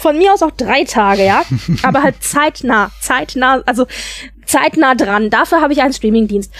von 0.00 0.18
mir 0.18 0.32
aus 0.32 0.42
auch 0.42 0.50
drei 0.50 0.84
Tage, 0.84 1.24
ja, 1.24 1.42
aber 1.82 2.02
halt 2.02 2.22
zeitnah, 2.22 2.90
zeitnah, 3.00 3.62
also 3.66 3.86
zeitnah 4.46 4.94
dran. 4.94 5.30
Dafür 5.30 5.60
habe 5.60 5.72
ich 5.72 5.82
einen 5.82 5.92
Streamingdienst. 5.92 6.52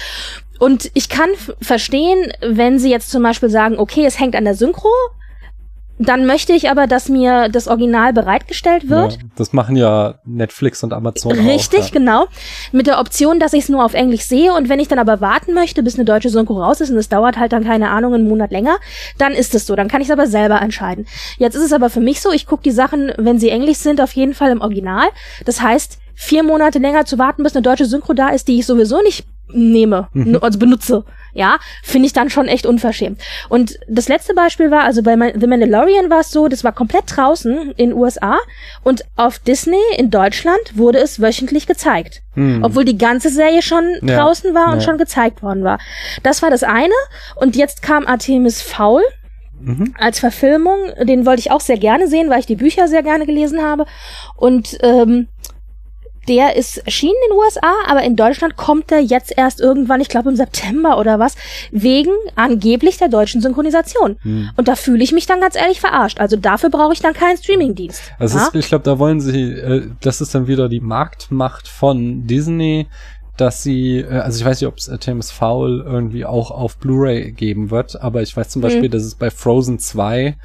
Und 0.59 0.91
ich 0.95 1.09
kann 1.09 1.31
verstehen, 1.61 2.33
wenn 2.41 2.79
sie 2.79 2.91
jetzt 2.91 3.11
zum 3.11 3.23
Beispiel 3.23 3.51
sagen, 3.51 3.79
okay, 3.79 4.05
es 4.07 4.19
hängt 4.21 4.37
an 4.37 4.45
der 4.45 4.55
Synchro, 4.55 4.91
dann 5.99 6.27
möchte 6.27 6.53
ich 6.53 6.71
aber, 6.71 6.87
dass 6.89 7.09
mir 7.09 7.49
das 7.49 7.69
Original 7.69 8.13
bereitgestellt 8.13 8.89
wird. 8.89 9.13
Ja, 9.13 9.19
das 9.37 9.53
machen 9.53 9.77
ja 9.77 10.17
Netflix 10.25 10.83
und 10.83 10.93
Amazon 10.93 11.33
Richtig, 11.33 11.81
auch, 11.81 11.85
ja. 11.85 11.91
genau. 11.93 12.27
Mit 12.73 12.89
der 12.89 12.99
Option, 12.99 13.39
dass 13.39 13.53
ich 13.53 13.65
es 13.65 13.69
nur 13.69 13.85
auf 13.85 13.95
Englisch 13.95 14.23
sehe 14.23 14.53
und 14.53 14.69
wenn 14.69 14.81
ich 14.81 14.89
dann 14.89 14.99
aber 14.99 15.21
warten 15.21 15.55
möchte, 15.55 15.85
bis 15.85 15.95
eine 15.95 16.05
deutsche 16.05 16.31
Synchro 16.31 16.61
raus 16.61 16.81
ist 16.81 16.91
und 16.91 16.97
es 16.97 17.09
dauert 17.09 17.39
halt 17.39 17.53
dann 17.53 17.65
keine 17.65 17.91
Ahnung 17.91 18.15
einen 18.15 18.29
Monat 18.29 18.51
länger, 18.51 18.79
dann 19.19 19.33
ist 19.33 19.55
es 19.55 19.67
so. 19.67 19.77
Dann 19.77 19.89
kann 19.89 20.01
ich 20.01 20.09
es 20.09 20.13
aber 20.13 20.27
selber 20.27 20.61
entscheiden. 20.61 21.07
Jetzt 21.39 21.55
ist 21.55 21.65
es 21.65 21.73
aber 21.73 21.91
für 21.91 22.01
mich 22.01 22.21
so, 22.21 22.33
ich 22.33 22.47
gucke 22.47 22.65
die 22.65 22.73
Sachen, 22.73 23.13
wenn 23.17 23.39
sie 23.39 23.51
englisch 23.51 23.79
sind, 23.79 24.01
auf 24.01 24.13
jeden 24.13 24.35
Fall 24.35 24.51
im 24.51 24.63
Original. 24.63 25.07
Das 25.45 25.61
heißt, 25.61 25.99
vier 26.15 26.43
Monate 26.43 26.81
länger 26.81 27.05
zu 27.05 27.19
warten, 27.19 27.45
bis 27.45 27.55
eine 27.55 27.63
deutsche 27.63 27.87
Synchro 27.87 28.15
da 28.15 28.31
ist, 28.31 28.49
die 28.49 28.59
ich 28.59 28.67
sowieso 28.67 29.01
nicht 29.03 29.27
nehme, 29.53 30.09
mhm. 30.13 30.39
also 30.41 30.59
benutze. 30.59 31.05
Ja, 31.37 31.59
finde 31.83 32.07
ich 32.07 32.13
dann 32.13 32.31
schon 32.31 32.47
echt 32.47 32.65
unverschämt. 32.65 33.21
Und 33.49 33.79
das 33.89 34.09
letzte 34.09 34.35
Beispiel 34.35 34.71
war, 34.71 34.85
also 34.85 35.03
bei 35.03 35.17
The 35.37 35.47
Mandalorian 35.49 36.09
war 36.09 36.21
es 36.21 36.31
so, 36.31 36.47
das 36.47 36.63
war 36.63 36.71
komplett 36.71 37.05
draußen 37.09 37.73
in 37.77 37.93
USA 37.93 38.39
und 38.85 39.05
auf 39.17 39.41
Disney 39.41 39.81
in 39.97 40.11
Deutschland 40.11 40.61
wurde 40.75 40.99
es 40.99 41.21
wöchentlich 41.21 41.67
gezeigt. 41.67 42.23
Mhm. 42.37 42.63
Obwohl 42.63 42.85
die 42.85 42.99
ganze 42.99 43.31
Serie 43.31 43.63
schon 43.63 43.85
ja. 44.03 44.17
draußen 44.17 44.55
war 44.55 44.73
und 44.73 44.79
ja. 44.79 44.81
schon 44.83 44.99
gezeigt 44.99 45.43
worden 45.43 45.65
war. 45.65 45.79
Das 46.23 46.41
war 46.41 46.51
das 46.51 46.63
eine. 46.63 46.95
Und 47.35 47.57
jetzt 47.57 47.83
kam 47.83 48.07
Artemis 48.07 48.63
Fowl. 48.63 49.03
Mhm. 49.61 49.95
Als 49.99 50.21
Verfilmung, 50.21 50.79
den 51.03 51.27
wollte 51.27 51.41
ich 51.41 51.51
auch 51.51 51.61
sehr 51.61 51.79
gerne 51.79 52.07
sehen, 52.07 52.29
weil 52.29 52.41
ich 52.41 52.47
die 52.47 52.57
Bücher 52.57 52.87
sehr 52.87 53.03
gerne 53.03 53.25
gelesen 53.25 53.63
habe. 53.63 53.87
Und 54.37 54.77
ähm, 54.83 55.29
der 56.29 56.57
ist 56.57 56.79
erschienen 56.79 57.15
in 57.27 57.31
den 57.31 57.39
USA, 57.39 57.73
aber 57.87 58.03
in 58.03 58.17
Deutschland 58.17 58.57
kommt 58.57 58.93
er 58.93 59.01
jetzt 59.01 59.33
erst 59.37 59.61
irgendwann, 59.61 60.01
ich 60.01 60.09
glaube 60.09 60.31
im 60.31 60.37
September 60.37 60.99
oder 60.99 61.19
was, 61.19 61.37
wegen 61.71 62.11
angeblich 62.35 62.99
der 62.99 63.09
deutschen 63.09 63.41
Synchronisation. 63.41 64.17
Hm. 64.23 64.51
Und 64.57 64.69
da 64.69 64.77
fühle 64.77 65.03
ich 65.03 65.13
mich 65.13 65.27
dann 65.27 65.41
ganz 65.41 65.57
ehrlich 65.57 65.81
verarscht. 65.81 66.21
Also 66.21 66.37
dafür 66.37 66.71
brauche 66.71 66.93
ich 66.93 67.01
dann 67.01 67.15
keinen 67.15 67.37
Streamingdienst. 67.37 68.03
Also 68.19 68.39
ja? 68.39 68.47
ist, 68.47 68.55
ich 68.55 68.69
glaube, 68.69 68.85
da 68.85 68.99
wollen 68.99 69.21
sie, 69.21 69.53
äh, 69.53 69.89
das 70.01 70.21
ist 70.21 70.35
dann 70.35 70.47
wieder 70.47 70.69
die 70.69 70.81
Marktmacht 70.81 71.69
von 71.69 72.27
Disney, 72.27 72.87
dass 73.37 73.63
sie, 73.63 73.99
äh, 73.99 74.19
also 74.19 74.39
ich 74.39 74.45
weiß 74.45 74.61
nicht, 74.61 74.69
ob 74.69 74.79
es 74.79 74.91
Thames 75.01 75.31
Foul 75.31 75.83
irgendwie 75.87 76.25
auch 76.25 76.51
auf 76.51 76.79
Blu-ray 76.79 77.33
geben 77.33 77.71
wird, 77.71 78.01
aber 78.01 78.23
ich 78.23 78.37
weiß 78.37 78.49
zum 78.49 78.63
Beispiel, 78.63 78.85
hm. 78.85 78.91
dass 78.91 79.03
es 79.03 79.15
bei 79.15 79.31
Frozen 79.31 79.79
2 79.79 80.37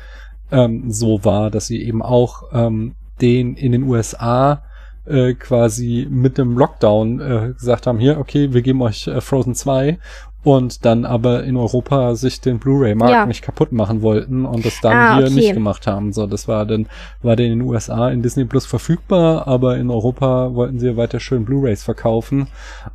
ähm, 0.51 0.91
so 0.91 1.23
war, 1.23 1.51
dass 1.51 1.67
sie 1.67 1.81
eben 1.83 2.01
auch 2.01 2.43
ähm, 2.53 2.95
den 3.21 3.55
in 3.55 3.71
den 3.71 3.83
USA 3.83 4.63
äh, 5.09 5.33
quasi 5.33 6.07
mit 6.09 6.37
dem 6.37 6.57
Lockdown 6.57 7.19
äh, 7.19 7.53
gesagt 7.53 7.87
haben, 7.87 7.99
hier, 7.99 8.19
okay, 8.19 8.53
wir 8.53 8.61
geben 8.61 8.81
euch 8.81 9.07
äh, 9.07 9.21
Frozen 9.21 9.55
2 9.55 9.99
und 10.43 10.85
dann 10.85 11.05
aber 11.05 11.43
in 11.43 11.57
Europa 11.57 12.15
sich 12.15 12.39
den 12.39 12.59
Blu-ray-Markt 12.59 13.11
ja. 13.11 13.25
nicht 13.25 13.41
kaputt 13.41 13.71
machen 13.71 14.01
wollten 14.01 14.45
und 14.45 14.65
das 14.65 14.79
dann 14.81 14.95
ah, 14.95 15.17
hier 15.17 15.25
okay. 15.25 15.35
nicht 15.35 15.53
gemacht 15.53 15.85
haben. 15.85 16.13
So, 16.13 16.27
das 16.27 16.47
war 16.47 16.65
dann, 16.65 16.87
war 17.21 17.35
dann 17.35 17.45
in 17.45 17.59
den 17.59 17.67
USA 17.67 18.09
in 18.09 18.21
Disney 18.21 18.45
Plus 18.45 18.65
verfügbar, 18.65 19.47
aber 19.47 19.77
in 19.77 19.89
Europa 19.89 20.53
wollten 20.53 20.79
sie 20.79 20.95
weiter 20.95 21.19
schön 21.19 21.43
Blu-rays 21.43 21.83
verkaufen 21.83 22.47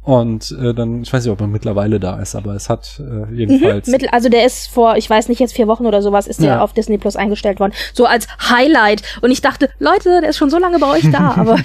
und 0.03 0.57
äh, 0.61 0.73
dann, 0.73 1.03
ich 1.03 1.13
weiß 1.13 1.25
nicht, 1.25 1.33
ob 1.33 1.41
er 1.41 1.47
mittlerweile 1.47 2.01
da 2.01 2.19
ist, 2.19 2.35
aber 2.35 2.55
es 2.55 2.71
hat 2.71 3.01
äh, 3.01 3.35
jedenfalls. 3.35 3.89
Mhm, 3.89 4.09
also 4.11 4.29
der 4.31 4.47
ist 4.47 4.69
vor, 4.69 4.97
ich 4.97 5.09
weiß 5.09 5.29
nicht, 5.29 5.39
jetzt 5.39 5.55
vier 5.55 5.69
Wochen 5.69 5.85
oder 5.85 6.01
sowas, 6.01 6.27
ist 6.27 6.41
der 6.41 6.63
auf 6.63 6.73
Disney 6.73 6.99
Plus 6.99 7.17
eingestellt 7.17 7.61
worden. 7.61 7.73
So 7.93 8.07
als 8.07 8.27
Highlight. 8.51 9.03
Und 9.21 9.31
ich 9.31 9.43
dachte, 9.43 9.69
Leute, 9.79 10.21
der 10.21 10.31
ist 10.31 10.37
schon 10.37 10.51
so 10.51 10.59
lange 10.59 10.79
bei 10.79 10.91
euch 10.91 11.11
da, 11.11 11.35
aber 11.37 11.59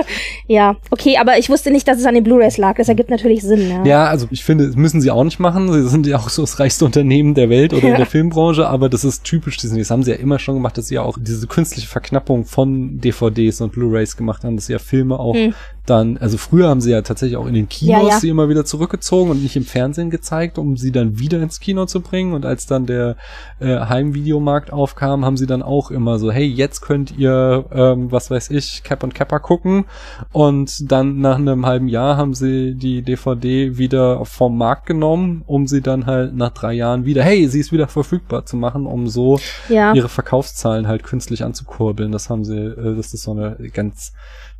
ja, 0.46 0.76
okay, 0.90 1.18
aber 1.18 1.38
ich 1.38 1.50
wusste 1.50 1.70
nicht, 1.70 1.86
dass 1.86 1.98
es 1.98 2.06
an 2.06 2.14
den 2.14 2.24
Blu-rays 2.24 2.56
lag. 2.56 2.76
Das 2.76 2.88
ergibt 2.88 3.10
natürlich 3.10 3.42
Sinn, 3.42 3.70
ja. 3.70 3.84
Ja, 3.84 4.04
also 4.06 4.26
ich 4.30 4.44
finde, 4.44 4.72
müssen 4.76 5.00
sie 5.00 5.10
auch 5.10 5.25
nicht 5.26 5.38
machen. 5.38 5.70
Sie 5.72 5.86
sind 5.88 6.06
ja 6.06 6.16
auch 6.16 6.30
so 6.30 6.42
das 6.42 6.58
reichste 6.58 6.84
Unternehmen 6.84 7.34
der 7.34 7.50
Welt 7.50 7.74
oder 7.74 7.88
ja. 7.88 7.96
der 7.96 8.06
Filmbranche, 8.16 8.66
aber 8.66 8.88
das 8.88 9.04
ist 9.04 9.24
typisch 9.24 9.58
Disney. 9.58 9.80
Das 9.80 9.90
haben 9.90 10.02
sie 10.02 10.12
ja 10.12 10.16
immer 10.16 10.38
schon 10.38 10.54
gemacht, 10.54 10.78
dass 10.78 10.88
sie 10.88 10.94
ja 10.94 11.02
auch 11.02 11.18
diese 11.20 11.46
künstliche 11.46 11.88
Verknappung 11.88 12.44
von 12.44 13.00
DVDs 13.00 13.60
und 13.60 13.72
Blu-rays 13.72 14.16
gemacht 14.16 14.44
haben, 14.44 14.56
dass 14.56 14.66
sie 14.66 14.72
ja 14.72 14.78
Filme 14.78 15.18
auch 15.18 15.34
hm. 15.34 15.54
dann, 15.84 16.16
also 16.16 16.38
früher 16.38 16.68
haben 16.68 16.80
sie 16.80 16.92
ja 16.92 17.02
tatsächlich 17.02 17.36
auch 17.36 17.46
in 17.46 17.54
den 17.54 17.68
Kinos 17.68 18.02
ja, 18.02 18.08
ja. 18.08 18.20
sie 18.20 18.28
immer 18.28 18.48
wieder 18.48 18.64
zurückgezogen 18.64 19.30
und 19.30 19.42
nicht 19.42 19.56
im 19.56 19.64
Fernsehen 19.64 20.10
gezeigt, 20.10 20.58
um 20.58 20.76
sie 20.76 20.92
dann 20.92 21.18
wieder 21.18 21.42
ins 21.42 21.60
Kino 21.60 21.86
zu 21.86 22.00
bringen. 22.00 22.32
Und 22.32 22.46
als 22.46 22.66
dann 22.66 22.86
der 22.86 23.16
äh, 23.60 23.78
Heimvideomarkt 23.78 24.72
aufkam, 24.72 25.24
haben 25.24 25.36
sie 25.36 25.46
dann 25.46 25.62
auch 25.62 25.90
immer 25.90 26.18
so, 26.18 26.32
hey, 26.32 26.46
jetzt 26.46 26.80
könnt 26.80 27.16
ihr, 27.18 27.66
ähm, 27.72 28.10
was 28.10 28.30
weiß 28.30 28.50
ich, 28.50 28.82
Cap 28.82 29.02
und 29.02 29.14
Capper 29.14 29.40
gucken. 29.40 29.84
Und 30.32 30.90
dann 30.90 31.20
nach 31.20 31.36
einem 31.36 31.66
halben 31.66 31.88
Jahr 31.88 32.16
haben 32.16 32.34
sie 32.34 32.74
die 32.74 33.02
DVD 33.02 33.78
wieder 33.78 34.24
vom 34.24 34.56
Markt 34.56 34.86
genommen 34.86 35.15
um 35.46 35.66
sie 35.66 35.80
dann 35.80 36.06
halt 36.06 36.34
nach 36.34 36.50
drei 36.50 36.72
Jahren 36.72 37.04
wieder, 37.04 37.22
hey, 37.22 37.48
sie 37.48 37.60
ist 37.60 37.72
wieder 37.72 37.88
verfügbar 37.88 38.46
zu 38.46 38.56
machen, 38.56 38.86
um 38.86 39.08
so 39.08 39.38
ja. 39.68 39.94
ihre 39.94 40.08
Verkaufszahlen 40.08 40.86
halt 40.86 41.02
künstlich 41.02 41.44
anzukurbeln. 41.44 42.12
Das 42.12 42.30
haben 42.30 42.44
sie, 42.44 42.56
äh, 42.56 42.96
das 42.96 43.12
ist 43.14 43.22
so 43.22 43.32
eine 43.32 43.56
ganz 43.72 44.12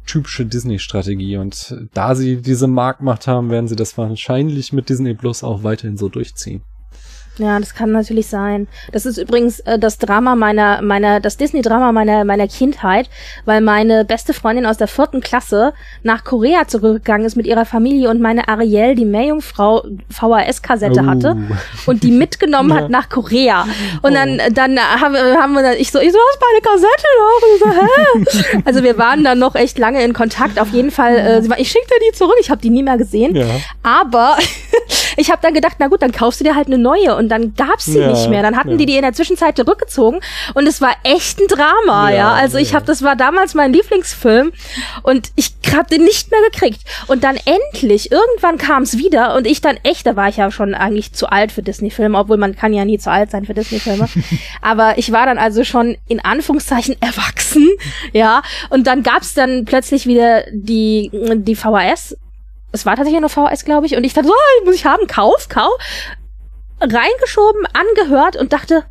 typische 0.07 0.46
Disney-Strategie. 0.46 1.36
Und 1.36 1.76
da 1.92 2.14
sie 2.14 2.36
diese 2.36 2.66
Marktmacht 2.66 3.26
haben, 3.26 3.50
werden 3.50 3.68
sie 3.68 3.76
das 3.76 3.98
wahrscheinlich 3.98 4.72
mit 4.72 4.88
Disney 4.88 5.14
Plus 5.14 5.42
auch 5.42 5.62
weiterhin 5.62 5.96
so 5.96 6.09
durchziehen. 6.09 6.62
Ja, 7.39 7.59
das 7.59 7.74
kann 7.74 7.93
natürlich 7.93 8.28
sein. 8.28 8.66
Das 8.93 9.05
ist 9.05 9.18
übrigens 9.18 9.61
äh, 9.61 9.78
das 9.78 9.99
Drama 9.99 10.37
meiner, 10.37 10.80
meiner, 10.82 11.20
das 11.20 11.37
Disney-Drama 11.37 11.93
meiner, 11.93 12.24
meiner 12.24 12.49
Kindheit, 12.49 13.11
weil 13.45 13.61
meine 13.61 14.05
beste 14.05 14.32
Freundin 14.32 14.66
aus 14.66 14.78
der 14.78 14.89
vierten 14.89 15.20
Klasse 15.20 15.74
nach 16.03 16.24
Korea 16.24 16.66
zurückgegangen 16.66 17.26
ist 17.26 17.37
mit 17.37 17.47
ihrer 17.47 17.66
Familie 17.66 18.09
und 18.11 18.20
meine 18.20 18.49
Ariel, 18.49 18.95
die 18.95 19.05
Meerjungfrau, 19.05 19.84
VHS-Kassette 20.11 21.03
oh. 21.03 21.07
hatte 21.07 21.37
und 21.87 22.03
die 22.03 22.11
mitgenommen 22.11 22.70
ja. 22.74 22.76
hat 22.76 22.91
nach 22.91 23.09
Korea. 23.09 23.64
Und 24.03 24.12
oh. 24.12 24.14
dann, 24.14 24.41
dann 24.53 24.78
haben, 24.78 25.14
haben 25.14 25.53
wir, 25.53 25.62
dann, 25.62 25.76
ich 25.78 25.91
so, 25.93 25.99
ich 25.99 26.12
so, 26.12 26.18
was 26.18 26.39
meine 26.41 26.61
Kassette 26.62 27.07
noch? 27.18 27.43
Und 27.43 28.26
so, 28.26 28.47
hä? 28.51 28.62
also 28.64 28.82
wir 28.82 28.97
waren 28.99 29.24
dann 29.24 29.39
noch 29.39 29.55
echt 29.55 29.78
lange 29.78 30.03
in 30.03 30.12
Kontakt. 30.12 30.59
Auf 30.59 30.72
jeden 30.72 30.91
Fall, 30.91 31.16
äh, 31.16 31.61
ich 31.61 31.70
schickte 31.70 31.95
die 32.09 32.16
zurück. 32.16 32.37
Ich 32.41 32.51
habe 32.51 32.61
die 32.61 32.70
nie 32.70 32.82
mehr 32.82 32.97
gesehen. 32.97 33.34
Ja. 33.37 33.47
Aber 33.82 34.37
ich 35.16 35.30
habe 35.30 35.40
dann 35.42 35.54
gedacht, 35.54 35.76
na 35.78 35.88
gut, 35.88 36.02
dann 36.02 36.12
kaufst 36.12 36.40
du 36.40 36.44
dir 36.44 36.54
halt 36.54 36.66
eine 36.66 36.78
neue 36.78 37.16
und 37.16 37.28
dann 37.28 37.54
gab's 37.54 37.86
sie 37.86 37.98
ja, 37.98 38.08
nicht 38.08 38.28
mehr. 38.28 38.42
Dann 38.42 38.56
hatten 38.56 38.72
ja. 38.72 38.76
die 38.76 38.86
die 38.86 38.96
in 38.96 39.02
der 39.02 39.12
Zwischenzeit 39.12 39.56
zurückgezogen 39.56 40.20
und 40.54 40.66
es 40.66 40.80
war 40.80 40.94
echt 41.02 41.40
ein 41.40 41.48
Drama, 41.48 42.10
ja. 42.10 42.16
ja. 42.16 42.32
Also 42.32 42.58
ich 42.58 42.74
habe, 42.74 42.84
das 42.84 43.02
war 43.02 43.16
damals 43.16 43.54
mein 43.54 43.72
Lieblingsfilm 43.72 44.52
und 45.02 45.30
ich 45.36 45.54
habe 45.74 45.88
den 45.88 46.04
nicht 46.04 46.30
mehr 46.30 46.40
gekriegt. 46.50 46.82
Und 47.06 47.24
dann 47.24 47.36
endlich, 47.44 48.12
irgendwann 48.12 48.58
kam's 48.58 48.98
wieder 48.98 49.34
und 49.34 49.46
ich 49.46 49.60
dann 49.60 49.78
echt, 49.82 50.06
da 50.06 50.16
war 50.16 50.28
ich 50.28 50.36
ja 50.36 50.50
schon 50.50 50.74
eigentlich 50.74 51.12
zu 51.12 51.28
alt 51.28 51.52
für 51.52 51.62
Disney-Filme, 51.62 52.18
obwohl 52.18 52.36
man 52.36 52.56
kann 52.56 52.72
ja 52.72 52.84
nie 52.84 52.98
zu 52.98 53.10
alt 53.10 53.30
sein 53.30 53.44
für 53.44 53.54
Disney-Filme. 53.54 54.08
Aber 54.62 54.98
ich 54.98 55.12
war 55.12 55.26
dann 55.26 55.38
also 55.38 55.64
schon 55.64 55.96
in 56.08 56.24
Anführungszeichen 56.24 56.96
erwachsen, 57.00 57.68
ja. 58.12 58.42
Und 58.70 58.86
dann 58.86 59.02
gab's 59.02 59.34
dann 59.34 59.64
plötzlich 59.64 60.06
wieder 60.06 60.44
die, 60.52 61.10
die 61.12 61.56
VHS 61.56 62.16
es 62.72 62.86
war 62.86 62.96
tatsächlich 62.96 63.20
nur 63.20 63.30
VHS, 63.30 63.64
glaube 63.64 63.86
ich, 63.86 63.96
und 63.96 64.04
ich 64.04 64.14
dachte, 64.14 64.28
so, 64.28 64.34
oh, 64.34 64.64
muss 64.64 64.74
ich 64.74 64.84
haben, 64.86 65.06
kauf, 65.06 65.48
kauf 65.48 65.78
reingeschoben, 66.80 67.66
angehört 67.72 68.36
und 68.36 68.52
dachte, 68.52 68.84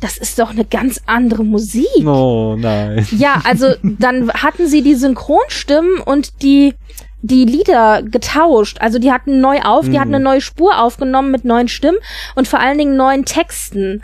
das 0.00 0.18
ist 0.18 0.38
doch 0.38 0.50
eine 0.50 0.64
ganz 0.64 1.00
andere 1.06 1.44
Musik. 1.44 1.86
Oh 2.06 2.56
nein. 2.58 3.06
Ja, 3.12 3.40
also 3.44 3.74
dann 3.82 4.30
hatten 4.32 4.66
sie 4.66 4.82
die 4.82 4.94
Synchronstimmen 4.94 6.00
und 6.00 6.42
die 6.42 6.74
die 7.22 7.44
Lieder 7.44 8.02
getauscht. 8.02 8.78
Also 8.80 8.98
die 8.98 9.10
hatten 9.10 9.40
neu 9.40 9.60
auf, 9.62 9.88
die 9.88 9.98
hatten 9.98 10.14
eine 10.14 10.18
mhm. 10.18 10.24
neue 10.24 10.40
Spur 10.40 10.80
aufgenommen 10.80 11.30
mit 11.30 11.44
neuen 11.44 11.68
Stimmen 11.68 11.98
und 12.34 12.46
vor 12.46 12.60
allen 12.60 12.78
Dingen 12.78 12.96
neuen 12.96 13.24
Texten. 13.24 14.02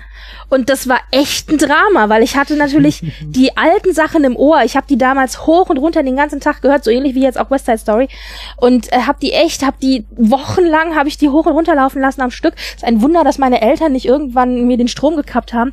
Und 0.49 0.69
das 0.69 0.89
war 0.89 1.01
echt 1.11 1.51
ein 1.51 1.59
Drama, 1.59 2.09
weil 2.09 2.23
ich 2.23 2.37
hatte 2.37 2.57
natürlich 2.57 3.03
die 3.23 3.57
alten 3.57 3.93
Sachen 3.93 4.25
im 4.25 4.37
Ohr. 4.37 4.63
Ich 4.65 4.77
habe 4.77 4.87
die 4.87 4.99
damals 4.99 5.47
hoch 5.47 5.69
und 5.69 5.79
runter 5.79 6.03
den 6.03 6.17
ganzen 6.17 6.41
Tag 6.41 6.63
gehört, 6.63 6.85
so 6.85 6.91
ähnlich 6.91 7.15
wie 7.15 7.23
jetzt 7.23 7.39
auch 7.39 7.51
West 7.51 7.67
Side 7.67 7.79
Story. 7.79 8.09
Und 8.57 8.93
äh, 8.93 9.03
habe 9.03 9.19
die 9.21 9.33
echt, 9.33 9.65
habe 9.65 9.77
die 9.81 10.05
wochenlang, 10.17 10.95
habe 10.95 11.09
ich 11.09 11.19
die 11.19 11.29
hoch 11.29 11.47
und 11.47 11.53
runter 11.53 11.75
laufen 11.75 12.01
lassen 12.01 12.23
am 12.23 12.31
Stück. 12.31 12.55
Ist 12.75 12.85
ein 12.85 13.03
Wunder, 13.03 13.25
dass 13.25 13.39
meine 13.39 13.63
Eltern 13.63 13.93
nicht 13.93 14.07
irgendwann 14.07 14.67
mir 14.67 14.77
den 14.77 14.89
Strom 14.89 15.17
gekappt 15.17 15.53
haben. 15.53 15.73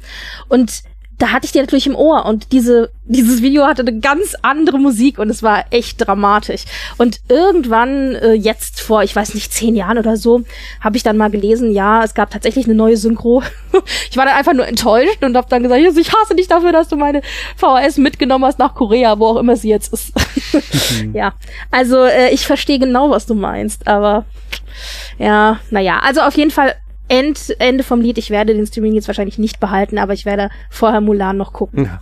Und 0.50 0.84
da 1.20 1.34
hatte 1.34 1.46
ich 1.46 1.52
die 1.52 1.60
natürlich 1.60 1.86
im 1.86 1.96
Ohr 1.96 2.26
und 2.26 2.54
diese, 2.54 2.92
dieses 3.04 3.42
Video 3.42 3.68
hatte 3.68 3.82
eine 3.82 4.00
ganz 4.00 4.36
andere 4.42 4.80
Musik 4.80 5.20
und 5.20 5.30
es 5.30 5.44
war 5.44 5.66
echt 5.70 6.06
dramatisch. 6.06 6.64
Und 6.98 7.20
irgendwann, 7.28 8.16
äh, 8.16 8.34
jetzt 8.34 8.80
vor, 8.80 9.04
ich 9.04 9.16
weiß 9.16 9.34
nicht, 9.34 9.54
zehn 9.54 9.76
Jahren 9.76 9.98
oder 9.98 10.16
so, 10.16 10.44
habe 10.80 10.96
ich 10.96 11.04
dann 11.04 11.18
mal 11.18 11.30
gelesen, 11.30 11.74
ja, 11.74 12.06
es 12.06 12.14
gab 12.14 12.32
tatsächlich 12.32 12.66
eine 12.66 12.76
neue 12.76 12.96
Synchro. 12.96 13.44
ich 14.10 14.16
war 14.16 14.26
dann 14.26 14.36
einfach 14.36 14.54
nur 14.54 14.66
enttäuscht 14.66 15.22
und 15.22 15.36
habe 15.36 15.48
dann 15.50 15.62
gesagt, 15.62 15.82
ich 15.82 16.14
hasse 16.14 16.36
dich 16.36 16.48
dafür, 16.48 16.72
dass 16.72 16.88
du 16.88 16.96
meine 16.96 17.22
VHS 17.58 17.98
mitgenommen 17.98 18.46
hast 18.46 18.58
nach 18.58 18.74
Korea, 18.74 19.20
wo 19.20 19.28
auch 19.28 19.38
immer 19.38 19.58
sie 19.58 19.70
jetzt 19.70 19.92
ist. 19.92 20.14
mhm. 21.04 21.14
Ja, 21.20 21.34
also 21.70 22.06
äh, 22.06 22.30
ich 22.30 22.48
verstehe 22.48 22.80
genau, 22.80 23.10
was 23.10 23.26
du 23.26 23.36
meinst, 23.36 23.88
aber 23.88 24.26
ja, 25.18 25.60
naja, 25.70 26.00
also 26.00 26.22
auf 26.22 26.38
jeden 26.38 26.52
Fall 26.52 26.76
End, 27.10 27.56
Ende 27.60 27.84
vom 27.84 28.02
Lied. 28.02 28.18
Ich 28.18 28.30
werde 28.30 28.54
den 28.54 28.66
Streaming 28.66 28.94
jetzt 28.94 29.08
wahrscheinlich 29.08 29.38
nicht 29.38 29.60
behalten, 29.60 29.98
aber 29.98 30.14
ich 30.14 30.26
werde 30.26 30.50
vorher 30.70 31.02
Mulan 31.02 31.38
noch 31.38 31.52
gucken. 31.52 31.86
Ja. 31.86 32.00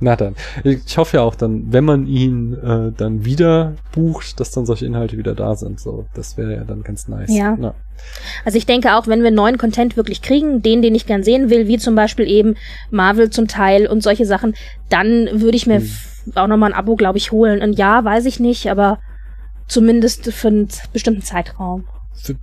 Na 0.00 0.16
dann. 0.16 0.34
Ich 0.64 0.98
hoffe 0.98 1.18
ja 1.18 1.22
auch 1.22 1.34
dann, 1.34 1.72
wenn 1.72 1.84
man 1.84 2.06
ihn 2.06 2.52
äh, 2.54 2.92
dann 2.94 3.24
wieder 3.24 3.74
bucht, 3.92 4.40
dass 4.40 4.50
dann 4.50 4.66
solche 4.66 4.86
Inhalte 4.86 5.16
wieder 5.16 5.34
da 5.34 5.54
sind. 5.54 5.80
So, 5.80 6.06
das 6.14 6.36
wäre 6.36 6.54
ja 6.54 6.64
dann 6.64 6.82
ganz 6.82 7.08
nice. 7.08 7.34
Ja. 7.34 7.56
Na. 7.58 7.74
Also 8.44 8.58
ich 8.58 8.66
denke 8.66 8.96
auch, 8.96 9.06
wenn 9.06 9.22
wir 9.22 9.30
neuen 9.30 9.56
Content 9.56 9.96
wirklich 9.96 10.20
kriegen, 10.20 10.62
den, 10.62 10.82
den 10.82 10.94
ich 10.94 11.06
gern 11.06 11.22
sehen 11.22 11.48
will, 11.48 11.68
wie 11.68 11.78
zum 11.78 11.94
Beispiel 11.94 12.28
eben 12.28 12.56
Marvel 12.90 13.30
zum 13.30 13.46
Teil 13.46 13.86
und 13.86 14.02
solche 14.02 14.26
Sachen, 14.26 14.54
dann 14.90 15.40
würde 15.40 15.56
ich 15.56 15.66
mir 15.66 15.80
hm. 15.80 15.90
auch 16.34 16.48
nochmal 16.48 16.72
ein 16.72 16.78
Abo, 16.78 16.96
glaube 16.96 17.18
ich, 17.18 17.30
holen. 17.30 17.62
Und 17.62 17.78
ja, 17.78 18.04
weiß 18.04 18.26
ich 18.26 18.40
nicht, 18.40 18.70
aber 18.70 18.98
zumindest 19.68 20.32
für 20.32 20.48
einen 20.48 20.68
bestimmten 20.92 21.22
Zeitraum. 21.22 21.84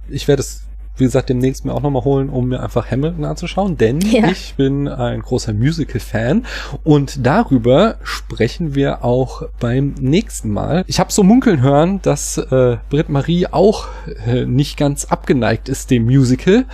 Ich 0.09 0.27
werde 0.27 0.41
es 0.41 0.63
wie 0.97 1.05
gesagt, 1.05 1.29
demnächst 1.29 1.65
mir 1.65 1.73
auch 1.73 1.81
nochmal 1.81 2.03
holen, 2.03 2.29
um 2.29 2.49
mir 2.49 2.61
einfach 2.61 2.89
Hamilton 2.89 3.25
anzuschauen, 3.25 3.77
denn 3.77 4.01
ja. 4.01 4.27
ich 4.27 4.55
bin 4.55 4.87
ein 4.87 5.21
großer 5.21 5.53
Musical-Fan 5.53 6.45
und 6.83 7.25
darüber 7.25 7.95
sprechen 8.03 8.75
wir 8.75 9.03
auch 9.03 9.43
beim 9.59 9.95
nächsten 9.99 10.51
Mal. 10.51 10.83
Ich 10.87 10.99
habe 10.99 11.11
so 11.11 11.23
munkeln 11.23 11.61
hören, 11.61 12.01
dass 12.01 12.37
äh, 12.37 12.77
Britt 12.89 13.09
Marie 13.09 13.47
auch 13.47 13.87
äh, 14.25 14.45
nicht 14.45 14.77
ganz 14.77 15.05
abgeneigt 15.05 15.69
ist 15.69 15.91
dem 15.91 16.05
Musical, 16.05 16.65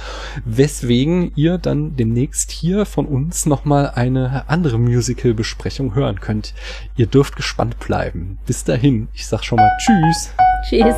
weswegen 0.45 1.31
ihr 1.35 1.57
dann 1.57 1.95
demnächst 1.95 2.51
hier 2.51 2.85
von 2.85 3.05
uns 3.05 3.45
nochmal 3.45 3.91
eine 3.95 4.49
andere 4.49 4.77
Musical-Besprechung 4.77 5.95
hören 5.95 6.19
könnt. 6.19 6.53
Ihr 6.95 7.07
dürft 7.07 7.35
gespannt 7.35 7.79
bleiben. 7.79 8.39
Bis 8.45 8.63
dahin, 8.63 9.07
ich 9.13 9.27
sag 9.27 9.43
schon 9.43 9.57
mal 9.57 9.71
Tschüss. 9.79 10.31
Tschüss. 10.69 10.95